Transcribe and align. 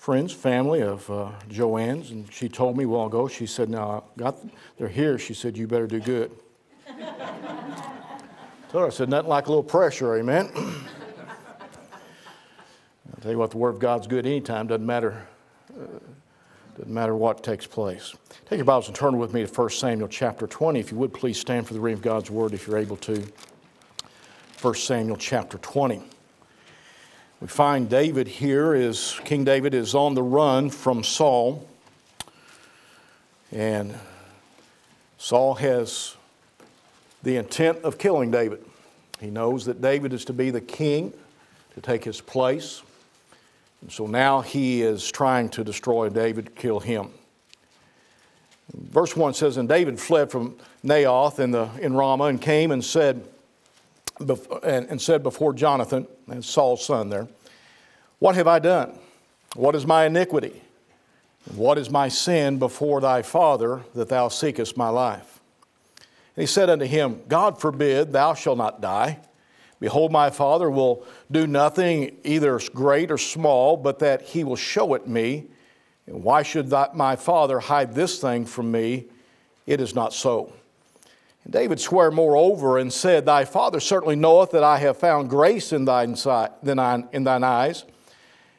friends, 0.00 0.32
family 0.32 0.80
of 0.80 1.08
uh, 1.10 1.30
Joanne's, 1.50 2.10
and 2.10 2.32
she 2.32 2.48
told 2.48 2.74
me 2.74 2.84
a 2.84 2.88
while 2.88 3.06
ago, 3.06 3.28
she 3.28 3.44
said, 3.44 3.68
Now, 3.68 4.04
got, 4.16 4.34
they're 4.78 4.88
here. 4.88 5.18
She 5.18 5.34
said, 5.34 5.58
You 5.58 5.66
better 5.66 5.86
do 5.86 6.00
good. 6.00 6.32
so 8.72 8.86
I 8.86 8.88
said, 8.88 9.10
Nothing 9.10 9.28
like 9.28 9.46
a 9.46 9.50
little 9.50 9.62
pressure, 9.62 10.16
amen. 10.16 10.50
I'll 10.56 10.72
tell 13.20 13.30
you 13.30 13.36
what, 13.36 13.50
the 13.50 13.58
Word 13.58 13.74
of 13.74 13.78
God's 13.78 14.06
good 14.06 14.24
anytime, 14.24 14.66
doesn't 14.68 14.86
matter. 14.86 15.22
Uh, 15.70 15.98
doesn't 16.78 16.94
matter 16.94 17.14
what 17.14 17.44
takes 17.44 17.66
place. 17.66 18.14
Take 18.46 18.56
your 18.56 18.64
Bibles 18.64 18.86
and 18.86 18.96
turn 18.96 19.18
with 19.18 19.34
me 19.34 19.44
to 19.44 19.52
1 19.52 19.68
Samuel 19.68 20.08
chapter 20.08 20.46
20. 20.46 20.80
If 20.80 20.92
you 20.92 20.96
would, 20.96 21.12
please 21.12 21.38
stand 21.38 21.68
for 21.68 21.74
the 21.74 21.80
reading 21.80 21.98
of 21.98 22.02
God's 22.02 22.30
Word 22.30 22.54
if 22.54 22.66
you're 22.66 22.78
able 22.78 22.96
to. 22.98 23.22
1 24.62 24.74
Samuel 24.76 25.18
chapter 25.18 25.58
20. 25.58 26.00
We 27.40 27.46
find 27.46 27.88
David 27.88 28.28
here 28.28 28.74
is 28.74 29.18
King 29.24 29.44
David 29.44 29.72
is 29.72 29.94
on 29.94 30.14
the 30.14 30.22
run 30.22 30.68
from 30.68 31.02
Saul. 31.02 31.66
And 33.50 33.94
Saul 35.16 35.54
has 35.54 36.16
the 37.22 37.36
intent 37.36 37.78
of 37.78 37.96
killing 37.96 38.30
David. 38.30 38.62
He 39.20 39.30
knows 39.30 39.64
that 39.64 39.80
David 39.80 40.12
is 40.12 40.26
to 40.26 40.34
be 40.34 40.50
the 40.50 40.60
king, 40.60 41.14
to 41.74 41.80
take 41.80 42.04
his 42.04 42.20
place. 42.20 42.82
And 43.80 43.90
so 43.90 44.06
now 44.06 44.42
he 44.42 44.82
is 44.82 45.10
trying 45.10 45.48
to 45.50 45.64
destroy 45.64 46.10
David, 46.10 46.54
kill 46.54 46.78
him. 46.80 47.08
Verse 48.74 49.16
1 49.16 49.32
says, 49.32 49.56
And 49.56 49.66
David 49.66 49.98
fled 49.98 50.30
from 50.30 50.56
Naioth 50.84 51.38
in, 51.38 51.52
the, 51.52 51.70
in 51.80 51.94
Ramah 51.94 52.24
and 52.24 52.40
came 52.40 52.70
and 52.70 52.84
said, 52.84 53.26
and 54.62 55.00
said 55.00 55.22
before 55.22 55.52
Jonathan, 55.52 56.06
and 56.28 56.44
Saul's 56.44 56.84
son 56.84 57.08
there, 57.08 57.28
What 58.18 58.34
have 58.34 58.46
I 58.46 58.58
done? 58.58 58.98
What 59.54 59.74
is 59.74 59.86
my 59.86 60.06
iniquity? 60.06 60.62
What 61.54 61.78
is 61.78 61.90
my 61.90 62.08
sin 62.08 62.58
before 62.58 63.00
thy 63.00 63.22
father 63.22 63.82
that 63.94 64.08
thou 64.08 64.28
seekest 64.28 64.76
my 64.76 64.88
life? 64.88 65.40
And 66.36 66.42
he 66.42 66.46
said 66.46 66.70
unto 66.70 66.84
him, 66.84 67.22
God 67.28 67.60
forbid, 67.60 68.12
thou 68.12 68.34
shalt 68.34 68.58
not 68.58 68.80
die. 68.80 69.18
Behold, 69.80 70.12
my 70.12 70.28
father 70.30 70.70
will 70.70 71.04
do 71.30 71.46
nothing 71.46 72.16
either 72.22 72.60
great 72.74 73.10
or 73.10 73.18
small, 73.18 73.76
but 73.76 73.98
that 74.00 74.22
he 74.22 74.44
will 74.44 74.56
show 74.56 74.94
it 74.94 75.08
me. 75.08 75.46
And 76.06 76.22
why 76.22 76.42
should 76.42 76.70
my 76.94 77.16
father 77.16 77.58
hide 77.58 77.94
this 77.94 78.20
thing 78.20 78.44
from 78.44 78.70
me? 78.70 79.06
It 79.66 79.80
is 79.80 79.94
not 79.94 80.12
so. 80.12 80.52
And 81.44 81.52
David 81.52 81.80
sware 81.80 82.10
moreover 82.10 82.78
and 82.78 82.92
said, 82.92 83.24
Thy 83.24 83.44
father 83.44 83.80
certainly 83.80 84.16
knoweth 84.16 84.50
that 84.50 84.64
I 84.64 84.78
have 84.78 84.96
found 84.96 85.30
grace 85.30 85.72
in 85.72 85.84
thine, 85.84 86.16
sight, 86.16 86.50
in 86.62 86.76
thine 87.24 87.44
eyes. 87.44 87.84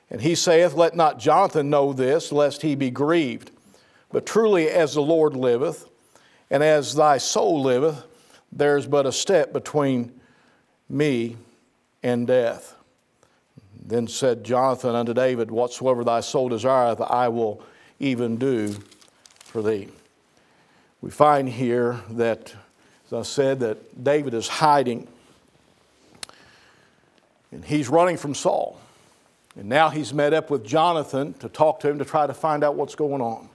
And 0.10 0.22
he 0.22 0.36
saith, 0.36 0.74
Let 0.74 0.96
not 0.96 1.20
Jonathan 1.20 1.70
know 1.70 1.94
this, 1.94 2.32
lest 2.32 2.62
he 2.62 2.76
be 2.76 2.90
grieved. 2.90 3.52
But 4.12 4.26
truly, 4.26 4.70
as 4.70 4.94
the 4.94 5.02
Lord 5.02 5.36
liveth, 5.36 5.88
and 6.50 6.62
as 6.64 6.96
thy 6.96 7.18
soul 7.18 7.62
liveth, 7.62 8.04
there's 8.52 8.86
but 8.86 9.06
a 9.06 9.12
step 9.12 9.54
between 9.54 10.12
me 10.90 11.38
and 12.04 12.28
death. 12.28 12.76
Then 13.84 14.08
said 14.08 14.44
Jonathan 14.44 14.96
unto 14.96 15.14
David, 15.14 15.50
Whatsoever 15.50 16.04
thy 16.04 16.20
soul 16.20 16.50
desireth, 16.50 17.00
I 17.00 17.30
will 17.30 17.64
even 18.00 18.38
do 18.38 18.76
for 19.40 19.62
thee. 19.62 19.88
We 21.02 21.10
find 21.10 21.48
here 21.48 22.02
that 22.12 22.54
as 23.12 23.14
I 23.14 23.24
said, 23.24 23.60
that 23.60 24.04
David 24.04 24.34
is 24.34 24.48
hiding. 24.48 25.08
And 27.52 27.66
he's 27.66 27.90
running 27.90 28.18
from 28.18 28.34
Saul. 28.34 28.80
And 29.56 29.68
now 29.68 29.90
he's 29.90 30.14
met 30.14 30.34
up 30.34 30.50
with 30.50 30.66
Jonathan 30.66 31.34
to 31.36 31.50
talk 31.50 31.82
to 31.82 31.90
him 31.90 32.00
to 32.00 32.06
try 32.06 32.26
to 32.26 32.34
find 32.34 32.64
out 32.64 32.76
what's 32.76 32.96
going 32.96 33.22
on. 33.22 33.50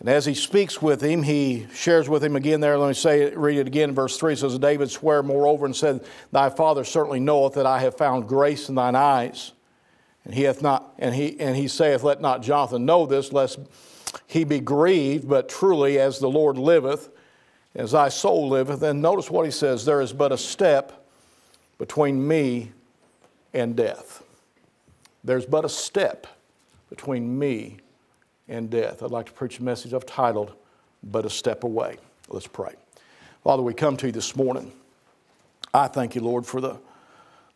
And 0.00 0.08
as 0.08 0.24
he 0.24 0.34
speaks 0.34 0.80
with 0.80 1.02
him, 1.02 1.22
he 1.22 1.66
shares 1.74 2.08
with 2.08 2.24
him 2.24 2.34
again 2.34 2.60
there. 2.60 2.76
Let 2.78 2.88
me 2.88 2.94
say, 2.94 3.34
read 3.34 3.58
it 3.58 3.66
again. 3.66 3.94
Verse 3.94 4.18
3 4.18 4.34
says, 4.34 4.58
David 4.58 4.90
sware 4.90 5.22
moreover 5.22 5.66
and 5.66 5.76
said, 5.76 6.04
Thy 6.32 6.48
father 6.48 6.84
certainly 6.84 7.20
knoweth 7.20 7.54
that 7.54 7.66
I 7.66 7.80
have 7.80 7.96
found 7.96 8.26
grace 8.26 8.68
in 8.68 8.74
thine 8.74 8.96
eyes. 8.96 9.52
And 10.24 10.34
he 10.34 10.42
hath 10.42 10.62
not, 10.62 10.94
and 10.98 11.14
he 11.14 11.38
and 11.40 11.56
he 11.56 11.68
saith, 11.68 12.02
Let 12.02 12.20
not 12.20 12.42
Jonathan 12.42 12.84
know 12.84 13.06
this, 13.06 13.32
lest 13.32 13.58
he 14.26 14.44
be 14.44 14.60
grieved, 14.60 15.28
but 15.28 15.48
truly 15.48 15.98
as 15.98 16.18
the 16.18 16.28
Lord 16.28 16.58
liveth, 16.58 17.10
as 17.74 17.92
thy 17.92 18.08
soul 18.08 18.48
liveth. 18.48 18.82
And 18.82 19.00
notice 19.00 19.30
what 19.30 19.44
he 19.44 19.50
says 19.50 19.84
there 19.84 20.00
is 20.00 20.12
but 20.12 20.32
a 20.32 20.38
step 20.38 21.06
between 21.78 22.26
me 22.26 22.72
and 23.54 23.76
death. 23.76 24.22
There's 25.24 25.46
but 25.46 25.64
a 25.64 25.68
step 25.68 26.26
between 26.88 27.38
me 27.38 27.78
and 28.48 28.70
death. 28.70 29.02
I'd 29.02 29.10
like 29.10 29.26
to 29.26 29.32
preach 29.32 29.58
a 29.58 29.62
message 29.62 29.94
I've 29.94 30.06
titled, 30.06 30.52
But 31.02 31.24
a 31.24 31.30
Step 31.30 31.64
Away. 31.64 31.96
Let's 32.28 32.46
pray. 32.46 32.74
Father, 33.44 33.62
we 33.62 33.74
come 33.74 33.96
to 33.98 34.06
you 34.06 34.12
this 34.12 34.36
morning. 34.36 34.72
I 35.72 35.86
thank 35.86 36.14
you, 36.14 36.20
Lord, 36.20 36.44
for 36.44 36.60
the, 36.60 36.78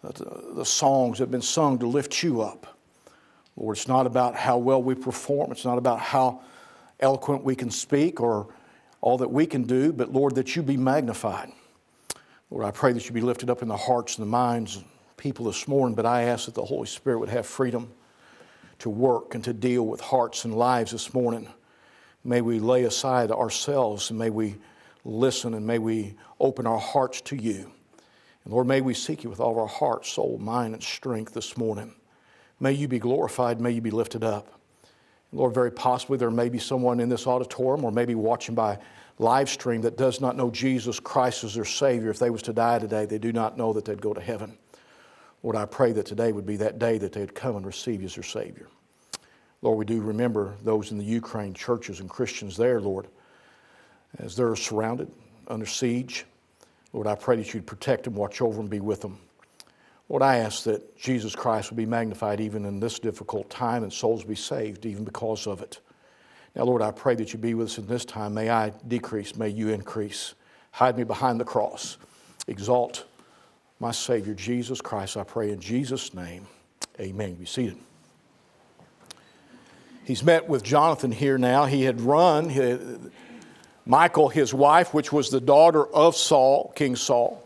the, 0.02 0.25
uh, 0.25 0.54
the 0.54 0.64
songs 0.64 1.19
that 1.19 1.25
have 1.25 1.31
been 1.31 1.42
sung 1.42 1.78
to 1.81 1.86
lift 1.86 2.22
you 2.22 2.41
up. 2.41 2.78
Lord, 3.56 3.76
it's 3.76 3.88
not 3.88 4.06
about 4.06 4.34
how 4.34 4.56
well 4.58 4.82
we 4.82 4.94
perform, 4.94 5.52
it's 5.52 5.64
not 5.64 5.78
about 5.78 6.00
how 6.00 6.41
eloquent 7.00 7.44
we 7.44 7.54
can 7.54 7.70
speak 7.70 8.20
or 8.20 8.46
all 9.04 9.19
that 9.19 9.31
we 9.31 9.44
can 9.44 9.65
do, 9.65 9.92
but 9.92 10.10
Lord, 10.10 10.34
that 10.37 10.56
you 10.56 10.62
be 10.62 10.78
magnified. 10.78 11.53
Lord, 12.50 12.65
I 12.65 12.70
pray 12.70 12.94
that 12.94 13.04
you 13.04 13.12
be 13.12 13.20
lifted 13.20 13.50
up 13.50 13.60
in 13.60 13.69
the 13.69 13.76
hearts 13.76 14.16
and 14.16 14.26
the 14.26 14.31
minds 14.31 14.76
of 14.76 14.84
people 15.19 15.44
this 15.44 15.69
morning, 15.69 15.94
but 15.94 16.06
I 16.06 16.22
ask 16.22 16.47
that 16.47 16.54
the 16.54 16.65
Holy 16.65 16.87
Spirit 16.87 17.19
would 17.19 17.28
have 17.28 17.44
freedom 17.44 17.93
to 18.78 18.88
work 18.88 19.34
and 19.34 19.44
to 19.44 19.53
deal 19.53 19.87
with 19.87 20.00
hearts 20.00 20.47
and 20.47 20.54
lives 20.54 20.93
this 20.93 21.12
morning. 21.12 21.53
May 22.25 22.41
we 22.41 22.60
lay 22.60 22.84
aside 22.84 23.31
ourselves 23.31 24.09
and 24.09 24.19
may 24.19 24.31
we 24.31 24.56
listen 25.04 25.53
and 25.53 25.66
may 25.66 25.78
we 25.78 26.14
open 26.41 26.66
our 26.66 26.81
hearts 26.81 27.20
to 27.20 27.37
you. 27.37 27.70
And 28.44 28.54
Lord, 28.54 28.66
may 28.66 28.81
we 28.81 28.94
seek 28.94 29.22
you 29.22 29.28
with 29.28 29.38
all 29.38 29.60
our 29.60 29.66
heart, 29.66 30.06
soul, 30.06 30.38
mind, 30.38 30.72
and 30.72 30.82
strength 30.82 31.34
this 31.34 31.59
morning. 31.59 31.94
May 32.59 32.72
you 32.72 32.88
be 32.88 33.00
glorified, 33.00 33.60
may 33.60 33.72
you 33.72 33.82
be 33.82 33.91
lifted 33.91 34.25
up. 34.25 34.53
Lord, 35.34 35.52
very 35.52 35.72
possibly 35.72 36.16
there 36.16 36.30
may 36.30 36.48
be 36.48 36.58
someone 36.58 37.00
in 37.00 37.08
this 37.08 37.26
auditorium 37.26 37.84
or 37.84 37.90
maybe 37.90 38.14
watching 38.14 38.54
by 38.54 38.78
live 39.18 39.48
stream 39.50 39.80
that 39.82 39.96
does 39.96 40.20
not 40.20 40.36
know 40.36 40.50
Jesus 40.50 41.00
Christ 41.00 41.42
as 41.42 41.54
their 41.54 41.64
Savior. 41.64 42.10
If 42.10 42.20
they 42.20 42.30
was 42.30 42.42
to 42.42 42.52
die 42.52 42.78
today, 42.78 43.04
they 43.04 43.18
do 43.18 43.32
not 43.32 43.58
know 43.58 43.72
that 43.72 43.84
they'd 43.84 44.00
go 44.00 44.14
to 44.14 44.20
heaven. 44.20 44.56
Lord, 45.42 45.56
I 45.56 45.66
pray 45.66 45.92
that 45.92 46.06
today 46.06 46.32
would 46.32 46.46
be 46.46 46.56
that 46.58 46.78
day 46.78 46.98
that 46.98 47.12
they'd 47.12 47.34
come 47.34 47.56
and 47.56 47.66
receive 47.66 48.00
you 48.00 48.06
as 48.06 48.14
their 48.14 48.22
Savior. 48.22 48.68
Lord, 49.60 49.76
we 49.76 49.84
do 49.84 50.00
remember 50.00 50.54
those 50.62 50.92
in 50.92 50.98
the 50.98 51.04
Ukraine 51.04 51.52
churches 51.52 52.00
and 52.00 52.08
Christians 52.08 52.56
there, 52.56 52.80
Lord, 52.80 53.08
as 54.18 54.36
they're 54.36 54.54
surrounded, 54.56 55.10
under 55.48 55.66
siege. 55.66 56.26
Lord, 56.92 57.08
I 57.08 57.16
pray 57.16 57.36
that 57.36 57.52
you'd 57.52 57.66
protect 57.66 58.04
them, 58.04 58.14
watch 58.14 58.40
over 58.40 58.56
them, 58.56 58.68
be 58.68 58.80
with 58.80 59.00
them. 59.00 59.18
Lord, 60.09 60.22
I 60.22 60.38
ask 60.38 60.65
that 60.65 60.97
Jesus 60.97 61.34
Christ 61.34 61.70
would 61.70 61.76
be 61.76 61.87
magnified 61.87 62.41
even 62.41 62.65
in 62.65 62.78
this 62.78 62.98
difficult 62.98 63.48
time 63.48 63.82
and 63.82 63.92
souls 63.92 64.25
be 64.25 64.34
saved 64.34 64.84
even 64.84 65.04
because 65.04 65.47
of 65.47 65.62
it. 65.62 65.81
Now, 66.54 66.65
Lord, 66.65 66.82
I 66.82 66.91
pray 66.91 67.15
that 67.16 67.32
you 67.32 67.38
be 67.38 67.54
with 67.54 67.69
us 67.69 67.78
in 67.78 67.87
this 67.87 68.04
time. 68.04 68.34
May 68.34 68.50
I 68.50 68.70
decrease, 68.87 69.34
may 69.37 69.48
you 69.48 69.70
increase. 69.70 70.34
Hide 70.72 70.97
me 70.97 71.04
behind 71.04 71.41
the 71.41 71.44
cross. 71.44 71.97
Exalt 72.47 73.06
my 73.81 73.91
Savior, 73.91 74.34
Jesus 74.34 74.81
Christ, 74.81 75.16
I 75.16 75.25
pray 75.25 75.50
in 75.50 75.60
Jesus' 75.60 76.14
name. 76.14 76.47
Amen. 77.00 77.34
Be 77.34 77.44
seated. 77.44 77.76
He's 80.04 80.22
met 80.22 80.48
with 80.48 80.62
Jonathan 80.62 81.10
here 81.10 81.38
now. 81.38 81.64
He 81.64 81.82
had 81.82 82.00
run. 82.00 83.10
Michal, 83.87 84.28
his 84.28 84.54
wife, 84.54 84.94
which 84.94 85.12
was 85.12 85.31
the 85.31 85.41
daughter 85.41 85.87
of 85.87 86.14
Saul, 86.14 86.72
King 86.76 86.97
Saul, 86.97 87.44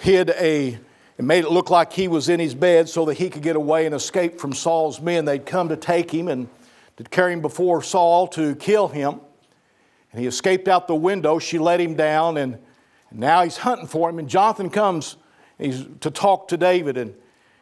hid 0.00 0.30
a 0.30 0.78
and 1.18 1.26
made 1.28 1.44
it 1.44 1.50
look 1.50 1.70
like 1.70 1.92
he 1.92 2.08
was 2.08 2.28
in 2.28 2.40
his 2.40 2.54
bed 2.54 2.88
so 2.88 3.04
that 3.04 3.14
he 3.14 3.30
could 3.30 3.42
get 3.42 3.56
away 3.56 3.86
and 3.86 3.94
escape 3.94 4.40
from 4.40 4.52
Saul's 4.52 5.00
men. 5.00 5.24
They'd 5.24 5.46
come 5.46 5.68
to 5.68 5.76
take 5.76 6.10
him 6.10 6.28
and 6.28 6.48
to 6.96 7.04
carry 7.04 7.32
him 7.32 7.40
before 7.40 7.82
Saul 7.82 8.26
to 8.28 8.54
kill 8.56 8.88
him. 8.88 9.20
And 10.10 10.20
he 10.20 10.26
escaped 10.26 10.68
out 10.68 10.88
the 10.88 10.94
window. 10.94 11.38
She 11.38 11.58
let 11.58 11.80
him 11.80 11.94
down, 11.94 12.36
and 12.36 12.58
now 13.10 13.44
he's 13.44 13.58
hunting 13.58 13.86
for 13.86 14.10
him. 14.10 14.18
And 14.18 14.28
Jonathan 14.28 14.68
comes 14.68 15.16
he's 15.58 15.86
to 16.00 16.10
talk 16.10 16.48
to 16.48 16.56
David, 16.56 16.96
and, 16.96 17.14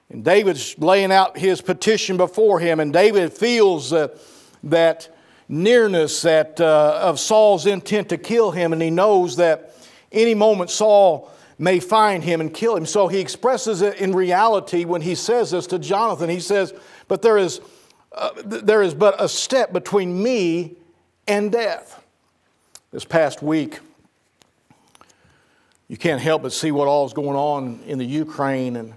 and 0.09 0.25
David's 0.25 0.79
laying 0.79 1.13
out 1.13 1.37
his 1.39 1.61
petition 1.61 2.17
before 2.17 2.61
him. 2.61 2.81
And 2.81 2.93
David 2.93 3.33
feels 3.33 3.93
uh, 3.93 4.09
that 4.65 5.15
nearness 5.49 6.23
that, 6.23 6.61
uh, 6.61 6.99
of 7.03 7.21
Saul's 7.21 7.67
intent 7.67 8.09
to 8.09 8.17
kill 8.17 8.53
him, 8.53 8.73
and 8.73 8.81
he 8.81 8.91
knows 8.91 9.37
that 9.37 9.75
any 10.13 10.35
moment 10.35 10.71
Saul 10.71 11.31
may 11.61 11.79
find 11.79 12.25
him 12.25 12.41
and 12.41 12.53
kill 12.53 12.75
him. 12.75 12.87
So 12.87 13.07
he 13.07 13.21
expresses 13.21 13.83
it 13.83 13.99
in 13.99 14.13
reality 14.13 14.85
when 14.85 15.03
he 15.03 15.15
says 15.15 15.51
this 15.51 15.67
to 15.69 15.79
Jonathan. 15.79 16.29
He 16.29 16.41
says, 16.41 16.75
But 17.07 17.23
there 17.23 17.39
is, 17.39 17.61
uh, 18.13 18.31
there 18.45 18.83
is 18.83 18.95
but 18.95 19.23
a 19.23 19.29
step 19.29 19.73
between 19.73 20.23
me 20.23 20.77
and 21.29 21.53
death. 21.53 22.03
This 22.91 23.05
past 23.05 23.41
week, 23.41 23.79
you 25.87 25.97
can't 25.97 26.21
help 26.21 26.43
but 26.43 26.53
see 26.53 26.73
what 26.73 26.89
all 26.89 27.07
is 27.07 27.13
going 27.13 27.37
on 27.37 27.81
in 27.87 27.99
the 27.99 28.05
Ukraine 28.05 28.75
and 28.75 28.95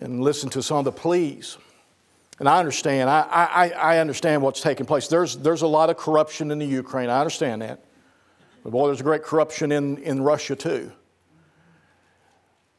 and 0.00 0.22
listened 0.22 0.52
to 0.52 0.62
some 0.62 0.78
of 0.78 0.84
the 0.84 0.92
pleas. 0.92 1.58
And 2.38 2.48
I 2.48 2.58
understand, 2.58 3.10
I, 3.10 3.20
I, 3.30 3.70
I 3.70 3.98
understand 3.98 4.40
what's 4.40 4.62
taking 4.62 4.86
place. 4.86 5.08
There's, 5.08 5.36
there's 5.36 5.60
a 5.62 5.66
lot 5.66 5.90
of 5.90 5.98
corruption 5.98 6.50
in 6.50 6.58
the 6.58 6.66
Ukraine. 6.66 7.10
I 7.10 7.20
understand 7.20 7.60
that. 7.60 7.84
But 8.64 8.70
boy, 8.70 8.86
there's 8.86 9.00
a 9.00 9.04
great 9.04 9.22
corruption 9.22 9.72
in, 9.72 9.98
in 9.98 10.22
Russia 10.22 10.56
too. 10.56 10.90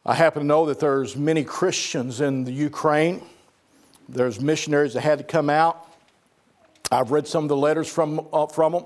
I 0.03 0.15
happen 0.15 0.41
to 0.41 0.47
know 0.47 0.65
that 0.65 0.79
there's 0.79 1.15
many 1.15 1.43
Christians 1.43 2.21
in 2.21 2.43
the 2.43 2.51
Ukraine. 2.51 3.21
There's 4.09 4.41
missionaries 4.41 4.95
that 4.95 5.01
had 5.01 5.19
to 5.19 5.23
come 5.23 5.47
out. 5.47 5.87
I've 6.91 7.11
read 7.11 7.27
some 7.27 7.43
of 7.43 7.49
the 7.49 7.55
letters 7.55 7.87
from, 7.87 8.27
uh, 8.33 8.47
from 8.47 8.71
them. 8.73 8.85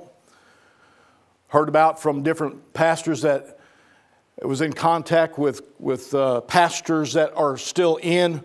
Heard 1.47 1.69
about 1.69 2.01
from 2.01 2.21
different 2.21 2.73
pastors 2.73 3.21
that 3.21 3.59
was 4.41 4.59
in 4.59 4.73
contact 4.73 5.37
with, 5.37 5.61
with 5.79 6.13
uh, 6.13 6.41
pastors 6.41 7.13
that 7.13 7.33
are 7.37 7.55
still 7.55 7.97
in 8.03 8.43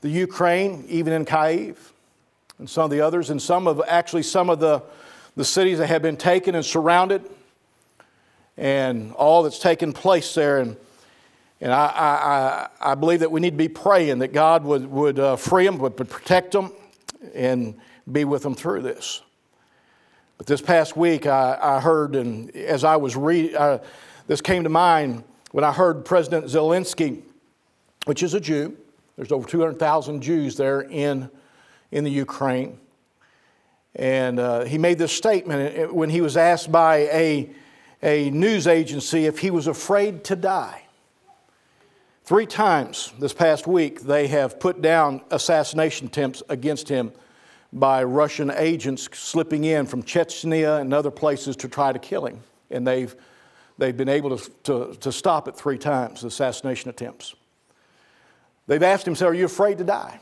the 0.00 0.08
Ukraine, 0.08 0.84
even 0.86 1.12
in 1.12 1.24
Kyiv, 1.24 1.74
and 2.60 2.70
some 2.70 2.84
of 2.84 2.90
the 2.92 3.00
others, 3.00 3.30
and 3.30 3.42
some 3.42 3.66
of 3.66 3.82
actually 3.88 4.22
some 4.22 4.50
of 4.50 4.60
the, 4.60 4.84
the 5.34 5.44
cities 5.44 5.78
that 5.78 5.88
have 5.88 6.02
been 6.02 6.16
taken 6.16 6.54
and 6.54 6.64
surrounded, 6.64 7.28
and 8.56 9.12
all 9.14 9.42
that's 9.42 9.58
taken 9.58 9.92
place 9.92 10.32
there. 10.34 10.60
And, 10.60 10.76
and 11.64 11.72
I, 11.72 12.68
I, 12.82 12.92
I 12.92 12.94
believe 12.94 13.20
that 13.20 13.30
we 13.30 13.40
need 13.40 13.52
to 13.52 13.56
be 13.56 13.68
praying 13.68 14.18
that 14.18 14.34
God 14.34 14.64
would, 14.64 14.84
would 14.84 15.18
uh, 15.18 15.36
free 15.36 15.64
them, 15.64 15.78
would 15.78 15.96
protect 15.96 16.52
them, 16.52 16.70
and 17.32 17.74
be 18.12 18.26
with 18.26 18.42
them 18.42 18.54
through 18.54 18.82
this. 18.82 19.22
But 20.36 20.46
this 20.46 20.60
past 20.60 20.94
week, 20.94 21.26
I, 21.26 21.58
I 21.58 21.80
heard, 21.80 22.16
and 22.16 22.54
as 22.54 22.84
I 22.84 22.96
was 22.96 23.16
reading, 23.16 23.56
uh, 23.56 23.78
this 24.26 24.42
came 24.42 24.64
to 24.64 24.68
mind 24.68 25.24
when 25.52 25.64
I 25.64 25.72
heard 25.72 26.04
President 26.04 26.44
Zelensky, 26.44 27.22
which 28.04 28.22
is 28.22 28.34
a 28.34 28.40
Jew, 28.40 28.76
there's 29.16 29.32
over 29.32 29.48
200,000 29.48 30.20
Jews 30.20 30.56
there 30.58 30.82
in, 30.82 31.30
in 31.90 32.04
the 32.04 32.10
Ukraine. 32.10 32.78
And 33.96 34.38
uh, 34.38 34.64
he 34.64 34.76
made 34.76 34.98
this 34.98 35.12
statement 35.12 35.94
when 35.94 36.10
he 36.10 36.20
was 36.20 36.36
asked 36.36 36.70
by 36.70 36.96
a, 36.96 37.48
a 38.02 38.28
news 38.28 38.66
agency 38.66 39.24
if 39.24 39.38
he 39.38 39.50
was 39.50 39.66
afraid 39.66 40.24
to 40.24 40.36
die. 40.36 40.83
Three 42.24 42.46
times 42.46 43.12
this 43.18 43.34
past 43.34 43.66
week, 43.66 44.00
they 44.00 44.28
have 44.28 44.58
put 44.58 44.80
down 44.80 45.20
assassination 45.30 46.06
attempts 46.06 46.42
against 46.48 46.88
him 46.88 47.12
by 47.70 48.02
Russian 48.02 48.50
agents 48.50 49.10
slipping 49.12 49.64
in 49.64 49.84
from 49.84 50.02
Chechnya 50.02 50.80
and 50.80 50.94
other 50.94 51.10
places 51.10 51.54
to 51.56 51.68
try 51.68 51.92
to 51.92 51.98
kill 51.98 52.24
him. 52.24 52.40
And 52.70 52.86
they've, 52.86 53.14
they've 53.76 53.94
been 53.94 54.08
able 54.08 54.38
to, 54.38 54.50
to, 54.62 54.94
to 55.00 55.12
stop 55.12 55.48
it 55.48 55.56
three 55.56 55.76
times, 55.76 56.22
the 56.22 56.28
assassination 56.28 56.88
attempts. 56.88 57.34
They've 58.68 58.82
asked 58.82 59.06
him, 59.06 59.14
so 59.14 59.26
Are 59.26 59.34
you 59.34 59.44
afraid 59.44 59.76
to 59.76 59.84
die? 59.84 60.18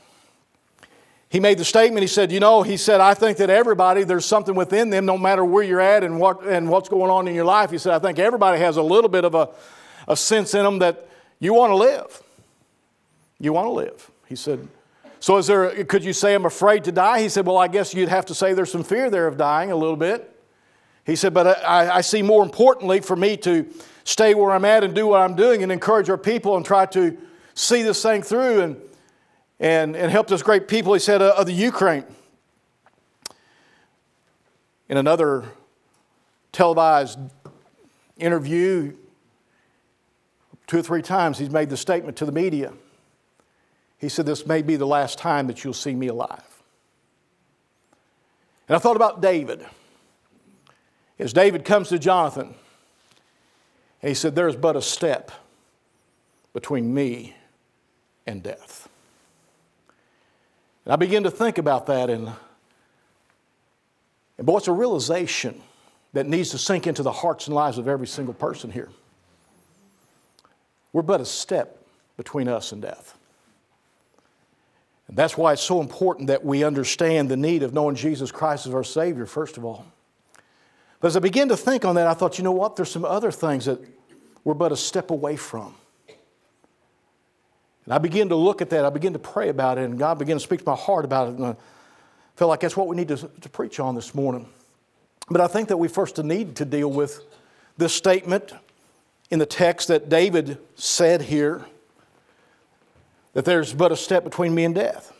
He 1.29 1.39
made 1.39 1.57
the 1.57 1.65
statement, 1.65 2.03
he 2.03 2.09
said, 2.09 2.33
You 2.33 2.41
know, 2.41 2.65
he 2.65 2.79
said, 2.79 3.01
I 3.01 3.15
think 3.15 3.39
that 3.39 3.49
everybody, 3.49 4.03
there's 4.03 4.27
something 4.27 4.57
within 4.57 4.91
them, 4.91 5.07
no 5.07 5.17
matter 5.17 5.45
where 5.45 5.63
you're 5.63 5.81
at 5.81 6.03
and, 6.03 6.19
what, 6.19 6.45
and 6.45 6.69
what's 6.69 6.89
going 6.89 7.13
on 7.13 7.29
in 7.29 7.35
your 7.37 7.45
life. 7.45 7.71
He 7.71 7.79
said, 7.79 7.93
I 7.93 8.01
think 8.01 8.19
everybody 8.19 8.59
has 8.59 8.77
a 8.77 8.83
little 8.83 9.09
bit 9.09 9.25
of 9.25 9.37
a, 9.37 9.51
a 10.09 10.17
sense 10.17 10.53
in 10.55 10.65
them 10.65 10.81
that 10.81 11.11
you 11.43 11.53
want 11.55 11.73
to 11.73 11.75
live. 11.75 12.23
You 13.41 13.53
want 13.53 13.67
to 13.67 13.73
live. 13.73 14.13
He 14.29 14.37
said, 14.37 14.69
So 15.19 15.39
is 15.39 15.49
there, 15.49 15.85
could 15.87 16.05
you 16.05 16.13
say 16.13 16.37
I'm 16.37 16.45
afraid 16.45 16.85
to 16.85 16.93
die? 16.93 17.21
He 17.21 17.29
said, 17.29 17.45
Well, 17.45 17.59
I 17.59 17.67
guess 17.67 17.93
you'd 17.93 18.11
have 18.11 18.27
to 18.27 18.35
say 18.35 18.53
there's 18.53 18.71
some 18.71 18.85
fear 18.85 19.11
there 19.11 19.27
of 19.27 19.37
dying 19.37 19.73
a 19.73 19.77
little 19.77 19.97
bit. 19.97 20.41
He 21.05 21.17
said, 21.17 21.35
But 21.35 21.65
I, 21.65 21.97
I 21.97 22.01
see 22.01 22.23
more 22.23 22.45
importantly 22.45 23.01
for 23.01 23.17
me 23.17 23.37
to 23.39 23.67
stay 24.05 24.35
where 24.35 24.53
I'm 24.53 24.65
at 24.65 24.85
and 24.85 24.95
do 24.95 25.09
what 25.09 25.21
I'm 25.21 25.35
doing 25.35 25.65
and 25.65 25.73
encourage 25.73 26.09
our 26.09 26.17
people 26.17 26.57
and 26.57 26.65
try 26.65 26.87
to 26.87 27.19
see 27.55 27.83
this 27.83 28.01
thing 28.01 28.23
through 28.23 28.61
and, 28.61 28.77
and, 29.59 29.97
and 29.97 30.13
help 30.13 30.29
those 30.29 30.45
great 30.45 30.69
people, 30.69 30.93
he 30.93 31.01
said, 31.01 31.21
uh, 31.23 31.35
of 31.37 31.47
the 31.47 31.53
Ukraine. 31.53 32.05
In 34.89 34.97
another 34.97 35.47
televised 36.53 37.19
interview, 38.17 38.97
two 40.73 40.79
or 40.79 40.83
three 40.83 41.03
times, 41.03 41.37
he's 41.37 41.51
made 41.51 41.69
the 41.69 41.77
statement 41.77 42.17
to 42.17 42.25
the 42.25 42.33
media. 42.33 42.73
He 43.99 44.09
said, 44.09 44.25
This 44.25 44.47
may 44.47 44.63
be 44.63 44.77
the 44.77 44.87
last 44.87 45.19
time 45.19 45.47
that 45.49 45.63
you'll 45.63 45.75
see 45.75 45.95
me 45.95 46.07
alive. 46.07 46.63
And 48.67 48.75
I 48.75 48.79
thought 48.79 48.97
about 48.97 49.21
David. 49.21 49.67
As 51.19 51.35
David 51.35 51.67
comes 51.67 51.91
to 51.91 51.99
Jonathan, 51.99 52.55
and 54.01 54.09
he 54.09 54.15
said, 54.15 54.35
There's 54.35 54.57
but 54.57 54.75
a 54.75 54.81
step 54.81 55.31
between 56.55 56.95
me 56.95 57.37
and 58.27 58.43
death. 58.43 58.89
And 60.87 60.95
I 60.95 60.97
begin 60.97 61.25
to 61.25 61.31
think 61.31 61.59
about 61.59 61.85
that, 61.89 62.09
and, 62.09 62.33
and 64.39 64.47
boy, 64.47 64.57
it's 64.57 64.69
a 64.69 64.73
realization 64.73 65.61
that 66.15 66.27
needs 66.27 66.49
to 66.53 66.57
sink 66.57 66.87
into 66.87 67.03
the 67.03 67.13
hearts 67.13 67.47
and 67.47 67.55
lives 67.55 67.77
of 67.77 67.89
every 67.89 68.07
single 68.07 68.33
person 68.33 68.71
here. 68.71 68.89
We're 70.93 71.03
but 71.03 71.21
a 71.21 71.25
step 71.25 71.79
between 72.17 72.49
us 72.49 72.73
and 72.73 72.83
death. 72.83 73.17
And 75.09 75.17
that's 75.17 75.37
why 75.37 75.53
it's 75.53 75.63
so 75.63 75.81
important 75.81 76.29
that 76.29 76.45
we 76.45 76.65
understand 76.65 77.29
the 77.29 77.37
need 77.37 77.63
of 77.63 77.73
knowing 77.73 77.97
Jesus 77.97 78.31
Christ 78.31 78.67
as 78.67 78.75
our 78.75 78.85
Savior, 78.85 79.27
first 79.27 79.57
of 79.57 79.65
all. 79.65 79.85
But 81.01 81.09
as 81.09 81.17
I 81.17 81.21
began 81.21 81.49
to 81.49 81.57
think 81.57 81.85
on 81.85 81.97
that, 81.97 82.07
I 82.07 82.15
thought, 82.15 82.39
you 82.39 82.45
know 82.45 82.53
what? 82.53 82.77
There's 82.77 82.91
some 82.91 83.05
other 83.05 83.31
things 83.31 83.65
that 83.65 83.81
we're 84.45 84.55
but 84.55 84.73
a 84.73 84.77
step 84.77 85.11
away 85.11 85.37
from. 85.37 85.75
And 87.85 87.93
I 87.93 87.99
began 87.99 88.29
to 88.29 88.37
look 88.37 88.63
at 88.63 88.71
that. 88.71 88.85
I 88.85 88.91
began 88.91 89.13
to 89.13 89.19
pray 89.19 89.49
about 89.49 89.79
it, 89.79 89.85
and 89.85 89.99
God 89.99 90.19
began 90.19 90.37
to 90.37 90.41
speak 90.41 90.61
to 90.61 90.67
my 90.67 90.77
heart 90.77 91.05
about 91.05 91.29
it. 91.29 91.35
And 91.35 91.47
I 91.47 91.57
felt 92.37 92.49
like 92.49 92.61
that's 92.61 92.77
what 92.77 92.87
we 92.87 92.97
need 92.97 93.09
to, 93.09 93.17
to 93.17 93.49
preach 93.49 93.81
on 93.81 93.95
this 93.95 94.15
morning. 94.15 94.47
But 95.29 95.41
I 95.41 95.49
think 95.49 95.69
that 95.69 95.77
we 95.77 95.89
first 95.89 96.23
need 96.23 96.57
to 96.57 96.65
deal 96.65 96.91
with 96.91 97.21
this 97.77 97.93
statement 97.93 98.53
in 99.33 99.39
the 99.39 99.47
text 99.47 99.89
that 99.89 100.11
David 100.11 100.59
said 100.77 101.23
here 101.23 101.65
that 103.33 103.47
there's 103.47 103.73
but 103.73 103.91
a 103.91 103.97
step 103.97 104.25
between 104.25 104.55
me 104.55 104.65
and 104.65 104.75
death. 104.75 105.11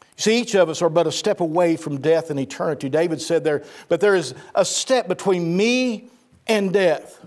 You 0.00 0.22
see, 0.22 0.40
each 0.40 0.56
of 0.56 0.68
us 0.68 0.82
are 0.82 0.88
but 0.88 1.06
a 1.06 1.12
step 1.12 1.38
away 1.38 1.76
from 1.76 2.00
death 2.00 2.30
and 2.30 2.40
eternity. 2.40 2.88
David 2.88 3.22
said 3.22 3.44
there, 3.44 3.62
but 3.88 4.00
there 4.00 4.16
is 4.16 4.34
a 4.56 4.64
step 4.64 5.06
between 5.06 5.56
me 5.56 6.08
and 6.48 6.72
death. 6.72 7.24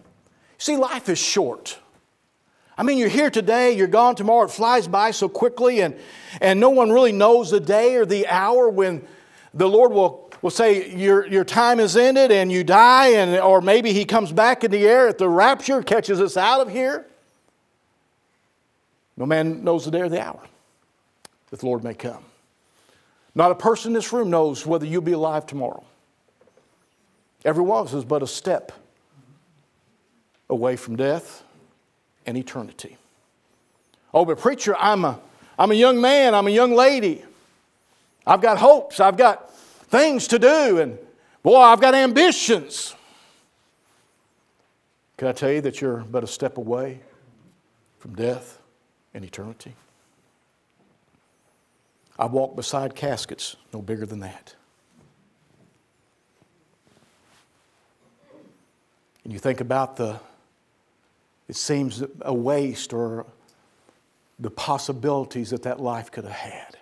See, 0.58 0.76
life 0.76 1.08
is 1.08 1.18
short. 1.18 1.80
I 2.78 2.84
mean, 2.84 2.98
you're 2.98 3.08
here 3.08 3.30
today, 3.30 3.72
you're 3.72 3.88
gone 3.88 4.16
tomorrow. 4.16 4.44
It 4.44 4.52
flies 4.52 4.90
by 4.90 5.12
so 5.12 5.30
quickly, 5.30 5.80
and, 5.80 5.96
and 6.42 6.60
no 6.60 6.70
one 6.70 6.92
really 6.92 7.14
knows 7.14 7.50
the 7.50 7.62
day 7.62 7.96
or 7.96 8.06
the 8.06 8.28
hour 8.28 8.68
when 8.68 9.08
the 9.54 9.70
Lord 9.70 9.94
will, 9.94 10.25
will 10.46 10.52
say, 10.52 10.96
your, 10.96 11.26
your 11.26 11.44
time 11.44 11.80
is 11.80 11.98
ended 11.98 12.32
and 12.32 12.52
you 12.52 12.64
die, 12.64 13.08
and, 13.14 13.36
or 13.42 13.62
maybe 13.62 13.94
He 13.94 14.06
comes 14.06 14.32
back 14.32 14.64
in 14.64 14.70
the 14.70 14.88
air 14.88 15.08
at 15.08 15.18
the 15.18 15.28
rapture, 15.28 15.82
catches 15.82 16.22
us 16.22 16.38
out 16.38 16.62
of 16.62 16.70
here. 16.70 17.04
No 19.18 19.26
man 19.26 19.64
knows 19.64 19.86
the 19.86 19.90
day 19.90 20.02
or 20.02 20.10
the 20.10 20.24
hour 20.24 20.40
that 21.50 21.62
the 21.62 21.66
Lord 21.66 21.84
may 21.84 21.96
come. 21.96 22.24
Not 23.34 23.50
a 23.50 23.56
person 23.56 23.90
in 23.90 23.94
this 23.94 24.14
room 24.14 24.30
knows 24.30 24.68
whether 24.68 24.86
you'll 24.86 25.02
be 25.02 25.14
alive 25.14 25.48
tomorrow. 25.48 25.84
Every 27.44 27.64
one 27.64 27.80
of 27.80 27.88
us 27.88 27.94
is 27.96 28.06
but 28.06 28.22
a 28.22 28.28
step 28.28 28.72
away 30.48 30.76
from 30.76 30.96
death 30.96 31.42
and 32.28 32.38
eternity. 32.38 32.98
Oh, 34.14 34.26
but 34.26 34.38
preacher, 34.38 34.76
I'm 34.78 35.06
a, 35.06 35.20
I'm 35.58 35.72
a 35.72 35.76
young 35.76 36.00
man, 36.00 36.36
I'm 36.36 36.46
a 36.46 36.52
young 36.52 36.76
lady. 36.76 37.26
I've 38.28 38.42
got 38.42 38.60
hopes, 38.60 39.00
I've 39.00 39.18
got 39.18 39.50
things 39.88 40.28
to 40.28 40.40
do, 40.40 40.80
and 40.80 40.98
boy, 41.44 41.58
I've 41.58 41.82
got 41.82 41.94
ambitions. 41.94 42.96
Can 45.18 45.28
I 45.28 45.32
tell 45.32 45.52
you 45.52 45.62
that 45.62 45.82
you're 45.82 45.98
but 45.98 46.24
a 46.24 46.28
step 46.28 46.58
away 46.58 47.00
from 48.00 48.16
death 48.16 48.60
and 49.14 49.24
eternity? 49.24 49.74
I 52.18 52.26
walk 52.26 52.56
beside 52.56 52.96
caskets 52.96 53.56
no 53.74 53.82
bigger 53.82 54.06
than 54.06 54.20
that. 54.22 54.56
And 59.24 59.34
you 59.34 59.40
think 59.40 59.60
about 59.60 59.98
the 59.98 60.20
it 61.48 61.56
seems 61.56 62.04
a 62.22 62.34
waste 62.34 62.94
or 62.94 63.26
the 64.40 64.50
possibilities 64.50 65.52
that 65.52 65.64
that 65.64 65.80
life 65.80 66.12
could 66.12 66.24
have 66.24 66.34
had. 66.34 66.78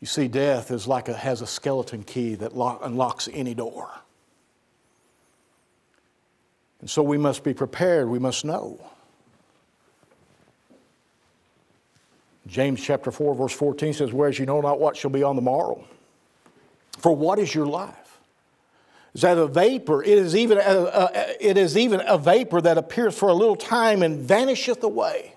You 0.00 0.06
see, 0.06 0.28
death 0.28 0.70
is 0.70 0.86
like 0.86 1.08
a, 1.08 1.14
has 1.14 1.42
a 1.42 1.46
skeleton 1.46 2.04
key 2.04 2.34
that 2.36 2.56
lock, 2.56 2.80
unlocks 2.82 3.28
any 3.32 3.54
door. 3.54 3.90
And 6.80 6.88
so 6.88 7.02
we 7.02 7.18
must 7.18 7.42
be 7.42 7.52
prepared, 7.52 8.08
we 8.08 8.20
must 8.20 8.44
know. 8.44 8.80
James 12.46 12.80
chapter 12.80 13.10
4, 13.10 13.34
verse 13.34 13.52
14 13.52 13.92
says, 13.92 14.12
Whereas 14.12 14.38
you 14.38 14.46
know 14.46 14.60
not 14.60 14.80
what 14.80 14.96
shall 14.96 15.10
be 15.10 15.22
on 15.22 15.36
the 15.36 15.42
morrow. 15.42 15.84
For 16.98 17.14
what 17.14 17.38
is 17.38 17.54
your 17.54 17.66
life? 17.66 18.08
is 19.18 19.22
that 19.22 19.36
a 19.36 19.48
vapor. 19.48 20.02
It 20.02 20.16
is, 20.16 20.36
even 20.36 20.58
a, 20.58 20.60
a, 20.60 21.36
it 21.40 21.56
is 21.56 21.76
even 21.76 22.00
a 22.06 22.16
vapor 22.16 22.60
that 22.60 22.78
appears 22.78 23.18
for 23.18 23.28
a 23.28 23.34
little 23.34 23.56
time 23.56 24.02
and 24.02 24.20
vanisheth 24.20 24.82
away. 24.84 25.34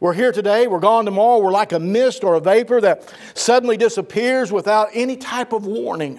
We're 0.00 0.14
here 0.14 0.32
today, 0.32 0.66
we're 0.66 0.80
gone 0.80 1.04
tomorrow, 1.04 1.38
we're 1.38 1.50
like 1.50 1.72
a 1.72 1.78
mist 1.78 2.24
or 2.24 2.34
a 2.34 2.40
vapor 2.40 2.80
that 2.80 3.14
suddenly 3.34 3.76
disappears 3.76 4.50
without 4.50 4.88
any 4.94 5.14
type 5.14 5.52
of 5.52 5.66
warning. 5.66 6.18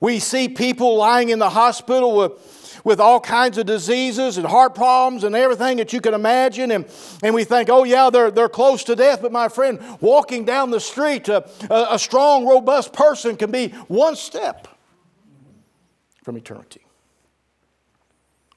We 0.00 0.18
see 0.18 0.48
people 0.48 0.96
lying 0.96 1.28
in 1.28 1.38
the 1.38 1.50
hospital 1.50 2.16
with, 2.16 2.80
with 2.84 2.98
all 2.98 3.20
kinds 3.20 3.58
of 3.58 3.66
diseases 3.66 4.38
and 4.38 4.46
heart 4.46 4.74
problems 4.74 5.22
and 5.22 5.36
everything 5.36 5.76
that 5.76 5.92
you 5.92 6.00
can 6.00 6.14
imagine. 6.14 6.72
And, 6.72 6.86
and 7.22 7.32
we 7.32 7.44
think, 7.44 7.68
oh, 7.68 7.84
yeah, 7.84 8.10
they're, 8.10 8.30
they're 8.30 8.48
close 8.48 8.82
to 8.84 8.96
death. 8.96 9.22
But 9.22 9.30
my 9.30 9.48
friend, 9.48 9.78
walking 10.00 10.44
down 10.44 10.70
the 10.70 10.80
street, 10.80 11.28
a, 11.28 11.44
a 11.70 11.98
strong, 11.98 12.46
robust 12.46 12.92
person 12.92 13.36
can 13.36 13.50
be 13.50 13.68
one 13.88 14.16
step 14.16 14.66
from 16.24 16.36
eternity. 16.36 16.84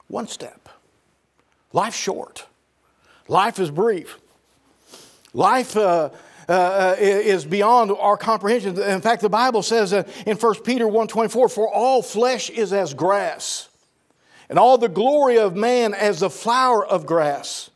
One 0.08 0.26
step. 0.26 0.68
Life's 1.72 1.96
short, 1.96 2.46
life 3.28 3.58
is 3.58 3.70
brief. 3.70 4.18
Life 5.32 5.76
uh, 5.76 6.10
uh, 6.48 6.52
uh 6.52 6.96
is 6.98 7.44
beyond 7.44 7.90
our 7.92 8.16
comprehension. 8.16 8.80
In 8.80 9.00
fact, 9.00 9.22
the 9.22 9.28
Bible 9.28 9.62
says 9.62 9.92
in 9.92 10.36
1 10.36 10.54
Peter 10.62 10.86
1.24, 10.86 11.52
For 11.52 11.72
all 11.72 12.02
flesh 12.02 12.50
is 12.50 12.72
as 12.72 12.94
grass, 12.94 13.68
and 14.48 14.58
all 14.58 14.78
the 14.78 14.88
glory 14.88 15.38
of 15.38 15.56
man 15.56 15.94
as 15.94 16.20
the 16.20 16.30
flower 16.30 16.84
of 16.84 17.06
grass. 17.06 17.70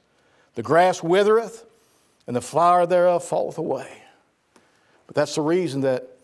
The 0.55 0.63
grass 0.63 1.03
withereth, 1.03 1.65
and 2.27 2.35
the 2.35 2.41
flower 2.41 2.85
thereof 2.85 3.25
falleth 3.25 3.59
away. 3.59 4.03
But 5.07 5.15
that's 5.15 5.37
the 5.37 5.41
reason 5.41 5.83
that 5.83 6.19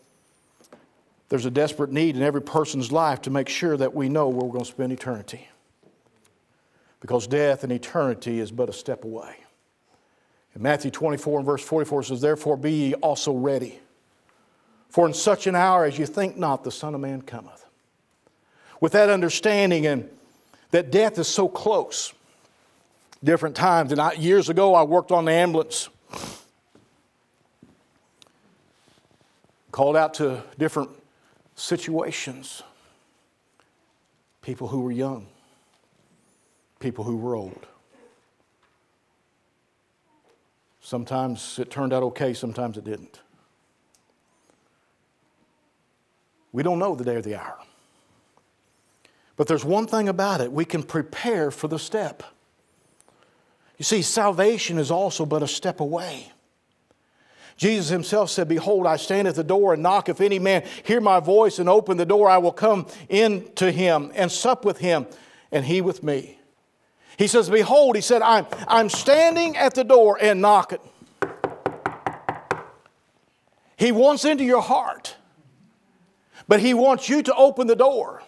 there's 1.29 1.45
a 1.45 1.51
desperate 1.51 1.91
need 1.91 2.15
in 2.15 2.21
every 2.21 2.41
person's 2.41 2.91
life 2.91 3.21
to 3.23 3.29
make 3.29 3.49
sure 3.49 3.75
that 3.77 3.95
we 3.95 4.09
know 4.09 4.27
where 4.27 4.45
we're 4.45 4.51
going 4.51 4.65
to 4.65 4.71
spend 4.71 4.93
eternity. 4.93 5.47
Because 6.99 7.27
death 7.27 7.63
and 7.63 7.71
eternity 7.71 8.39
is 8.39 8.51
but 8.51 8.69
a 8.69 8.73
step 8.73 9.03
away. 9.03 9.35
In 10.55 10.61
Matthew 10.61 10.91
24 10.91 11.39
and 11.39 11.45
verse 11.45 11.63
44 11.63 12.03
says, 12.03 12.21
Therefore 12.21 12.57
be 12.57 12.71
ye 12.71 12.93
also 12.95 13.33
ready. 13.33 13.79
For 14.89 15.05
in 15.05 15.13
such 15.13 15.45
an 15.45 15.55
hour 15.55 15.83
as 15.83 15.99
you 15.99 16.05
think 16.05 16.37
not, 16.37 16.63
the 16.63 16.71
Son 16.71 16.95
of 16.95 17.01
Man 17.01 17.21
cometh. 17.21 17.65
With 18.79 18.93
that 18.93 19.09
understanding 19.09 19.85
and 19.85 20.09
that 20.71 20.91
death 20.91 21.19
is 21.19 21.27
so 21.27 21.47
close, 21.47 22.13
different 23.23 23.55
times. 23.55 23.91
And 23.91 23.99
I, 23.99 24.13
years 24.13 24.49
ago, 24.49 24.73
I 24.73 24.83
worked 24.83 25.11
on 25.11 25.25
the 25.25 25.31
ambulance, 25.31 25.89
called 29.71 29.97
out 29.97 30.13
to 30.15 30.43
different 30.57 30.89
situations. 31.55 32.63
People 34.41 34.67
who 34.67 34.81
were 34.81 34.91
young, 34.91 35.27
people 36.85 37.03
who 37.03 37.17
were 37.17 37.33
old. 37.33 37.65
Sometimes 40.81 41.57
it 41.57 41.71
turned 41.71 41.91
out 41.91 42.03
okay, 42.03 42.31
sometimes 42.31 42.77
it 42.77 42.83
didn't. 42.83 43.21
We 46.51 46.61
don't 46.61 46.77
know 46.77 46.93
the 46.93 47.03
day 47.03 47.15
or 47.15 47.23
the 47.23 47.41
hour. 47.41 47.57
But 49.35 49.47
there's 49.47 49.65
one 49.65 49.87
thing 49.87 50.07
about 50.07 50.41
it 50.41 50.51
we 50.51 50.63
can 50.63 50.83
prepare 50.83 51.49
for 51.49 51.67
the 51.67 51.79
step. 51.79 52.21
You 53.79 53.83
see, 53.83 54.03
salvation 54.03 54.77
is 54.77 54.91
also 54.91 55.25
but 55.25 55.41
a 55.41 55.47
step 55.47 55.79
away. 55.79 56.31
Jesus 57.57 57.89
himself 57.89 58.29
said, 58.29 58.47
Behold, 58.47 58.85
I 58.85 58.97
stand 58.97 59.27
at 59.27 59.33
the 59.33 59.43
door 59.43 59.73
and 59.73 59.81
knock. 59.81 60.07
If 60.07 60.21
any 60.21 60.37
man 60.37 60.63
hear 60.83 61.01
my 61.01 61.19
voice 61.19 61.57
and 61.57 61.67
open 61.67 61.97
the 61.97 62.05
door, 62.05 62.29
I 62.29 62.37
will 62.37 62.51
come 62.51 62.85
in 63.09 63.51
to 63.55 63.71
him 63.71 64.11
and 64.13 64.31
sup 64.31 64.63
with 64.63 64.77
him, 64.77 65.07
and 65.51 65.65
he 65.65 65.81
with 65.81 66.03
me. 66.03 66.37
He 67.17 67.27
says, 67.27 67.49
Behold, 67.49 67.95
he 67.95 68.01
said, 68.01 68.21
I'm, 68.21 68.45
I'm 68.67 68.89
standing 68.89 69.55
at 69.55 69.73
the 69.73 69.83
door 69.83 70.17
and 70.21 70.41
knocking. 70.41 70.79
He 73.77 73.91
wants 73.91 74.25
into 74.25 74.43
your 74.43 74.61
heart, 74.61 75.15
but 76.47 76.59
he 76.59 76.73
wants 76.73 77.09
you 77.09 77.21
to 77.23 77.35
open 77.35 77.67
the 77.67 77.75
door. 77.75 78.23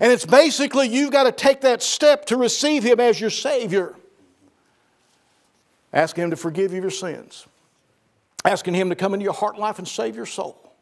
And 0.00 0.12
it's 0.12 0.26
basically 0.26 0.88
you've 0.88 1.10
got 1.10 1.24
to 1.24 1.32
take 1.32 1.62
that 1.62 1.82
step 1.82 2.26
to 2.26 2.36
receive 2.36 2.82
him 2.84 3.00
as 3.00 3.20
your 3.20 3.30
Savior. 3.30 3.94
Asking 5.92 6.24
him 6.24 6.30
to 6.30 6.36
forgive 6.36 6.72
you 6.72 6.82
your 6.82 6.90
sins, 6.90 7.46
asking 8.44 8.74
him 8.74 8.90
to 8.90 8.94
come 8.94 9.14
into 9.14 9.24
your 9.24 9.32
heart 9.32 9.58
life 9.58 9.78
and 9.78 9.88
save 9.88 10.14
your 10.14 10.26
soul. 10.26 10.72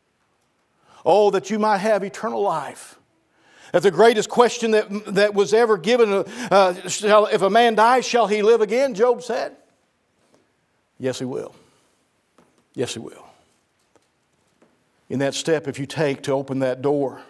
Oh, 1.05 1.31
that 1.31 1.50
you 1.50 1.61
might 1.61 1.78
have 1.78 2.02
eternal 2.02 2.43
life. 2.43 2.95
That's 3.76 3.85
the 3.85 3.90
greatest 3.90 4.30
question 4.30 4.71
that, 4.71 4.88
that 5.16 5.35
was 5.35 5.52
ever 5.52 5.76
given. 5.76 6.11
Uh, 6.50 6.88
shall, 6.88 7.26
if 7.26 7.42
a 7.42 7.50
man 7.50 7.75
dies, 7.75 8.06
shall 8.06 8.26
he 8.26 8.40
live 8.40 8.62
again? 8.62 8.95
Job 8.95 9.23
said. 9.23 9.54
Yes, 10.99 11.18
he 11.18 11.26
will. 11.26 11.54
Yes, 12.73 12.95
he 12.95 13.00
will. 13.00 13.26
In 15.11 15.18
that 15.18 15.35
step, 15.35 15.68
if 15.68 15.78
you 15.78 15.85
take 15.85 16.23
to 16.23 16.33
open 16.33 16.61
that 16.61 16.80
door 16.80 17.21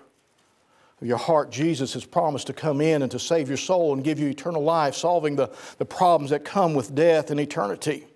of 1.01 1.09
your 1.09 1.17
heart, 1.17 1.51
Jesus 1.51 1.95
has 1.95 2.05
promised 2.05 2.47
to 2.47 2.53
come 2.53 2.81
in 2.81 3.03
and 3.03 3.11
to 3.11 3.19
save 3.19 3.49
your 3.49 3.59
soul 3.59 3.93
and 3.93 4.05
give 4.05 4.21
you 4.21 4.29
eternal 4.29 4.63
life, 4.63 4.95
solving 4.95 5.35
the, 5.35 5.51
the 5.79 5.85
problems 5.85 6.31
that 6.31 6.45
come 6.45 6.75
with 6.75 6.95
death 6.95 7.33
and 7.33 7.41
eternity. 7.41 8.07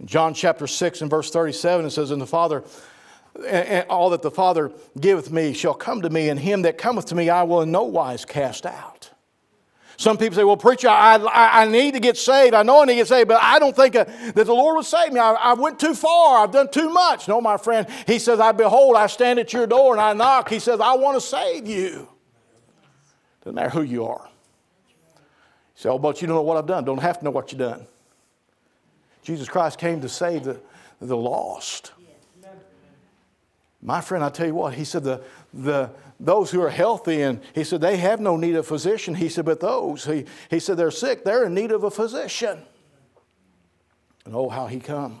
In 0.00 0.06
John 0.06 0.34
chapter 0.34 0.66
6 0.66 1.02
and 1.02 1.08
verse 1.08 1.30
37, 1.30 1.86
it 1.86 1.90
says, 1.90 2.10
And 2.10 2.20
the 2.20 2.26
Father 2.26 2.64
all 3.88 4.10
that 4.10 4.22
the 4.22 4.30
Father 4.30 4.72
giveth 4.98 5.30
me 5.30 5.52
shall 5.52 5.74
come 5.74 6.02
to 6.02 6.10
me, 6.10 6.28
and 6.28 6.38
him 6.38 6.62
that 6.62 6.78
cometh 6.78 7.06
to 7.06 7.14
me 7.14 7.30
I 7.30 7.42
will 7.44 7.62
in 7.62 7.70
no 7.70 7.84
wise 7.84 8.24
cast 8.24 8.66
out. 8.66 9.10
Some 9.98 10.16
people 10.16 10.36
say, 10.36 10.44
Well, 10.44 10.56
preacher, 10.56 10.88
I, 10.88 11.16
I, 11.16 11.62
I 11.62 11.66
need 11.66 11.94
to 11.94 12.00
get 12.00 12.16
saved. 12.16 12.54
I 12.54 12.62
know 12.62 12.82
I 12.82 12.84
need 12.84 12.92
to 12.92 12.96
get 12.98 13.08
saved, 13.08 13.28
but 13.28 13.42
I 13.42 13.58
don't 13.58 13.74
think 13.74 13.96
uh, 13.96 14.04
that 14.04 14.46
the 14.46 14.54
Lord 14.54 14.76
will 14.76 14.84
save 14.84 15.12
me. 15.12 15.18
I, 15.18 15.32
I 15.32 15.54
went 15.54 15.80
too 15.80 15.92
far. 15.92 16.44
I've 16.44 16.52
done 16.52 16.70
too 16.70 16.88
much. 16.88 17.26
No, 17.26 17.40
my 17.40 17.56
friend. 17.56 17.84
He 18.06 18.20
says, 18.20 18.38
I 18.38 18.52
behold, 18.52 18.94
I 18.94 19.08
stand 19.08 19.40
at 19.40 19.52
your 19.52 19.66
door 19.66 19.92
and 19.92 20.00
I 20.00 20.12
knock. 20.12 20.50
He 20.50 20.60
says, 20.60 20.78
I 20.78 20.94
want 20.94 21.16
to 21.16 21.20
save 21.20 21.66
you. 21.66 22.08
Doesn't 23.40 23.56
matter 23.56 23.70
who 23.70 23.82
you 23.82 24.04
are. 24.04 24.28
You 25.08 25.16
say, 25.74 25.88
Oh, 25.88 25.98
but 25.98 26.22
you 26.22 26.28
don't 26.28 26.36
know 26.36 26.42
what 26.42 26.56
I've 26.56 26.66
done. 26.66 26.84
Don't 26.84 27.02
have 27.02 27.18
to 27.18 27.24
know 27.24 27.32
what 27.32 27.50
you've 27.50 27.58
done. 27.58 27.84
Jesus 29.24 29.48
Christ 29.48 29.80
came 29.80 30.00
to 30.02 30.08
save 30.08 30.44
the, 30.44 30.60
the 31.00 31.16
lost. 31.16 31.90
My 33.80 34.00
friend, 34.00 34.24
I 34.24 34.28
tell 34.28 34.46
you 34.46 34.54
what, 34.54 34.74
he 34.74 34.84
said, 34.84 35.04
the, 35.04 35.22
the, 35.54 35.90
those 36.18 36.50
who 36.50 36.60
are 36.60 36.70
healthy, 36.70 37.22
and 37.22 37.40
he 37.54 37.62
said, 37.62 37.80
they 37.80 37.96
have 37.98 38.20
no 38.20 38.36
need 38.36 38.56
of 38.56 38.66
physician. 38.66 39.14
He 39.14 39.28
said, 39.28 39.44
but 39.44 39.60
those, 39.60 40.04
he, 40.04 40.24
he 40.50 40.58
said, 40.58 40.76
they're 40.76 40.90
sick, 40.90 41.24
they're 41.24 41.44
in 41.44 41.54
need 41.54 41.70
of 41.70 41.84
a 41.84 41.90
physician. 41.90 42.60
And 44.24 44.34
oh, 44.34 44.48
how 44.48 44.66
he 44.66 44.80
come. 44.80 45.20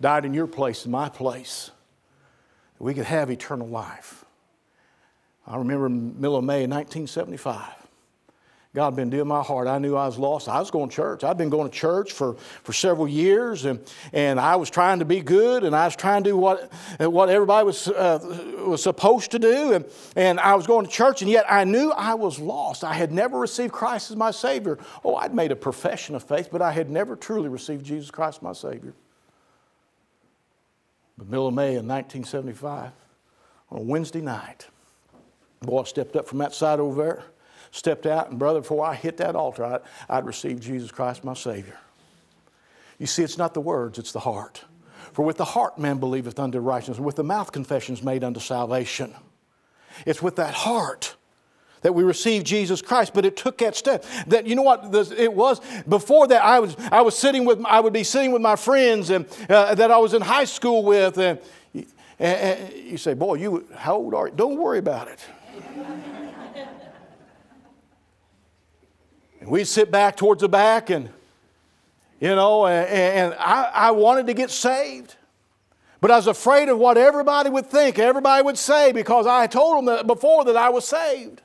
Died 0.00 0.24
in 0.24 0.34
your 0.34 0.46
place, 0.46 0.84
in 0.84 0.90
my 0.90 1.08
place. 1.08 1.70
We 2.78 2.94
could 2.94 3.04
have 3.04 3.30
eternal 3.30 3.68
life. 3.68 4.24
I 5.46 5.56
remember 5.56 5.88
middle 5.88 6.36
of 6.36 6.44
May 6.44 6.66
1975. 6.66 7.77
God 8.74 8.94
been 8.94 9.08
doing 9.08 9.26
my 9.26 9.42
heart. 9.42 9.66
I 9.66 9.78
knew 9.78 9.96
I 9.96 10.04
was 10.04 10.18
lost. 10.18 10.46
I 10.46 10.60
was 10.60 10.70
going 10.70 10.90
to 10.90 10.94
church. 10.94 11.24
I'd 11.24 11.38
been 11.38 11.48
going 11.48 11.70
to 11.70 11.74
church 11.74 12.12
for, 12.12 12.34
for 12.34 12.74
several 12.74 13.08
years, 13.08 13.64
and, 13.64 13.80
and 14.12 14.38
I 14.38 14.56
was 14.56 14.68
trying 14.68 14.98
to 14.98 15.06
be 15.06 15.20
good, 15.20 15.64
and 15.64 15.74
I 15.74 15.86
was 15.86 15.96
trying 15.96 16.22
to 16.22 16.30
do 16.30 16.36
what, 16.36 16.70
what 17.00 17.30
everybody 17.30 17.64
was, 17.64 17.88
uh, 17.88 18.18
was 18.66 18.82
supposed 18.82 19.30
to 19.30 19.38
do, 19.38 19.72
and, 19.72 19.86
and 20.16 20.38
I 20.38 20.54
was 20.54 20.66
going 20.66 20.84
to 20.84 20.92
church, 20.92 21.22
and 21.22 21.30
yet 21.30 21.46
I 21.48 21.64
knew 21.64 21.90
I 21.92 22.12
was 22.12 22.38
lost. 22.38 22.84
I 22.84 22.92
had 22.92 23.10
never 23.10 23.38
received 23.38 23.72
Christ 23.72 24.10
as 24.10 24.18
my 24.18 24.30
Savior. 24.30 24.78
Oh, 25.02 25.16
I'd 25.16 25.34
made 25.34 25.50
a 25.50 25.56
profession 25.56 26.14
of 26.14 26.22
faith, 26.22 26.50
but 26.52 26.60
I 26.60 26.70
had 26.70 26.90
never 26.90 27.16
truly 27.16 27.48
received 27.48 27.86
Jesus 27.86 28.10
Christ 28.10 28.38
as 28.38 28.42
my 28.42 28.52
Savior. 28.52 28.92
The 31.16 31.24
middle 31.24 31.48
of 31.48 31.54
May 31.54 31.70
in 31.70 31.88
1975, 31.88 32.92
on 33.70 33.78
a 33.78 33.82
Wednesday 33.82 34.20
night, 34.20 34.68
boy 35.62 35.84
stepped 35.84 36.16
up 36.16 36.28
from 36.28 36.38
that 36.38 36.54
side 36.54 36.80
over 36.80 37.02
there 37.02 37.24
stepped 37.70 38.06
out, 38.06 38.30
and 38.30 38.38
brother, 38.38 38.60
before 38.60 38.84
I 38.84 38.94
hit 38.94 39.16
that 39.18 39.36
altar, 39.36 39.64
I, 39.64 39.80
I'd 40.08 40.26
received 40.26 40.62
Jesus 40.62 40.90
Christ, 40.90 41.24
my 41.24 41.34
Savior. 41.34 41.78
You 42.98 43.06
see, 43.06 43.22
it's 43.22 43.38
not 43.38 43.54
the 43.54 43.60
words, 43.60 43.98
it's 43.98 44.12
the 44.12 44.20
heart. 44.20 44.64
For 45.12 45.24
with 45.24 45.36
the 45.36 45.44
heart 45.44 45.78
man 45.78 45.98
believeth 45.98 46.38
unto 46.38 46.58
righteousness, 46.58 46.98
and 46.98 47.06
with 47.06 47.16
the 47.16 47.24
mouth 47.24 47.52
confession 47.52 47.94
is 47.94 48.02
made 48.02 48.24
unto 48.24 48.40
salvation. 48.40 49.14
It's 50.06 50.22
with 50.22 50.36
that 50.36 50.54
heart 50.54 51.16
that 51.82 51.94
we 51.94 52.02
receive 52.02 52.44
Jesus 52.44 52.82
Christ. 52.82 53.14
But 53.14 53.24
it 53.24 53.36
took 53.36 53.58
that 53.58 53.76
step. 53.76 54.04
That 54.26 54.46
you 54.46 54.54
know 54.54 54.62
what 54.62 54.94
it 54.94 55.32
was 55.32 55.60
before 55.88 56.26
that. 56.28 56.44
I 56.44 56.60
was 56.60 56.76
I 56.92 57.02
was 57.02 57.16
sitting 57.16 57.44
with 57.44 57.64
I 57.64 57.80
would 57.80 57.92
be 57.92 58.04
sitting 58.04 58.32
with 58.32 58.42
my 58.42 58.56
friends 58.56 59.10
and 59.10 59.26
uh, 59.48 59.74
that 59.74 59.90
I 59.90 59.98
was 59.98 60.14
in 60.14 60.22
high 60.22 60.44
school 60.44 60.84
with, 60.84 61.18
and, 61.18 61.38
and, 61.74 61.86
and 62.18 62.74
you 62.74 62.98
say, 62.98 63.14
"Boy, 63.14 63.34
you 63.34 63.66
how 63.74 63.96
old 63.96 64.14
are 64.14 64.28
you?" 64.28 64.34
Don't 64.34 64.56
worry 64.56 64.78
about 64.78 65.08
it. 65.08 65.20
And 69.40 69.48
we'd 69.48 69.66
sit 69.66 69.90
back 69.90 70.16
towards 70.16 70.40
the 70.40 70.48
back 70.48 70.90
and, 70.90 71.10
you 72.20 72.34
know, 72.34 72.66
and, 72.66 72.88
and 72.88 73.34
I, 73.38 73.70
I 73.72 73.90
wanted 73.92 74.26
to 74.26 74.34
get 74.34 74.50
saved. 74.50 75.14
But 76.00 76.10
I 76.10 76.16
was 76.16 76.26
afraid 76.26 76.68
of 76.68 76.78
what 76.78 76.96
everybody 76.96 77.50
would 77.50 77.66
think, 77.66 77.98
everybody 77.98 78.42
would 78.42 78.58
say, 78.58 78.92
because 78.92 79.26
I 79.26 79.46
told 79.46 79.78
them 79.78 79.84
that 79.86 80.06
before 80.06 80.44
that 80.44 80.56
I 80.56 80.68
was 80.68 80.86
saved. 80.86 81.42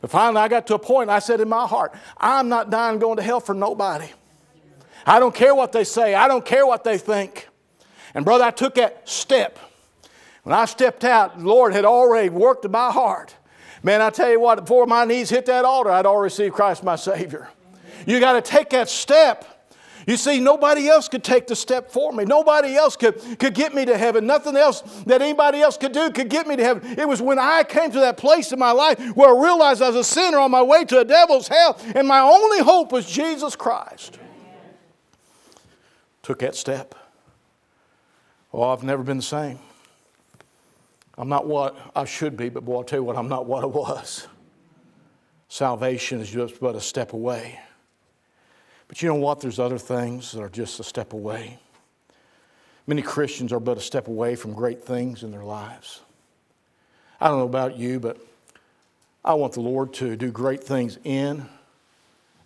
But 0.00 0.10
finally, 0.10 0.40
I 0.40 0.48
got 0.48 0.66
to 0.68 0.74
a 0.74 0.78
point, 0.78 1.10
I 1.10 1.18
said 1.18 1.40
in 1.40 1.48
my 1.48 1.66
heart, 1.66 1.92
I'm 2.16 2.48
not 2.48 2.70
dying 2.70 2.98
going 2.98 3.16
to 3.16 3.22
hell 3.22 3.40
for 3.40 3.54
nobody. 3.54 4.08
I 5.04 5.18
don't 5.18 5.34
care 5.34 5.54
what 5.54 5.72
they 5.72 5.84
say, 5.84 6.14
I 6.14 6.28
don't 6.28 6.44
care 6.44 6.66
what 6.66 6.84
they 6.84 6.98
think. 6.98 7.48
And 8.14 8.24
brother, 8.24 8.44
I 8.44 8.50
took 8.50 8.76
that 8.76 9.08
step. 9.08 9.58
When 10.44 10.54
I 10.54 10.64
stepped 10.64 11.04
out, 11.04 11.38
the 11.38 11.44
Lord 11.44 11.74
had 11.74 11.84
already 11.84 12.30
worked 12.30 12.64
in 12.64 12.70
my 12.70 12.90
heart. 12.90 13.34
Man, 13.82 14.00
I 14.00 14.10
tell 14.10 14.30
you 14.30 14.40
what, 14.40 14.60
before 14.60 14.86
my 14.86 15.04
knees 15.04 15.30
hit 15.30 15.46
that 15.46 15.64
altar, 15.64 15.90
I'd 15.90 16.06
already 16.06 16.24
received 16.24 16.54
Christ 16.54 16.82
my 16.82 16.96
Savior. 16.96 17.48
You 18.06 18.20
got 18.20 18.32
to 18.32 18.42
take 18.42 18.70
that 18.70 18.88
step. 18.88 19.44
You 20.06 20.16
see, 20.16 20.40
nobody 20.40 20.88
else 20.88 21.06
could 21.06 21.22
take 21.22 21.46
the 21.46 21.54
step 21.54 21.92
for 21.92 22.12
me. 22.14 22.24
Nobody 22.24 22.74
else 22.74 22.96
could, 22.96 23.38
could 23.38 23.52
get 23.52 23.74
me 23.74 23.84
to 23.84 23.98
heaven. 23.98 24.26
Nothing 24.26 24.56
else 24.56 24.80
that 25.06 25.20
anybody 25.20 25.60
else 25.60 25.76
could 25.76 25.92
do 25.92 26.10
could 26.10 26.30
get 26.30 26.46
me 26.46 26.56
to 26.56 26.64
heaven. 26.64 26.98
It 26.98 27.06
was 27.06 27.20
when 27.20 27.38
I 27.38 27.62
came 27.62 27.90
to 27.90 28.00
that 28.00 28.16
place 28.16 28.50
in 28.50 28.58
my 28.58 28.70
life 28.70 28.98
where 29.14 29.36
I 29.36 29.38
realized 29.38 29.82
I 29.82 29.88
was 29.88 29.96
a 29.96 30.04
sinner 30.04 30.38
on 30.38 30.50
my 30.50 30.62
way 30.62 30.86
to 30.86 31.00
a 31.00 31.04
devil's 31.04 31.48
hell, 31.48 31.78
and 31.94 32.08
my 32.08 32.20
only 32.20 32.60
hope 32.60 32.90
was 32.90 33.04
Jesus 33.04 33.54
Christ. 33.54 34.18
Took 36.22 36.38
that 36.38 36.54
step. 36.54 36.94
Oh, 38.50 38.62
I've 38.62 38.82
never 38.82 39.02
been 39.02 39.18
the 39.18 39.22
same. 39.22 39.58
I'm 41.18 41.28
not 41.28 41.46
what 41.46 41.76
I 41.96 42.04
should 42.04 42.36
be, 42.36 42.48
but 42.48 42.64
boy, 42.64 42.76
I'll 42.76 42.84
tell 42.84 43.00
you 43.00 43.04
what, 43.04 43.16
I'm 43.16 43.28
not 43.28 43.46
what 43.46 43.64
I 43.64 43.66
was. 43.66 44.28
Salvation 45.48 46.20
is 46.20 46.30
just 46.30 46.60
but 46.60 46.76
a 46.76 46.80
step 46.80 47.12
away. 47.12 47.58
But 48.86 49.02
you 49.02 49.08
know 49.08 49.16
what? 49.16 49.40
There's 49.40 49.58
other 49.58 49.78
things 49.78 50.32
that 50.32 50.40
are 50.40 50.48
just 50.48 50.78
a 50.78 50.84
step 50.84 51.12
away. 51.12 51.58
Many 52.86 53.02
Christians 53.02 53.52
are 53.52 53.60
but 53.60 53.76
a 53.76 53.80
step 53.80 54.06
away 54.06 54.36
from 54.36 54.54
great 54.54 54.82
things 54.82 55.24
in 55.24 55.30
their 55.30 55.44
lives. 55.44 56.00
I 57.20 57.28
don't 57.28 57.38
know 57.38 57.44
about 57.44 57.76
you, 57.76 57.98
but 57.98 58.18
I 59.24 59.34
want 59.34 59.54
the 59.54 59.60
Lord 59.60 59.92
to 59.94 60.16
do 60.16 60.30
great 60.30 60.62
things 60.62 60.98
in 61.02 61.46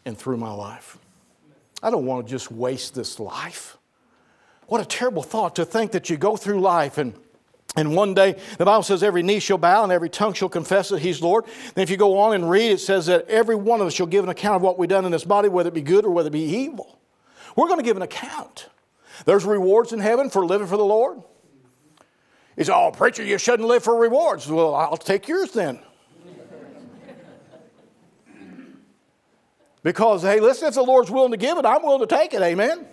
and 0.05 0.17
through 0.17 0.38
my 0.38 0.50
life. 0.50 0.99
I 1.83 1.91
don't 1.91 2.07
want 2.07 2.26
to 2.26 2.31
just 2.31 2.50
waste 2.50 2.95
this 2.95 3.21
life. 3.21 3.76
What 4.67 4.81
a 4.81 4.85
terrible 4.85 5.23
thought 5.23 5.57
to 5.57 5.64
think 5.64 5.93
that 5.93 6.09
you 6.09 6.17
go 6.17 6.37
through 6.37 6.61
life 6.61 6.97
and 6.97 7.14
and 7.75 7.97
one 7.97 8.12
day, 8.12 8.38
the 8.59 8.67
Bible 8.67 8.83
says 8.83 9.02
every 9.02 9.23
knee 9.23 9.38
shall 9.38 9.57
bow 9.57 9.83
and 9.83 9.93
every 9.93 10.11
tongue 10.11 10.35
shall 10.35 10.50
confess 10.50 10.91
that 10.91 11.00
He's 11.00 11.23
Lord. 11.23 11.47
Then, 11.75 11.83
if 11.83 11.88
you 11.88 11.97
go 11.97 12.19
on 12.19 12.35
and 12.35 12.49
read, 12.50 12.73
it 12.73 12.81
says 12.81 13.07
that 13.07 13.26
every 13.29 13.55
one 13.55 13.81
of 13.81 13.87
us 13.87 13.95
shall 13.95 14.07
give 14.07 14.25
an 14.25 14.31
account 14.31 14.57
of 14.57 14.62
what 14.62 14.79
we've 14.79 14.91
done 14.91 15.07
in 15.07 15.12
this 15.12 15.25
body, 15.25 15.49
whether 15.49 15.69
it 15.69 15.75
be 15.75 15.81
good 15.81 16.05
or 16.05 16.11
whether 16.11 16.29
it 16.29 16.33
be 16.33 16.41
evil. 16.41 16.99
We're 17.57 17.69
going 17.69 17.79
to 17.79 17.85
give 17.85 17.97
an 17.97 18.02
account. 18.02 18.69
There's 19.25 19.45
rewards 19.45 19.93
in 19.93 20.00
heaven 20.00 20.29
for 20.29 20.45
living 20.45 20.67
for 20.67 20.76
the 20.76 20.85
Lord. 20.85 21.23
He 22.57 22.64
said, 22.64 22.75
Oh, 22.75 22.91
preacher, 22.91 23.25
you 23.25 23.38
shouldn't 23.38 23.69
live 23.69 23.83
for 23.83 23.97
rewards. 23.97 24.47
Well, 24.49 24.75
I'll 24.75 24.97
take 24.99 25.26
yours 25.26 25.52
then. 25.52 25.79
because, 29.83 30.23
hey, 30.23 30.41
listen, 30.41 30.69
if 30.69 30.75
the 30.75 30.83
Lord's 30.83 31.11
willing 31.11 31.31
to 31.31 31.38
give 31.38 31.57
it, 31.57 31.64
I'm 31.64 31.83
willing 31.83 32.07
to 32.07 32.14
take 32.14 32.35
it. 32.35 32.43
Amen. 32.43 32.87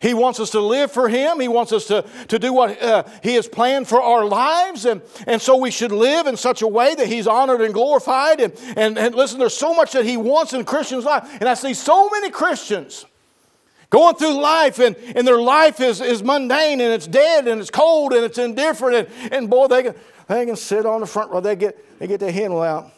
He 0.00 0.14
wants 0.14 0.40
us 0.40 0.50
to 0.50 0.60
live 0.60 0.92
for 0.92 1.08
Him. 1.08 1.40
He 1.40 1.48
wants 1.48 1.72
us 1.72 1.86
to, 1.86 2.04
to 2.28 2.38
do 2.38 2.52
what 2.52 2.80
uh, 2.82 3.04
He 3.22 3.34
has 3.34 3.48
planned 3.48 3.88
for 3.88 4.00
our 4.00 4.24
lives. 4.24 4.84
And, 4.84 5.02
and 5.26 5.40
so 5.40 5.56
we 5.56 5.70
should 5.70 5.92
live 5.92 6.26
in 6.26 6.36
such 6.36 6.62
a 6.62 6.68
way 6.68 6.94
that 6.94 7.06
He's 7.06 7.26
honored 7.26 7.60
and 7.60 7.72
glorified. 7.72 8.40
And, 8.40 8.52
and, 8.76 8.98
and 8.98 9.14
listen, 9.14 9.38
there's 9.38 9.56
so 9.56 9.74
much 9.74 9.92
that 9.92 10.04
He 10.04 10.16
wants 10.16 10.52
in 10.52 10.64
Christian's 10.64 11.04
life. 11.04 11.26
And 11.40 11.48
I 11.48 11.54
see 11.54 11.74
so 11.74 12.10
many 12.10 12.30
Christians 12.30 13.06
going 13.90 14.16
through 14.16 14.40
life 14.40 14.78
and, 14.78 14.96
and 15.14 15.26
their 15.26 15.40
life 15.40 15.80
is, 15.80 16.00
is 16.00 16.22
mundane 16.22 16.80
and 16.80 16.92
it's 16.92 17.06
dead 17.06 17.48
and 17.48 17.60
it's 17.60 17.70
cold 17.70 18.12
and 18.12 18.24
it's 18.24 18.38
indifferent. 18.38 19.08
And, 19.08 19.32
and 19.32 19.50
boy, 19.50 19.68
they 19.68 19.82
can, 19.84 19.94
they 20.28 20.44
can 20.46 20.56
sit 20.56 20.84
on 20.84 21.00
the 21.00 21.06
front 21.06 21.30
row. 21.30 21.40
They 21.40 21.56
get, 21.56 21.98
they 21.98 22.06
get 22.06 22.20
their 22.20 22.32
hymn 22.32 22.52
out. 22.52 22.92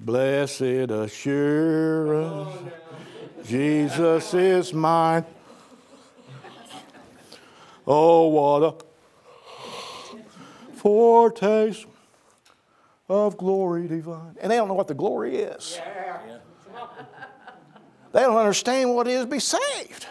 Blessed 0.00 0.90
assurance. 0.90 2.72
Jesus 3.46 4.34
is 4.34 4.72
mine. 4.72 5.24
Oh, 7.86 8.28
what 8.28 8.62
a 8.62 8.74
foretaste 10.76 11.86
of 13.08 13.36
glory 13.36 13.88
divine. 13.88 14.36
And 14.40 14.50
they 14.50 14.56
don't 14.56 14.68
know 14.68 14.74
what 14.74 14.88
the 14.88 14.94
glory 14.94 15.36
is. 15.36 15.80
They 18.12 18.20
don't 18.20 18.36
understand 18.36 18.94
what 18.94 19.08
it 19.08 19.12
is 19.12 19.24
to 19.24 19.30
be 19.30 19.40
saved. 19.40 20.06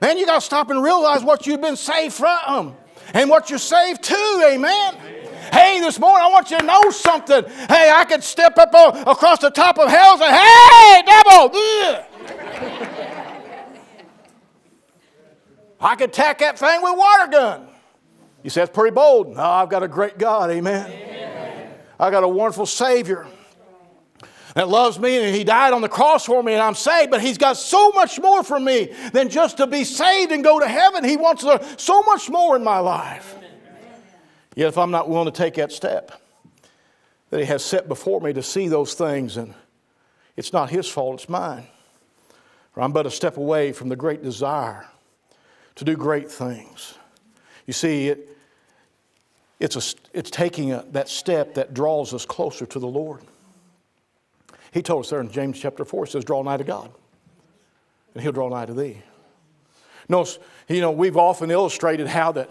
Man, 0.00 0.18
you 0.18 0.26
got 0.26 0.36
to 0.36 0.40
stop 0.40 0.70
and 0.70 0.82
realize 0.82 1.24
what 1.24 1.46
you've 1.46 1.62
been 1.62 1.76
saved 1.76 2.14
from 2.14 2.76
and 3.14 3.30
what 3.30 3.50
you're 3.50 3.58
saved 3.58 4.02
to. 4.04 4.50
Amen. 4.52 4.94
Hey, 5.52 5.80
this 5.80 5.98
morning 5.98 6.24
I 6.24 6.28
want 6.28 6.50
you 6.50 6.58
to 6.58 6.64
know 6.64 6.90
something. 6.90 7.44
Hey, 7.44 7.90
I 7.90 8.04
could 8.04 8.22
step 8.22 8.58
up 8.58 8.74
on, 8.74 8.98
across 9.08 9.40
the 9.40 9.50
top 9.50 9.78
of 9.78 9.88
hell 9.88 10.12
and 10.12 10.20
say, 10.20 10.30
Hey, 10.30 11.02
devil! 11.06 11.50
Ugh. 11.54 12.04
I 15.80 15.94
could 15.94 16.10
attack 16.10 16.38
that 16.38 16.58
thing 16.58 16.82
with 16.82 16.92
a 16.92 16.96
water 16.96 17.30
gun. 17.30 17.68
You 18.42 18.50
say, 18.50 18.60
that's 18.62 18.74
pretty 18.74 18.94
bold. 18.94 19.34
No, 19.34 19.42
I've 19.42 19.68
got 19.68 19.82
a 19.82 19.88
great 19.88 20.18
God, 20.18 20.50
amen. 20.50 20.90
amen. 20.90 21.74
I 21.98 22.10
got 22.10 22.22
a 22.22 22.28
wonderful 22.28 22.66
Savior 22.66 23.26
that 24.54 24.68
loves 24.68 24.98
me 24.98 25.18
and 25.18 25.34
He 25.34 25.44
died 25.44 25.72
on 25.72 25.82
the 25.82 25.88
cross 25.88 26.24
for 26.24 26.42
me 26.42 26.54
and 26.54 26.62
I'm 26.62 26.74
saved, 26.74 27.10
but 27.10 27.20
He's 27.20 27.38
got 27.38 27.56
so 27.56 27.90
much 27.90 28.18
more 28.20 28.42
for 28.42 28.58
me 28.58 28.94
than 29.12 29.28
just 29.28 29.58
to 29.58 29.66
be 29.66 29.84
saved 29.84 30.32
and 30.32 30.42
go 30.42 30.58
to 30.58 30.66
heaven. 30.66 31.04
He 31.04 31.16
wants 31.16 31.44
so 31.76 32.02
much 32.02 32.30
more 32.30 32.56
in 32.56 32.64
my 32.64 32.78
life. 32.78 33.36
Yet 34.54 34.68
if 34.68 34.78
I'm 34.78 34.90
not 34.90 35.08
willing 35.08 35.26
to 35.26 35.36
take 35.36 35.54
that 35.54 35.72
step 35.72 36.12
that 37.30 37.40
He 37.40 37.46
has 37.46 37.64
set 37.64 37.88
before 37.88 38.20
me 38.20 38.32
to 38.32 38.42
see 38.42 38.68
those 38.68 38.94
things, 38.94 39.36
and 39.36 39.54
it's 40.36 40.52
not 40.52 40.70
His 40.70 40.88
fault, 40.88 41.20
it's 41.20 41.28
mine. 41.28 41.66
Or 42.76 42.82
I'm 42.82 42.92
but 42.92 43.06
a 43.06 43.10
step 43.10 43.38
away 43.38 43.72
from 43.72 43.88
the 43.88 43.96
great 43.96 44.22
desire 44.22 44.86
to 45.76 45.84
do 45.84 45.96
great 45.96 46.30
things. 46.30 46.94
You 47.66 47.72
see, 47.72 48.08
it, 48.08 48.36
it's, 49.58 49.76
a, 49.76 49.96
it's 50.12 50.30
taking 50.30 50.72
a, 50.72 50.84
that 50.92 51.08
step 51.08 51.54
that 51.54 51.74
draws 51.74 52.12
us 52.12 52.26
closer 52.26 52.66
to 52.66 52.78
the 52.78 52.86
Lord. 52.86 53.22
He 54.72 54.82
told 54.82 55.04
us 55.04 55.10
there 55.10 55.20
in 55.20 55.30
James 55.30 55.58
chapter 55.58 55.84
4, 55.84 56.04
it 56.04 56.10
says, 56.10 56.24
Draw 56.24 56.42
nigh 56.42 56.58
to 56.58 56.64
God, 56.64 56.90
and 58.14 58.22
He'll 58.22 58.32
draw 58.32 58.48
nigh 58.50 58.66
to 58.66 58.74
thee. 58.74 59.02
Notice, 60.08 60.38
you 60.68 60.80
know, 60.80 60.90
we've 60.90 61.16
often 61.16 61.50
illustrated 61.50 62.06
how 62.06 62.32
that, 62.32 62.50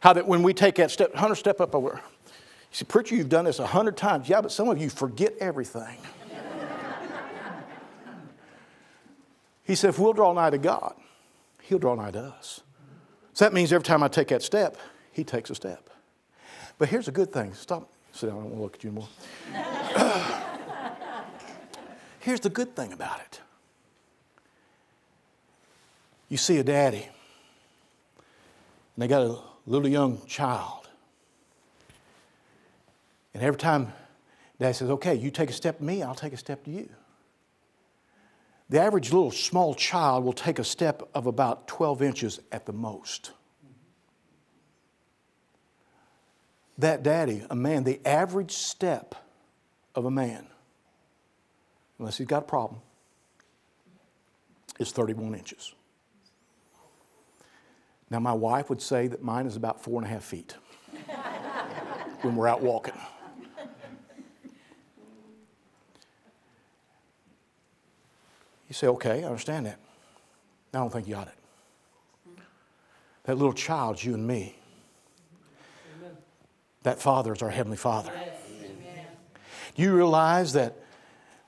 how 0.00 0.12
that 0.12 0.26
when 0.26 0.42
we 0.42 0.52
take 0.52 0.76
that 0.76 0.90
step, 0.90 1.14
Hunter, 1.14 1.34
step 1.34 1.60
up 1.60 1.74
over. 1.74 1.94
You 1.94 2.30
say, 2.72 2.84
Preacher, 2.84 3.16
you've 3.16 3.30
done 3.30 3.46
this 3.46 3.58
a 3.58 3.66
hundred 3.66 3.96
times. 3.96 4.28
Yeah, 4.28 4.40
but 4.42 4.52
some 4.52 4.68
of 4.68 4.78
you 4.78 4.90
forget 4.90 5.34
everything. 5.40 5.96
He 9.66 9.74
said, 9.74 9.90
if 9.90 9.98
we'll 9.98 10.12
draw 10.12 10.32
nigh 10.32 10.50
to 10.50 10.58
God, 10.58 10.94
He'll 11.62 11.80
draw 11.80 11.96
nigh 11.96 12.12
to 12.12 12.20
us. 12.20 12.60
So 13.32 13.44
that 13.44 13.52
means 13.52 13.72
every 13.72 13.84
time 13.84 14.02
I 14.02 14.08
take 14.08 14.28
that 14.28 14.42
step, 14.42 14.76
He 15.12 15.24
takes 15.24 15.50
a 15.50 15.54
step. 15.54 15.90
But 16.78 16.88
here's 16.88 17.08
a 17.08 17.12
good 17.12 17.32
thing. 17.32 17.52
Stop. 17.54 17.90
Sit 18.12 18.28
down. 18.28 18.38
I 18.38 18.40
don't 18.42 18.50
want 18.50 18.56
to 18.56 18.62
look 18.62 18.74
at 18.76 18.84
you 18.84 18.90
anymore. 18.90 19.08
here's 22.20 22.40
the 22.40 22.48
good 22.48 22.76
thing 22.76 22.92
about 22.92 23.20
it. 23.20 23.40
You 26.28 26.36
see 26.36 26.58
a 26.58 26.64
daddy, 26.64 27.08
and 28.94 29.02
they 29.02 29.08
got 29.08 29.22
a 29.22 29.38
little 29.66 29.88
young 29.88 30.24
child. 30.26 30.88
And 33.34 33.42
every 33.42 33.58
time 33.58 33.92
dad 34.58 34.74
says, 34.76 34.90
okay, 34.90 35.14
you 35.14 35.30
take 35.30 35.50
a 35.50 35.52
step 35.52 35.78
to 35.78 35.84
me, 35.84 36.02
I'll 36.02 36.14
take 36.14 36.32
a 36.32 36.38
step 36.38 36.64
to 36.64 36.70
you. 36.70 36.88
The 38.68 38.80
average 38.80 39.12
little 39.12 39.30
small 39.30 39.74
child 39.74 40.24
will 40.24 40.32
take 40.32 40.58
a 40.58 40.64
step 40.64 41.08
of 41.14 41.26
about 41.26 41.68
12 41.68 42.02
inches 42.02 42.40
at 42.50 42.66
the 42.66 42.72
most. 42.72 43.30
That 46.78 47.02
daddy, 47.02 47.44
a 47.48 47.54
man, 47.54 47.84
the 47.84 48.00
average 48.04 48.52
step 48.52 49.14
of 49.94 50.04
a 50.04 50.10
man, 50.10 50.46
unless 51.98 52.18
he's 52.18 52.26
got 52.26 52.42
a 52.42 52.46
problem, 52.46 52.80
is 54.78 54.90
31 54.90 55.34
inches. 55.34 55.74
Now, 58.10 58.20
my 58.20 58.32
wife 58.32 58.68
would 58.68 58.82
say 58.82 59.06
that 59.08 59.22
mine 59.22 59.46
is 59.46 59.56
about 59.56 59.82
four 59.82 60.00
and 60.00 60.06
a 60.06 60.12
half 60.12 60.24
feet 60.24 60.54
when 62.20 62.36
we're 62.36 62.48
out 62.48 62.62
walking. 62.62 62.94
You 68.68 68.74
say, 68.74 68.86
okay, 68.88 69.22
I 69.22 69.26
understand 69.26 69.66
that. 69.66 69.78
I 70.74 70.78
don't 70.78 70.92
think 70.92 71.06
you 71.08 71.14
got 71.14 71.28
it. 71.28 71.34
That 73.24 73.36
little 73.36 73.52
child's 73.52 74.04
you 74.04 74.14
and 74.14 74.26
me. 74.26 74.56
Amen. 75.98 76.16
That 76.82 77.00
Father 77.00 77.32
is 77.32 77.42
our 77.42 77.50
Heavenly 77.50 77.76
Father. 77.76 78.12
Yes. 78.14 78.36
You 79.76 79.94
realize 79.94 80.54
that 80.54 80.76